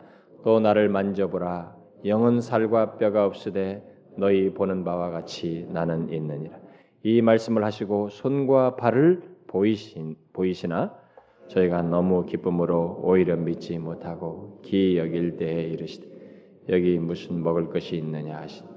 또 0.46 0.60
나를 0.60 0.90
만져보라. 0.90 1.76
영은 2.06 2.40
살과 2.40 2.98
뼈가 2.98 3.26
없으되 3.26 3.84
너희 4.16 4.54
보는 4.54 4.84
바와 4.84 5.10
같이 5.10 5.68
나는 5.72 6.14
있느니라. 6.14 6.60
이 7.02 7.24
말씀을 7.24 7.64
하시고 7.64 8.10
손과 8.10 8.76
발을 8.76 9.24
보이신 9.48 10.16
보이시나? 10.34 10.94
저희가 11.48 11.82
너무 11.82 12.28
기쁨으로 12.28 13.02
오히려 13.02 13.36
믿지 13.36 13.80
못하고 13.80 14.62
기 14.62 15.00
여길 15.00 15.38
때에 15.38 15.64
이르시되 15.64 16.08
여기 16.70 17.00
무슨 17.00 17.42
먹을 17.42 17.70
것이 17.70 17.96
있느냐 17.96 18.38
하시니 18.38 18.70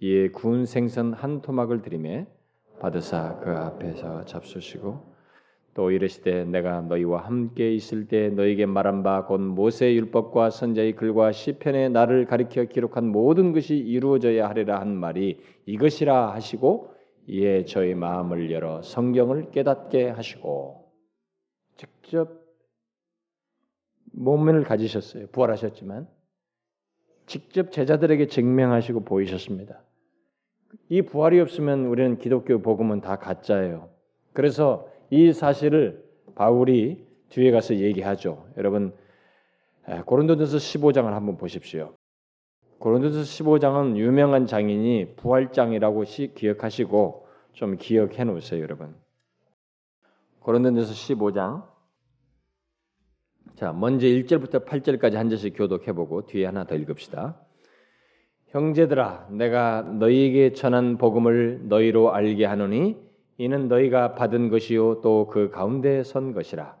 이에 0.00 0.28
구운 0.28 0.64
생선 0.64 1.12
한 1.12 1.40
토막을 1.40 1.82
드리매 1.82 2.28
받으사 2.78 3.40
그 3.40 3.50
앞에서 3.50 4.24
잡수시고 4.26 5.09
또 5.74 5.90
이르시되 5.90 6.44
내가 6.46 6.80
너희와 6.80 7.24
함께 7.24 7.72
있을 7.72 8.08
때 8.08 8.28
너희에게 8.30 8.66
말한 8.66 9.02
바 9.02 9.26
곧 9.26 9.40
모세 9.40 9.94
율법과 9.94 10.50
선자의 10.50 10.96
글과 10.96 11.32
시편에 11.32 11.88
나를 11.88 12.26
가리켜 12.26 12.64
기록한 12.64 13.06
모든 13.08 13.52
것이 13.52 13.76
이루어져야 13.76 14.48
하리라 14.48 14.80
한 14.80 14.96
말이 14.96 15.38
이것이라 15.66 16.32
하시고 16.34 16.94
이에 17.28 17.64
저희 17.64 17.94
마음을 17.94 18.50
열어 18.50 18.82
성경을 18.82 19.50
깨닫게 19.52 20.08
하시고 20.08 20.90
직접 21.76 22.40
몸을 24.12 24.64
가지셨어요. 24.64 25.28
부활하셨지만 25.28 26.08
직접 27.26 27.70
제자들에게 27.70 28.26
증명하시고 28.26 29.04
보이셨습니다. 29.04 29.80
이 30.88 31.02
부활이 31.02 31.38
없으면 31.38 31.86
우리는 31.86 32.18
기독교 32.18 32.60
복음은 32.60 33.00
다 33.00 33.16
가짜예요. 33.16 33.88
그래서 34.32 34.89
이 35.10 35.32
사실을 35.32 36.04
바울이 36.34 37.04
뒤에 37.28 37.50
가서 37.50 37.76
얘기하죠. 37.76 38.46
여러분 38.56 38.94
고린도전서 40.06 40.56
15장을 40.56 41.04
한번 41.10 41.36
보십시오. 41.36 41.94
고린도전서 42.78 43.22
15장은 43.22 43.96
유명한 43.96 44.46
장인이 44.46 45.16
부활장이라고 45.16 46.04
기억하시고 46.34 47.26
좀 47.52 47.76
기억해 47.76 48.24
놓으세요, 48.24 48.62
여러분. 48.62 48.94
고린도전서 50.40 50.92
15장 50.92 51.68
자, 53.56 53.72
먼저 53.72 54.06
1절부터 54.06 54.64
8절까지 54.64 55.14
한 55.14 55.28
절씩 55.28 55.54
교독해 55.56 55.92
보고 55.92 56.24
뒤에 56.24 56.46
하나 56.46 56.64
더 56.64 56.76
읽읍시다. 56.76 57.38
형제들아 58.48 59.28
내가 59.30 59.82
너희에게 59.82 60.54
전한 60.54 60.96
복음을 60.96 61.68
너희로 61.68 62.14
알게 62.14 62.46
하노니 62.46 63.09
이는 63.40 63.68
너희가 63.68 64.16
받은 64.16 64.50
것이요 64.50 65.00
또 65.00 65.26
그 65.30 65.48
가운데 65.48 66.02
선 66.02 66.34
것이라. 66.34 66.76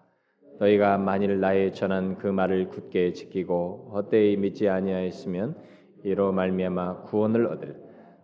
너희가 0.58 0.98
만일 0.98 1.40
나의 1.40 1.72
전한 1.72 2.18
그 2.18 2.26
말을 2.26 2.68
굳게 2.68 3.14
지키고 3.14 3.92
헛되이 3.94 4.36
믿지 4.36 4.68
아니하였으면 4.68 5.56
이로 6.04 6.32
말미암아 6.32 7.04
구원을 7.04 7.46
얻을. 7.46 7.76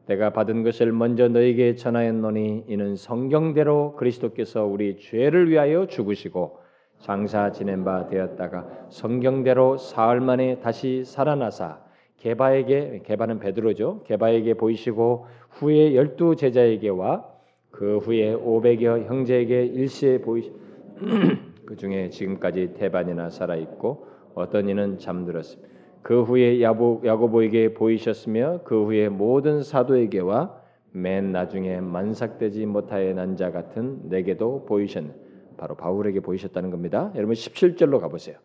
내가 0.04 0.34
받은 0.34 0.64
것을 0.64 0.92
먼저 0.92 1.28
너희에게 1.28 1.76
전하였노니 1.76 2.64
이는 2.68 2.94
성경대로 2.94 3.96
그리스도께서 3.96 4.66
우리 4.66 4.98
죄를 4.98 5.48
위하여 5.48 5.86
죽으시고 5.86 6.58
장사 6.98 7.52
지낸 7.52 7.84
바 7.84 8.06
되었다가 8.06 8.68
성경대로 8.90 9.78
사흘 9.78 10.20
만에 10.20 10.60
다시 10.60 11.04
살아나사 11.06 11.80
개바에게 12.18 13.00
개바는 13.06 13.38
베드로죠. 13.38 14.02
개바에게 14.04 14.54
보이시고 14.54 15.24
후에 15.52 15.94
열두 15.94 16.36
제자에게와 16.36 17.35
그 17.76 17.98
후에 17.98 18.34
500여 18.34 19.04
형제에게 19.04 19.66
일시에 19.66 20.18
보이 20.22 20.50
그 21.66 21.76
중에 21.76 22.08
지금까지 22.08 22.72
대반이나 22.72 23.28
살아 23.28 23.54
있고 23.56 24.06
어떤 24.34 24.70
이는 24.70 24.98
잠들었습니다. 24.98 25.68
그 26.00 26.22
후에 26.22 26.62
야보, 26.62 27.02
야고보에게 27.04 27.74
보이셨으며 27.74 28.62
그 28.64 28.82
후에 28.86 29.10
모든 29.10 29.62
사도에게와 29.62 30.58
맨 30.92 31.32
나중에 31.32 31.80
만삭되지 31.82 32.64
못하여 32.64 33.12
난 33.12 33.36
자 33.36 33.50
같은 33.50 34.08
내게도 34.08 34.64
보이셨네. 34.64 35.12
바로 35.58 35.74
바울에게 35.74 36.20
보이셨다는 36.20 36.70
겁니다. 36.70 37.12
여러분 37.14 37.34
17절로 37.34 38.00
가보세요. 38.00 38.38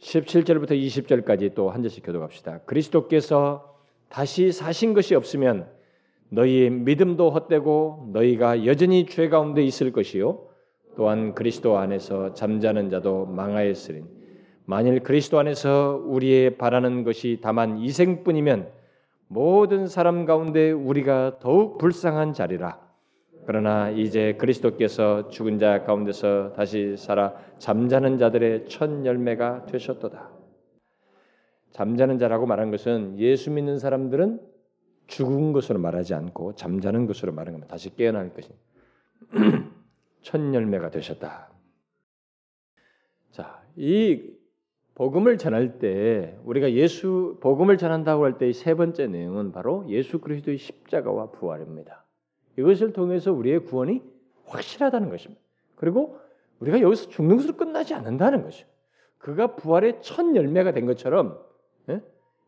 17절부터 0.00 0.72
20절까지 0.72 1.54
또 1.54 1.70
한 1.70 1.82
절씩 1.82 2.06
교독합시다. 2.06 2.60
그리스도께서 2.66 3.76
다시 4.08 4.52
사신 4.52 4.94
것이 4.94 5.16
없으면 5.16 5.66
너희의 6.32 6.70
믿음도 6.70 7.30
헛되고 7.30 8.10
너희가 8.12 8.64
여전히 8.64 9.06
죄 9.06 9.28
가운데 9.28 9.62
있을 9.62 9.92
것이요 9.92 10.46
또한 10.96 11.34
그리스도 11.34 11.76
안에서 11.76 12.32
잠자는 12.32 12.88
자도 12.90 13.26
망하였으니 13.26 14.02
만일 14.64 15.00
그리스도 15.00 15.38
안에서 15.38 16.02
우리의 16.06 16.56
바라는 16.56 17.04
것이 17.04 17.40
다만 17.42 17.78
이생뿐이면 17.78 18.68
모든 19.28 19.86
사람 19.86 20.24
가운데 20.24 20.70
우리가 20.70 21.38
더욱 21.40 21.78
불쌍한 21.78 22.32
자리라. 22.32 22.78
그러나 23.46 23.90
이제 23.90 24.34
그리스도께서 24.34 25.28
죽은 25.28 25.58
자 25.58 25.82
가운데서 25.82 26.52
다시 26.52 26.96
살아 26.96 27.34
잠자는 27.58 28.18
자들의 28.18 28.66
첫 28.68 29.04
열매가 29.04 29.66
되셨도다. 29.66 30.30
잠자는 31.72 32.18
자라고 32.18 32.46
말한 32.46 32.70
것은 32.70 33.18
예수 33.18 33.50
믿는 33.50 33.78
사람들은 33.78 34.51
죽은 35.12 35.52
것으로 35.52 35.78
말하지 35.78 36.14
않고 36.14 36.54
잠자는 36.54 37.06
것으로 37.06 37.32
말하는 37.32 37.60
겁니다. 37.60 37.72
다시 37.72 37.94
깨어날 37.94 38.32
것이 38.32 38.48
첫 40.22 40.38
열매가 40.54 40.90
되셨다. 40.90 41.50
자, 43.30 43.62
이 43.76 44.22
복음을 44.94 45.36
전할 45.36 45.78
때 45.78 46.38
우리가 46.44 46.72
예수 46.72 47.38
복음을 47.42 47.76
전한다고 47.76 48.24
할때세 48.24 48.74
번째 48.74 49.06
내용은 49.06 49.52
바로 49.52 49.84
예수 49.88 50.18
그리스도의 50.18 50.56
십자가와 50.56 51.32
부활입니다. 51.32 52.06
이것을 52.58 52.94
통해서 52.94 53.32
우리의 53.32 53.64
구원이 53.64 54.02
확실하다는 54.46 55.10
것입니다. 55.10 55.42
그리고 55.76 56.18
우리가 56.60 56.80
여기서 56.80 57.10
죽는 57.10 57.36
것으로 57.36 57.56
끝나지 57.56 57.92
않는다는 57.92 58.44
것이죠. 58.44 58.66
그가 59.18 59.56
부활의 59.56 59.98
첫 60.00 60.34
열매가 60.34 60.72
된 60.72 60.86
것처럼 60.86 61.38
예? 61.38 61.51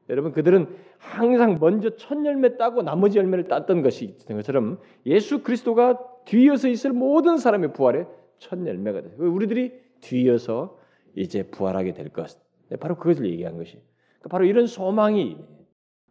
여러분 0.08 0.32
그들은 0.32 0.68
항상 0.98 1.58
먼저 1.60 1.96
첫 1.96 2.24
열매 2.24 2.56
따고 2.56 2.82
나머지 2.82 3.18
열매를 3.18 3.48
땄던 3.48 3.82
것이 3.82 4.04
있는 4.04 4.36
것처럼 4.36 4.78
예수 5.06 5.42
그리스도가 5.42 5.98
뒤이어서 6.26 6.68
있을 6.68 6.92
모든 6.92 7.38
사람의 7.38 7.72
부활의 7.72 8.06
첫 8.38 8.66
열매가 8.66 9.02
돼. 9.02 9.14
우리들이 9.18 9.72
뒤이어서 10.00 10.78
이제 11.14 11.44
부활하게 11.44 11.94
될 11.94 12.08
것. 12.10 12.38
네, 12.68 12.76
바로 12.76 12.96
그것을 12.96 13.26
얘기한 13.30 13.56
것이. 13.56 13.80
그러니까 14.18 14.28
바로 14.30 14.44
이런 14.44 14.66
소망이 14.66 15.38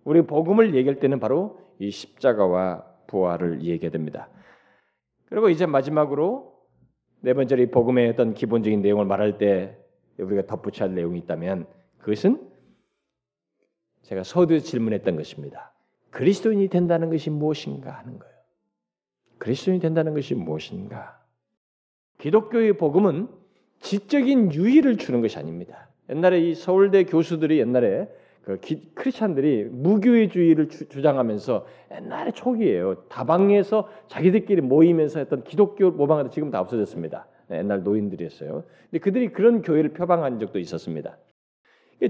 우리 0.03 0.21
복음을 0.21 0.75
얘기할 0.75 0.99
때는 0.99 1.19
바로 1.19 1.59
이 1.79 1.89
십자가와 1.91 2.85
부활을 3.07 3.63
얘기해 3.63 3.91
됩니다. 3.91 4.29
그리고 5.25 5.49
이제 5.49 5.65
마지막으로 5.65 6.53
네 7.21 7.33
번째로 7.33 7.61
이 7.61 7.67
복음의 7.67 8.09
어떤 8.09 8.33
기본적인 8.33 8.81
내용을 8.81 9.05
말할 9.05 9.37
때 9.37 9.77
우리가 10.17 10.45
덧붙여야 10.45 10.89
할 10.89 10.95
내용이 10.95 11.19
있다면 11.19 11.65
그것은 11.99 12.52
제가 14.03 14.23
서두에 14.23 14.59
질문했던 14.59 15.15
것입니다. 15.15 15.73
그리스도인이 16.11 16.67
된다는 16.67 17.09
것이 17.09 17.29
무엇인가 17.29 17.91
하는 17.91 18.19
거예요. 18.19 18.33
그리스도인이 19.39 19.81
된다는 19.81 20.13
것이 20.13 20.35
무엇인가? 20.35 21.19
기독교의 22.19 22.77
복음은 22.77 23.27
지적인 23.79 24.53
유의를 24.53 24.97
주는 24.97 25.21
것이 25.21 25.37
아닙니다. 25.37 25.89
옛날에 26.09 26.39
이 26.39 26.55
서울대 26.55 27.03
교수들이 27.03 27.59
옛날에 27.59 28.07
그 28.43 28.59
기, 28.59 28.93
크리스찬들이 28.93 29.65
무교회주의를 29.65 30.67
주, 30.69 31.01
장하면서 31.01 31.65
옛날에 31.91 32.31
초기에요. 32.31 32.95
다방에서 33.07 33.89
자기들끼리 34.07 34.61
모이면서 34.61 35.19
했던 35.19 35.43
기독교 35.43 35.91
모방하다 35.91 36.29
지금 36.29 36.51
다 36.51 36.59
없어졌습니다. 36.59 37.25
네, 37.47 37.59
옛날 37.59 37.83
노인들이었어요. 37.83 38.63
근데 38.91 38.99
그들이 38.99 39.29
그런 39.31 39.61
교회를 39.61 39.93
표방한 39.93 40.39
적도 40.39 40.59
있었습니다. 40.59 41.17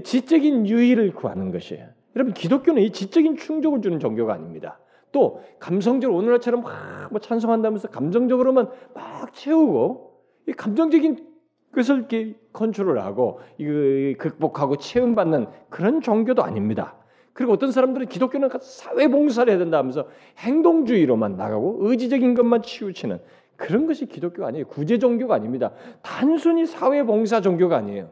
지적인 0.02 0.66
유의를 0.66 1.12
구하는 1.14 1.50
것이에요. 1.52 1.86
여러분 2.16 2.34
기독교는 2.34 2.82
이 2.82 2.90
지적인 2.90 3.36
충족을 3.36 3.82
주는 3.82 3.98
종교가 3.98 4.32
아닙니다. 4.34 4.78
또 5.12 5.42
감성적으로 5.60 6.18
오늘날처럼 6.18 6.62
막뭐 6.62 7.20
찬송한다면서 7.20 7.88
감정적으로만 7.88 8.68
막 8.94 9.32
채우고 9.32 10.12
이 10.48 10.52
감정적인 10.52 11.34
것을 11.74 11.98
이렇게 11.98 12.34
컨트롤하고 12.52 13.40
이거 13.58 14.18
극복하고 14.18 14.76
체험받는 14.76 15.46
그런 15.70 16.00
종교도 16.00 16.42
아닙니다. 16.42 16.96
그리고 17.32 17.52
어떤 17.52 17.72
사람들은 17.72 18.06
기독교는 18.06 18.48
사회 18.60 19.08
봉사를 19.08 19.50
해야 19.50 19.58
된다 19.58 19.78
하면서 19.78 20.08
행동주의로만 20.38 21.36
나가고 21.36 21.78
의지적인 21.80 22.34
것만 22.34 22.62
치우치는 22.62 23.20
그런 23.56 23.86
것이 23.86 24.06
기독교가 24.06 24.48
아니에요. 24.48 24.66
구제 24.66 24.98
종교가 24.98 25.34
아닙니다. 25.34 25.72
단순히 26.02 26.64
사회 26.66 27.02
봉사 27.02 27.40
종교가 27.40 27.76
아니에요. 27.76 28.10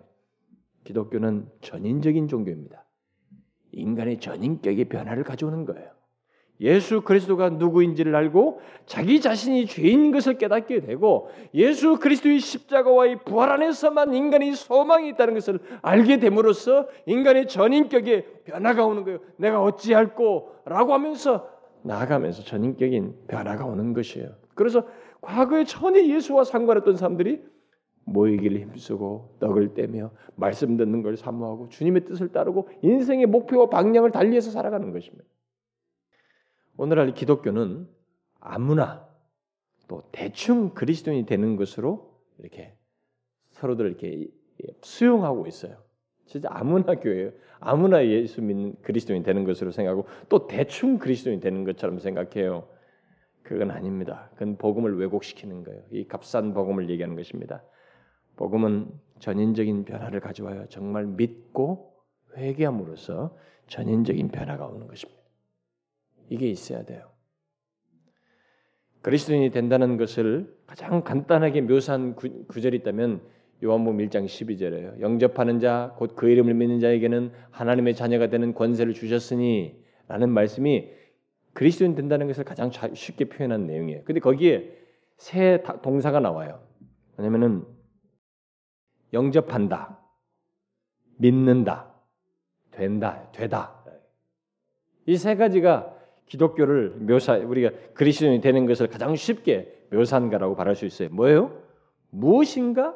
기독교는 0.85 1.49
전인적인 1.61 2.28
종교입니다. 2.28 2.85
인간의 3.72 4.20
전인격의 4.20 4.87
변화를 4.87 5.24
가져오는 5.24 5.64
거예요. 5.64 5.91
예수 6.61 7.03
그리스도가 7.03 7.51
누구인지를 7.51 8.14
알고 8.14 8.61
자기 8.87 9.20
자신이 9.20 9.66
죄인 9.66 10.12
것을 10.12 10.39
깨닫게 10.39 10.80
되고 10.80 11.28
예수 11.55 11.99
그리스도의 11.99 12.39
십자가와의 12.39 13.24
부활 13.24 13.51
안에서만 13.51 14.14
인간이 14.14 14.55
소망이 14.55 15.09
있다는 15.09 15.35
것을 15.35 15.59
알게 15.83 16.20
됨으로써 16.20 16.87
인간의 17.07 17.49
전인격에 17.49 18.45
변화가 18.45 18.87
오는 18.87 19.03
거예요. 19.03 19.18
내가 19.37 19.61
어찌할꼬라고 19.62 20.95
하면서 20.95 21.49
나아가면서 21.83 22.45
전인격인 22.45 23.26
변화가 23.26 23.64
오는 23.64 23.93
것이에요. 23.93 24.30
그래서 24.55 24.87
과거에 25.20 25.64
전에 25.64 26.09
예수와 26.09 26.45
상관했던 26.45 26.97
사람들이 26.97 27.43
모이기를 28.05 28.61
힘쓰고 28.61 29.36
떡을 29.40 29.74
떼며 29.74 30.11
말씀 30.34 30.76
듣는 30.76 31.03
걸 31.03 31.16
사모하고 31.16 31.68
주님의 31.68 32.05
뜻을 32.05 32.32
따르고 32.32 32.68
인생의 32.82 33.26
목표와 33.26 33.68
방향을 33.68 34.11
달리해서 34.11 34.50
살아가는 34.50 34.92
것입니다. 34.92 35.24
오늘날 36.76 37.14
기독교는 37.14 37.88
아무나 38.40 39.09
또 39.88 40.03
대충 40.11 40.70
그리스도인이 40.70 41.26
되는 41.26 41.57
것으로 41.57 42.18
이렇게 42.38 42.74
서로들 43.50 43.86
이렇게 43.86 44.28
수용하고 44.80 45.46
있어요. 45.46 45.76
진짜 46.26 46.48
아무나 46.50 46.94
교회예요. 46.94 47.32
아무나 47.61 48.05
예수 48.07 48.42
믿는 48.42 48.74
그리스도인 48.82 49.22
되는 49.22 49.44
것으로 49.44 49.70
생각하고 49.70 50.07
또 50.28 50.46
대충 50.46 50.98
그리스도인 50.98 51.40
되는 51.40 51.64
것처럼 51.64 51.98
생각해요. 51.98 52.66
그건 53.42 53.70
아닙니다. 53.70 54.30
그건 54.32 54.57
복음을 54.57 54.98
왜곡시키는 54.98 55.64
거예요. 55.64 55.82
이 55.90 56.07
값싼 56.09 56.55
복음을 56.55 56.88
얘기하는 56.90 57.16
것입니다. 57.16 57.62
복음은 58.43 58.88
전인적인 59.20 59.84
변화를 59.84 60.18
가져와요. 60.18 60.66
정말 60.68 61.07
믿고 61.07 61.95
회개함으로써 62.36 63.36
전인적인 63.68 64.30
변화가 64.30 64.66
오는 64.66 64.88
것입니다. 64.88 65.22
이게 66.28 66.49
있어야 66.49 66.84
돼요. 66.84 67.09
그리스도인이 69.03 69.51
된다는 69.53 69.97
것을 69.97 70.53
가장 70.66 71.05
간단하게 71.05 71.61
묘사한 71.61 72.16
구, 72.16 72.61
절이 72.61 72.78
있다면 72.78 73.20
요한복음 73.62 73.99
1장 73.99 74.24
12절에요. 74.24 75.01
영접하는 75.01 75.61
자, 75.61 75.95
곧 75.97 76.16
그 76.16 76.28
이름을 76.28 76.55
믿는 76.55 76.80
자에게는 76.80 77.30
하나님의 77.51 77.95
자녀가 77.95 78.28
되는 78.28 78.55
권세를 78.55 78.93
주셨으니 78.93 79.80
라는 80.09 80.30
말씀이 80.30 80.88
그리스도인 81.53 81.95
된다는 81.95 82.26
것을 82.26 82.43
가장 82.43 82.72
쉽게 82.72 83.26
표현한 83.26 83.68
내용이에요. 83.68 84.03
근데 84.05 84.18
거기에 84.18 84.76
세 85.16 85.62
동사가 85.84 86.18
나와요. 86.18 86.61
왜냐면은 87.16 87.64
영접한다, 89.12 89.98
믿는다, 91.18 91.92
된다, 92.70 93.28
되다. 93.32 93.82
이 95.06 95.16
세 95.16 95.34
가지가 95.36 95.94
기독교를 96.26 96.96
묘사 97.00 97.36
우리가 97.36 97.70
그리스도인이 97.94 98.40
되는 98.40 98.66
것을 98.66 98.86
가장 98.88 99.14
쉽게 99.16 99.86
묘사한 99.90 100.30
거라고 100.30 100.54
말할 100.54 100.74
수 100.76 100.86
있어요. 100.86 101.08
뭐예요? 101.10 101.60
무엇인가 102.10 102.94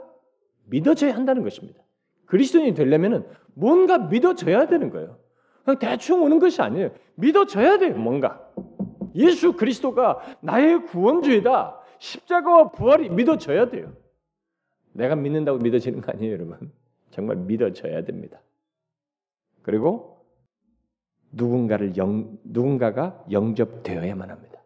믿어져야 0.66 1.14
한다는 1.14 1.42
것입니다. 1.42 1.80
그리스도인이 2.26 2.74
되려면은 2.74 3.26
뭔가 3.54 3.98
믿어져야 3.98 4.66
되는 4.66 4.90
거예요. 4.90 5.18
그냥 5.64 5.78
대충 5.78 6.22
오는 6.22 6.38
것이 6.38 6.62
아니에요. 6.62 6.90
믿어져야 7.16 7.78
돼요. 7.78 7.96
뭔가 7.96 8.40
예수 9.14 9.54
그리스도가 9.54 10.20
나의 10.40 10.84
구원주이다. 10.84 11.80
십자가와 11.98 12.70
부활이 12.70 13.08
믿어져야 13.10 13.68
돼요. 13.68 13.92
내가 14.96 15.14
믿는다고 15.14 15.58
믿어지는 15.58 16.00
거 16.00 16.12
아니에요, 16.12 16.32
여러분. 16.32 16.72
정말 17.10 17.36
믿어져야 17.36 18.04
됩니다. 18.04 18.40
그리고 19.62 20.24
누군가를 21.32 21.96
영, 21.96 22.38
누군가가 22.44 23.24
영접되어야만 23.30 24.30
합니다. 24.30 24.62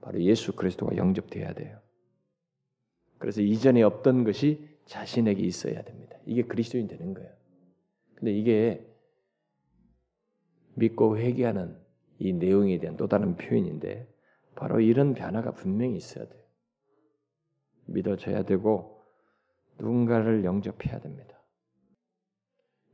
바로 0.00 0.22
예수 0.22 0.54
그리스도가 0.54 0.96
영접되어야 0.96 1.54
돼요. 1.54 1.78
그래서 3.18 3.40
이전에 3.40 3.82
없던 3.82 4.24
것이 4.24 4.68
자신에게 4.84 5.42
있어야 5.42 5.82
됩니다. 5.82 6.16
이게 6.26 6.42
그리스도인 6.42 6.86
되는 6.86 7.14
거예요. 7.14 7.30
근데 8.14 8.32
이게 8.32 8.86
믿고 10.74 11.18
회개하는 11.18 11.76
이 12.18 12.32
내용에 12.32 12.78
대한 12.78 12.96
또 12.96 13.08
다른 13.08 13.36
표현인데 13.36 14.06
바로 14.54 14.80
이런 14.80 15.14
변화가 15.14 15.52
분명히 15.52 15.96
있어야 15.96 16.26
돼요. 16.26 16.42
믿어져야 17.86 18.42
되고 18.44 18.95
누군가를 19.78 20.44
영접해야 20.44 21.00
됩니다. 21.00 21.36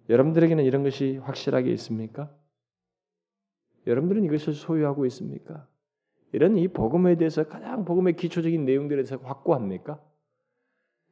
여러분들에게는 0.08 0.64
이런 0.64 0.82
것이 0.82 1.16
확실하게 1.18 1.70
있습니까? 1.72 2.34
여러분들은 3.86 4.24
이것을 4.24 4.52
소유하고 4.52 5.06
있습니까? 5.06 5.66
이런 6.32 6.56
이 6.56 6.68
복음에 6.68 7.16
대해서 7.16 7.44
가장 7.44 7.84
복음의 7.84 8.16
기초적인 8.16 8.64
내용들에 8.64 9.04
대해서 9.04 9.16
확고합니까? 9.16 10.02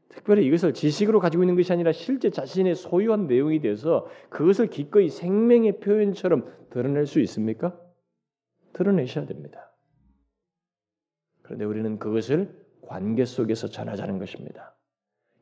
특별히 0.09 0.45
이것을 0.47 0.75
지식으로 0.75 1.21
가지고 1.21 1.45
있는 1.45 1.57
것이 1.57 1.73
아니라 1.73 1.93
실제 1.93 2.31
자신의 2.31 2.75
소유한 2.75 3.27
내용이 3.27 3.61
돼서 3.61 4.09
그것을 4.29 4.69
기꺼이 4.69 5.09
생명의 5.09 5.79
표현처럼 5.79 6.53
드러낼 6.71 7.07
수 7.07 7.21
있습니까? 7.21 7.79
드러내셔야 8.73 9.27
됩니다. 9.27 9.73
그런데 11.43 11.65
우리는 11.65 11.99
그것을 11.99 12.67
관계 12.83 13.25
속에서 13.25 13.69
전하자는 13.69 14.19
것입니다. 14.19 14.75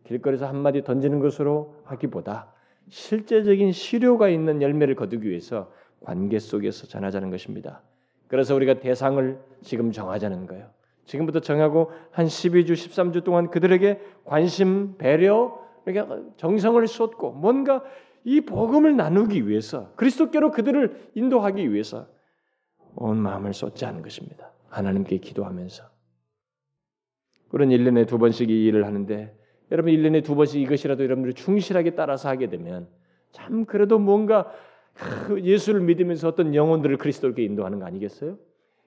길거리에서 0.09 0.47
한마디 0.47 0.83
던지는 0.83 1.21
것으로 1.21 1.77
하기보다 1.85 2.53
실제적인 2.89 3.73
실효가 3.73 4.31
있는 4.31 4.63
열매를 4.63 4.95
거두기 4.95 5.29
위해서 5.29 5.71
관계 6.01 6.39
속에서 6.39 6.87
전하자는 6.87 7.31
것입니다. 7.31 7.83
그래서 8.27 8.55
우리가 8.55 8.81
대상을 8.81 9.39
지금 9.63 9.93
정하자는 9.93 10.47
거예요. 10.47 10.71
지금부터 11.05 11.41
정하고 11.41 11.91
한 12.11 12.27
12주, 12.27 12.73
13주 12.73 13.25
동안 13.25 13.51
그들에게 13.51 14.01
관심, 14.25 14.97
배려, 14.97 15.59
그러니까 15.85 16.23
정성을 16.37 16.87
쏟고 16.87 17.33
뭔가 17.33 17.83
이 18.25 18.41
복음을 18.41 18.97
나누기 18.97 19.47
위해서 19.47 19.93
그리스도께로 19.97 20.51
그들을 20.51 21.11
인도하기 21.15 21.73
위해서 21.73 22.07
온 22.95 23.19
마음을 23.19 23.53
쏟지 23.53 23.85
않은 23.85 24.03
것입니다. 24.03 24.53
하나님께 24.69 25.19
기도하면서 25.19 25.85
그런 27.49 27.71
1년에 27.71 28.07
두 28.07 28.19
번씩 28.19 28.51
이 28.51 28.67
일을 28.67 28.85
하는데 28.85 29.38
여러분 29.71 29.93
1년에 29.93 30.25
두 30.25 30.35
번씩 30.35 30.61
이것이라도 30.63 31.05
여러분들이 31.05 31.35
충실하게 31.35 31.95
따라서 31.95 32.29
하게 32.29 32.49
되면 32.49 32.89
참 33.33 33.65
그래도 33.65 33.99
뭔가 33.99 34.51
예수를 35.43 35.81
믿으면서 35.83 36.29
어떤 36.29 36.55
영혼들을 36.55 36.97
그리스도께 36.97 37.45
인도하는 37.45 37.79
거 37.79 37.87
아니겠어요? 37.87 38.39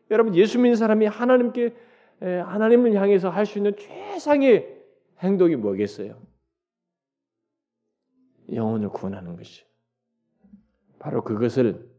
여러분 0.09 0.35
예수 0.35 0.59
믿는 0.59 0.75
사람이 0.75 1.05
하나님께 1.05 1.75
하나님을 2.19 2.93
향해서 2.95 3.29
할 3.29 3.45
수 3.45 3.59
있는 3.59 3.75
최상의 3.77 4.81
행동이 5.19 5.55
뭐겠어요? 5.55 6.19
영혼을 8.53 8.89
구원하는 8.89 9.35
것이. 9.37 9.63
바로 10.99 11.23
그것을 11.23 11.89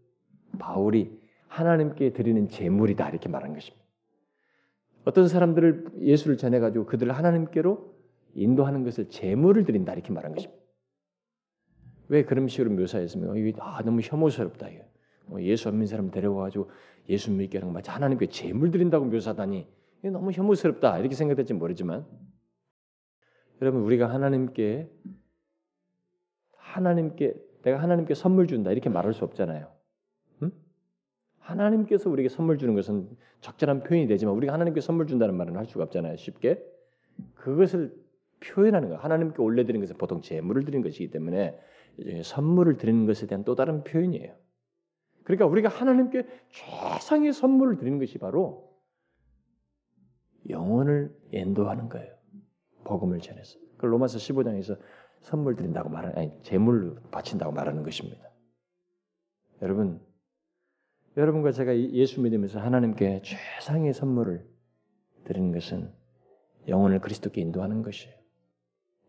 바울이 0.59 1.18
하나님께 1.49 2.12
드리는 2.12 2.49
제물이다 2.49 3.09
이렇게 3.09 3.28
말한 3.28 3.55
것입니다. 3.55 3.85
어떤 5.05 5.26
사람들을 5.26 5.93
예수를 6.01 6.37
전해 6.37 6.61
가지고 6.61 6.87
그들을 6.87 7.12
하나님께로 7.12 7.91
인도하는 8.35 8.85
것을 8.85 9.09
제물을 9.09 9.64
드린다 9.64 9.93
이렇게 9.93 10.12
말한 10.12 10.35
것입니다. 10.35 10.62
왜 12.09 12.24
그런 12.24 12.49
식으로 12.49 12.70
묘사했습니까? 12.70 13.37
이게 13.37 13.53
아, 13.59 13.83
너무 13.83 14.01
혐오스럽다. 14.03 14.68
이게. 14.68 14.87
뭐 15.26 15.43
예수 15.43 15.68
안 15.68 15.74
믿는 15.74 15.87
사람 15.87 16.11
데려와가지고 16.11 16.70
예수 17.09 17.30
믿게 17.30 17.59
하는 17.59 17.68
거 17.68 17.74
마치 17.74 17.91
하나님께 17.91 18.26
제물 18.26 18.70
드린다고 18.70 19.07
묘사하다니 19.07 19.66
이게 20.01 20.11
너무 20.11 20.33
혐오스럽다 20.33 20.99
이렇게 20.99 21.14
생각될지 21.14 21.55
모르지만 21.55 22.07
여러분 23.61 23.83
우리가 23.83 24.11
하나님께 24.11 24.91
하나님께 26.57 27.35
내가 27.62 27.80
하나님께 27.80 28.14
선물 28.14 28.47
준다 28.47 28.72
이렇게 28.72 28.89
말할 28.89 29.14
수 29.14 29.24
없잖아요. 29.24 29.70
응? 30.43 30.51
하나님께서 31.39 32.11
우리에게 32.11 32.28
선물 32.28 32.59
주는 32.59 32.74
것은 32.74 33.09
적절한 33.41 33.85
표현이 33.85 34.07
되지만 34.09 34.35
우리가 34.35 34.53
하나님께 34.53 34.80
선물 34.80 35.07
준다는 35.07 35.37
말은 35.37 35.57
할 35.57 35.66
수가 35.66 35.85
없잖아요. 35.85 36.16
쉽게 36.16 36.62
그것을 37.35 37.95
표현하는 38.43 38.90
거. 38.90 38.97
하나님께 38.97 39.40
올려드리는 39.40 39.80
것은 39.80 39.97
보통 39.97 40.20
제물을 40.20 40.64
드리는 40.64 40.82
것이기 40.82 41.11
때문에 41.11 41.59
선물을 42.24 42.76
드리는 42.76 43.07
것에 43.07 43.26
대한 43.26 43.45
또 43.45 43.55
다른 43.55 43.84
표현이에요. 43.84 44.34
그러니까 45.24 45.47
우리가 45.47 45.68
하나님께 45.68 46.26
최상의 46.51 47.32
선물을 47.32 47.76
드리는 47.76 47.99
것이 47.99 48.18
바로 48.18 48.72
영혼을 50.49 51.16
인도하는 51.30 51.88
거예요. 51.88 52.12
복음을 52.84 53.20
전해서. 53.20 53.59
그 53.78 53.86
로마서 53.86 54.18
15장에서 54.18 54.78
선물 55.20 55.55
드린다고 55.55 55.88
말하는 55.88 56.18
아니 56.18 56.43
제물 56.43 57.01
바친다고 57.11 57.53
말하는 57.53 57.84
것입니다. 57.84 58.28
여러분 59.61 60.01
여러분과 61.16 61.53
제가 61.53 61.76
예수 61.76 62.20
믿으면서 62.20 62.59
하나님께 62.59 63.22
최상의 63.22 63.93
선물을 63.93 64.45
드리는 65.24 65.53
것은 65.53 65.93
영혼을 66.68 67.01
그리스도께 67.01 67.40
인도하는 67.40 67.82
것이에요. 67.82 68.22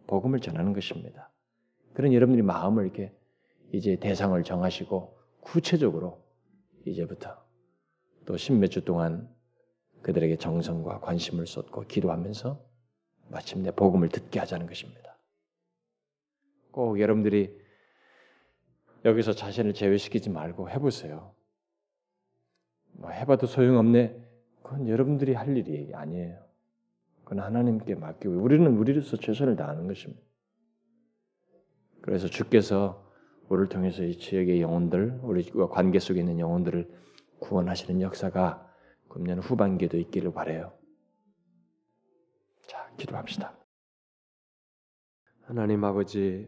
복음을 0.07 0.39
전하는 0.39 0.73
것입니다. 0.73 1.31
그런 1.93 2.13
여러분들이 2.13 2.43
마음을 2.43 2.85
이렇게 2.85 3.13
이제 3.71 3.95
대상을 3.95 4.41
정하시고 4.43 5.17
구체적으로 5.41 6.23
이제부터 6.85 7.43
또 8.25 8.37
십몇 8.37 8.71
주 8.71 8.83
동안 8.83 9.29
그들에게 10.01 10.37
정성과 10.37 10.99
관심을 10.99 11.47
쏟고 11.47 11.81
기도하면서 11.87 12.63
마침내 13.29 13.71
복음을 13.71 14.09
듣게 14.09 14.39
하자는 14.39 14.67
것입니다. 14.67 15.17
꼭 16.71 16.99
여러분들이 16.99 17.57
여기서 19.05 19.33
자신을 19.33 19.73
제외시키지 19.73 20.29
말고 20.29 20.69
해보세요. 20.69 21.33
뭐 22.93 23.09
해봐도 23.09 23.47
소용없네. 23.47 24.21
그건 24.61 24.87
여러분들이 24.87 25.33
할 25.33 25.55
일이 25.57 25.93
아니에요. 25.93 26.43
그건 27.33 27.45
하나님께 27.45 27.95
맡기고 27.95 28.35
우리는 28.35 28.77
우리로서 28.77 29.17
최선을 29.17 29.55
다하는 29.55 29.87
것입니다. 29.87 30.21
그래서 32.01 32.27
주께서 32.27 33.11
우리를 33.49 33.69
통해서 33.69 34.03
이 34.03 34.19
지역의 34.19 34.61
영혼들, 34.61 35.19
우리와 35.23 35.69
관계 35.69 35.97
속에 35.97 36.19
있는 36.19 36.37
영혼들을 36.37 36.87
구원하시는 37.39 38.01
역사가 38.01 38.71
금년 39.09 39.39
후반기에도 39.39 39.97
있기를 39.97 40.31
바래요. 40.31 40.73
자, 42.67 42.91
기도합시다. 42.97 43.57
하나님 45.45 45.83
아버지, 45.83 46.47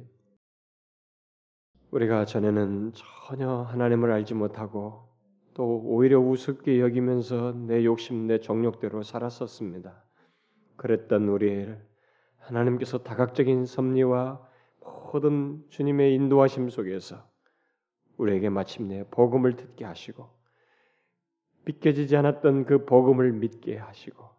우리가 1.89 2.25
전에는 2.25 2.91
전혀 3.25 3.49
하나님을 3.49 4.11
알지 4.11 4.35
못하고 4.35 5.09
또 5.55 5.81
오히려 5.83 6.19
우습게 6.19 6.79
여기면서 6.79 7.53
내 7.53 7.83
욕심, 7.85 8.27
내 8.27 8.39
정욕대로 8.39 9.01
살았었습니다. 9.01 10.04
그랬던 10.77 11.27
우리를 11.27 11.83
하나님께서 12.39 12.99
다각적인 12.99 13.65
섭리와 13.65 14.45
모든 15.15 15.63
주님의 15.69 16.13
인도하심 16.13 16.69
속에서 16.69 17.25
우리에게 18.17 18.49
마침내 18.49 19.05
복음을 19.09 19.55
듣게 19.55 19.85
하시고 19.85 20.27
믿겨지지 21.63 22.17
않았던 22.17 22.65
그 22.65 22.85
복음을 22.85 23.31
믿게 23.31 23.77
하시고 23.77 24.29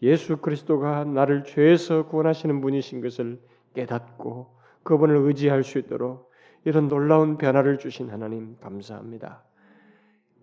예수 0.00 0.38
그리스도가 0.38 1.04
나를 1.04 1.44
죄에서 1.44 2.06
구원하시는 2.06 2.62
분이신 2.62 3.02
것을 3.02 3.38
깨닫고 3.74 4.58
그분을 4.82 5.16
의지할 5.16 5.62
수 5.62 5.78
있도록 5.78 6.30
이런 6.64 6.88
놀라운 6.88 7.36
변화를 7.36 7.78
주신 7.78 8.08
하나님 8.08 8.56
감사합니다. 8.60 9.44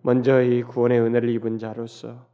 먼저 0.02 0.42
이 0.42 0.62
구원의 0.62 1.00
은혜를 1.00 1.28
입은 1.30 1.58
자로서 1.58 2.26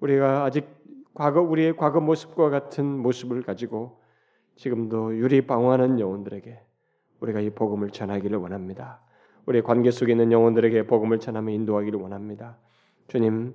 우리가 0.00 0.44
아직 0.44 0.66
과거 1.14 1.40
우리의 1.40 1.76
과거 1.76 2.00
모습과 2.00 2.50
같은 2.50 2.84
모습을 2.84 3.42
가지고 3.42 4.00
지금도 4.56 5.16
유리 5.16 5.46
방황하는 5.46 6.00
영혼들에게 6.00 6.60
우리가 7.20 7.40
이 7.40 7.50
복음을 7.50 7.90
전하기를 7.90 8.36
원합니다. 8.38 9.00
우리 9.46 9.62
관계 9.62 9.90
속에 9.90 10.12
있는 10.12 10.32
영혼들에게 10.32 10.86
복음을 10.86 11.20
전하며 11.20 11.52
인도하기를 11.52 12.00
원합니다. 12.00 12.58
주님, 13.06 13.54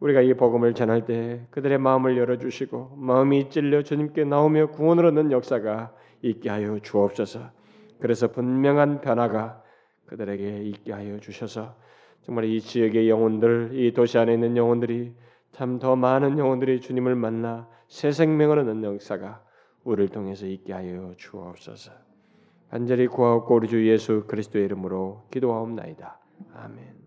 우리가 0.00 0.20
이 0.20 0.34
복음을 0.34 0.74
전할 0.74 1.04
때 1.04 1.46
그들의 1.50 1.78
마음을 1.78 2.16
열어 2.18 2.38
주시고 2.38 2.96
마음이 2.96 3.50
찔려 3.50 3.82
주님께 3.82 4.24
나오며 4.24 4.68
구원을 4.68 5.06
얻는 5.06 5.32
역사가 5.32 5.94
있게 6.22 6.50
하여 6.50 6.78
주옵소서. 6.80 7.50
그래서 7.98 8.28
분명한 8.28 9.00
변화가 9.00 9.62
그들에게 10.06 10.64
있게 10.64 10.92
하여 10.92 11.18
주셔서 11.18 11.76
정말 12.22 12.44
이 12.44 12.60
지역의 12.60 13.08
영혼들, 13.08 13.70
이 13.74 13.92
도시 13.92 14.18
안에 14.18 14.34
있는 14.34 14.56
영혼들이 14.56 15.14
참 15.52 15.78
더 15.78 15.96
많은 15.96 16.38
영혼들이 16.38 16.80
주님을 16.80 17.14
만나 17.16 17.68
새 17.88 18.12
생명을 18.12 18.58
얻는 18.60 18.84
역사가 18.84 19.42
우리를 19.84 20.10
통해서 20.10 20.46
있게 20.46 20.72
하여 20.72 21.14
주옵소서. 21.16 21.92
간절히 22.70 23.08
구하옵고 23.08 23.54
우리 23.56 23.68
주 23.68 23.86
예수 23.88 24.24
그리스도의 24.28 24.64
이름으로 24.66 25.26
기도하옵나이다. 25.30 26.18
아멘. 26.54 26.99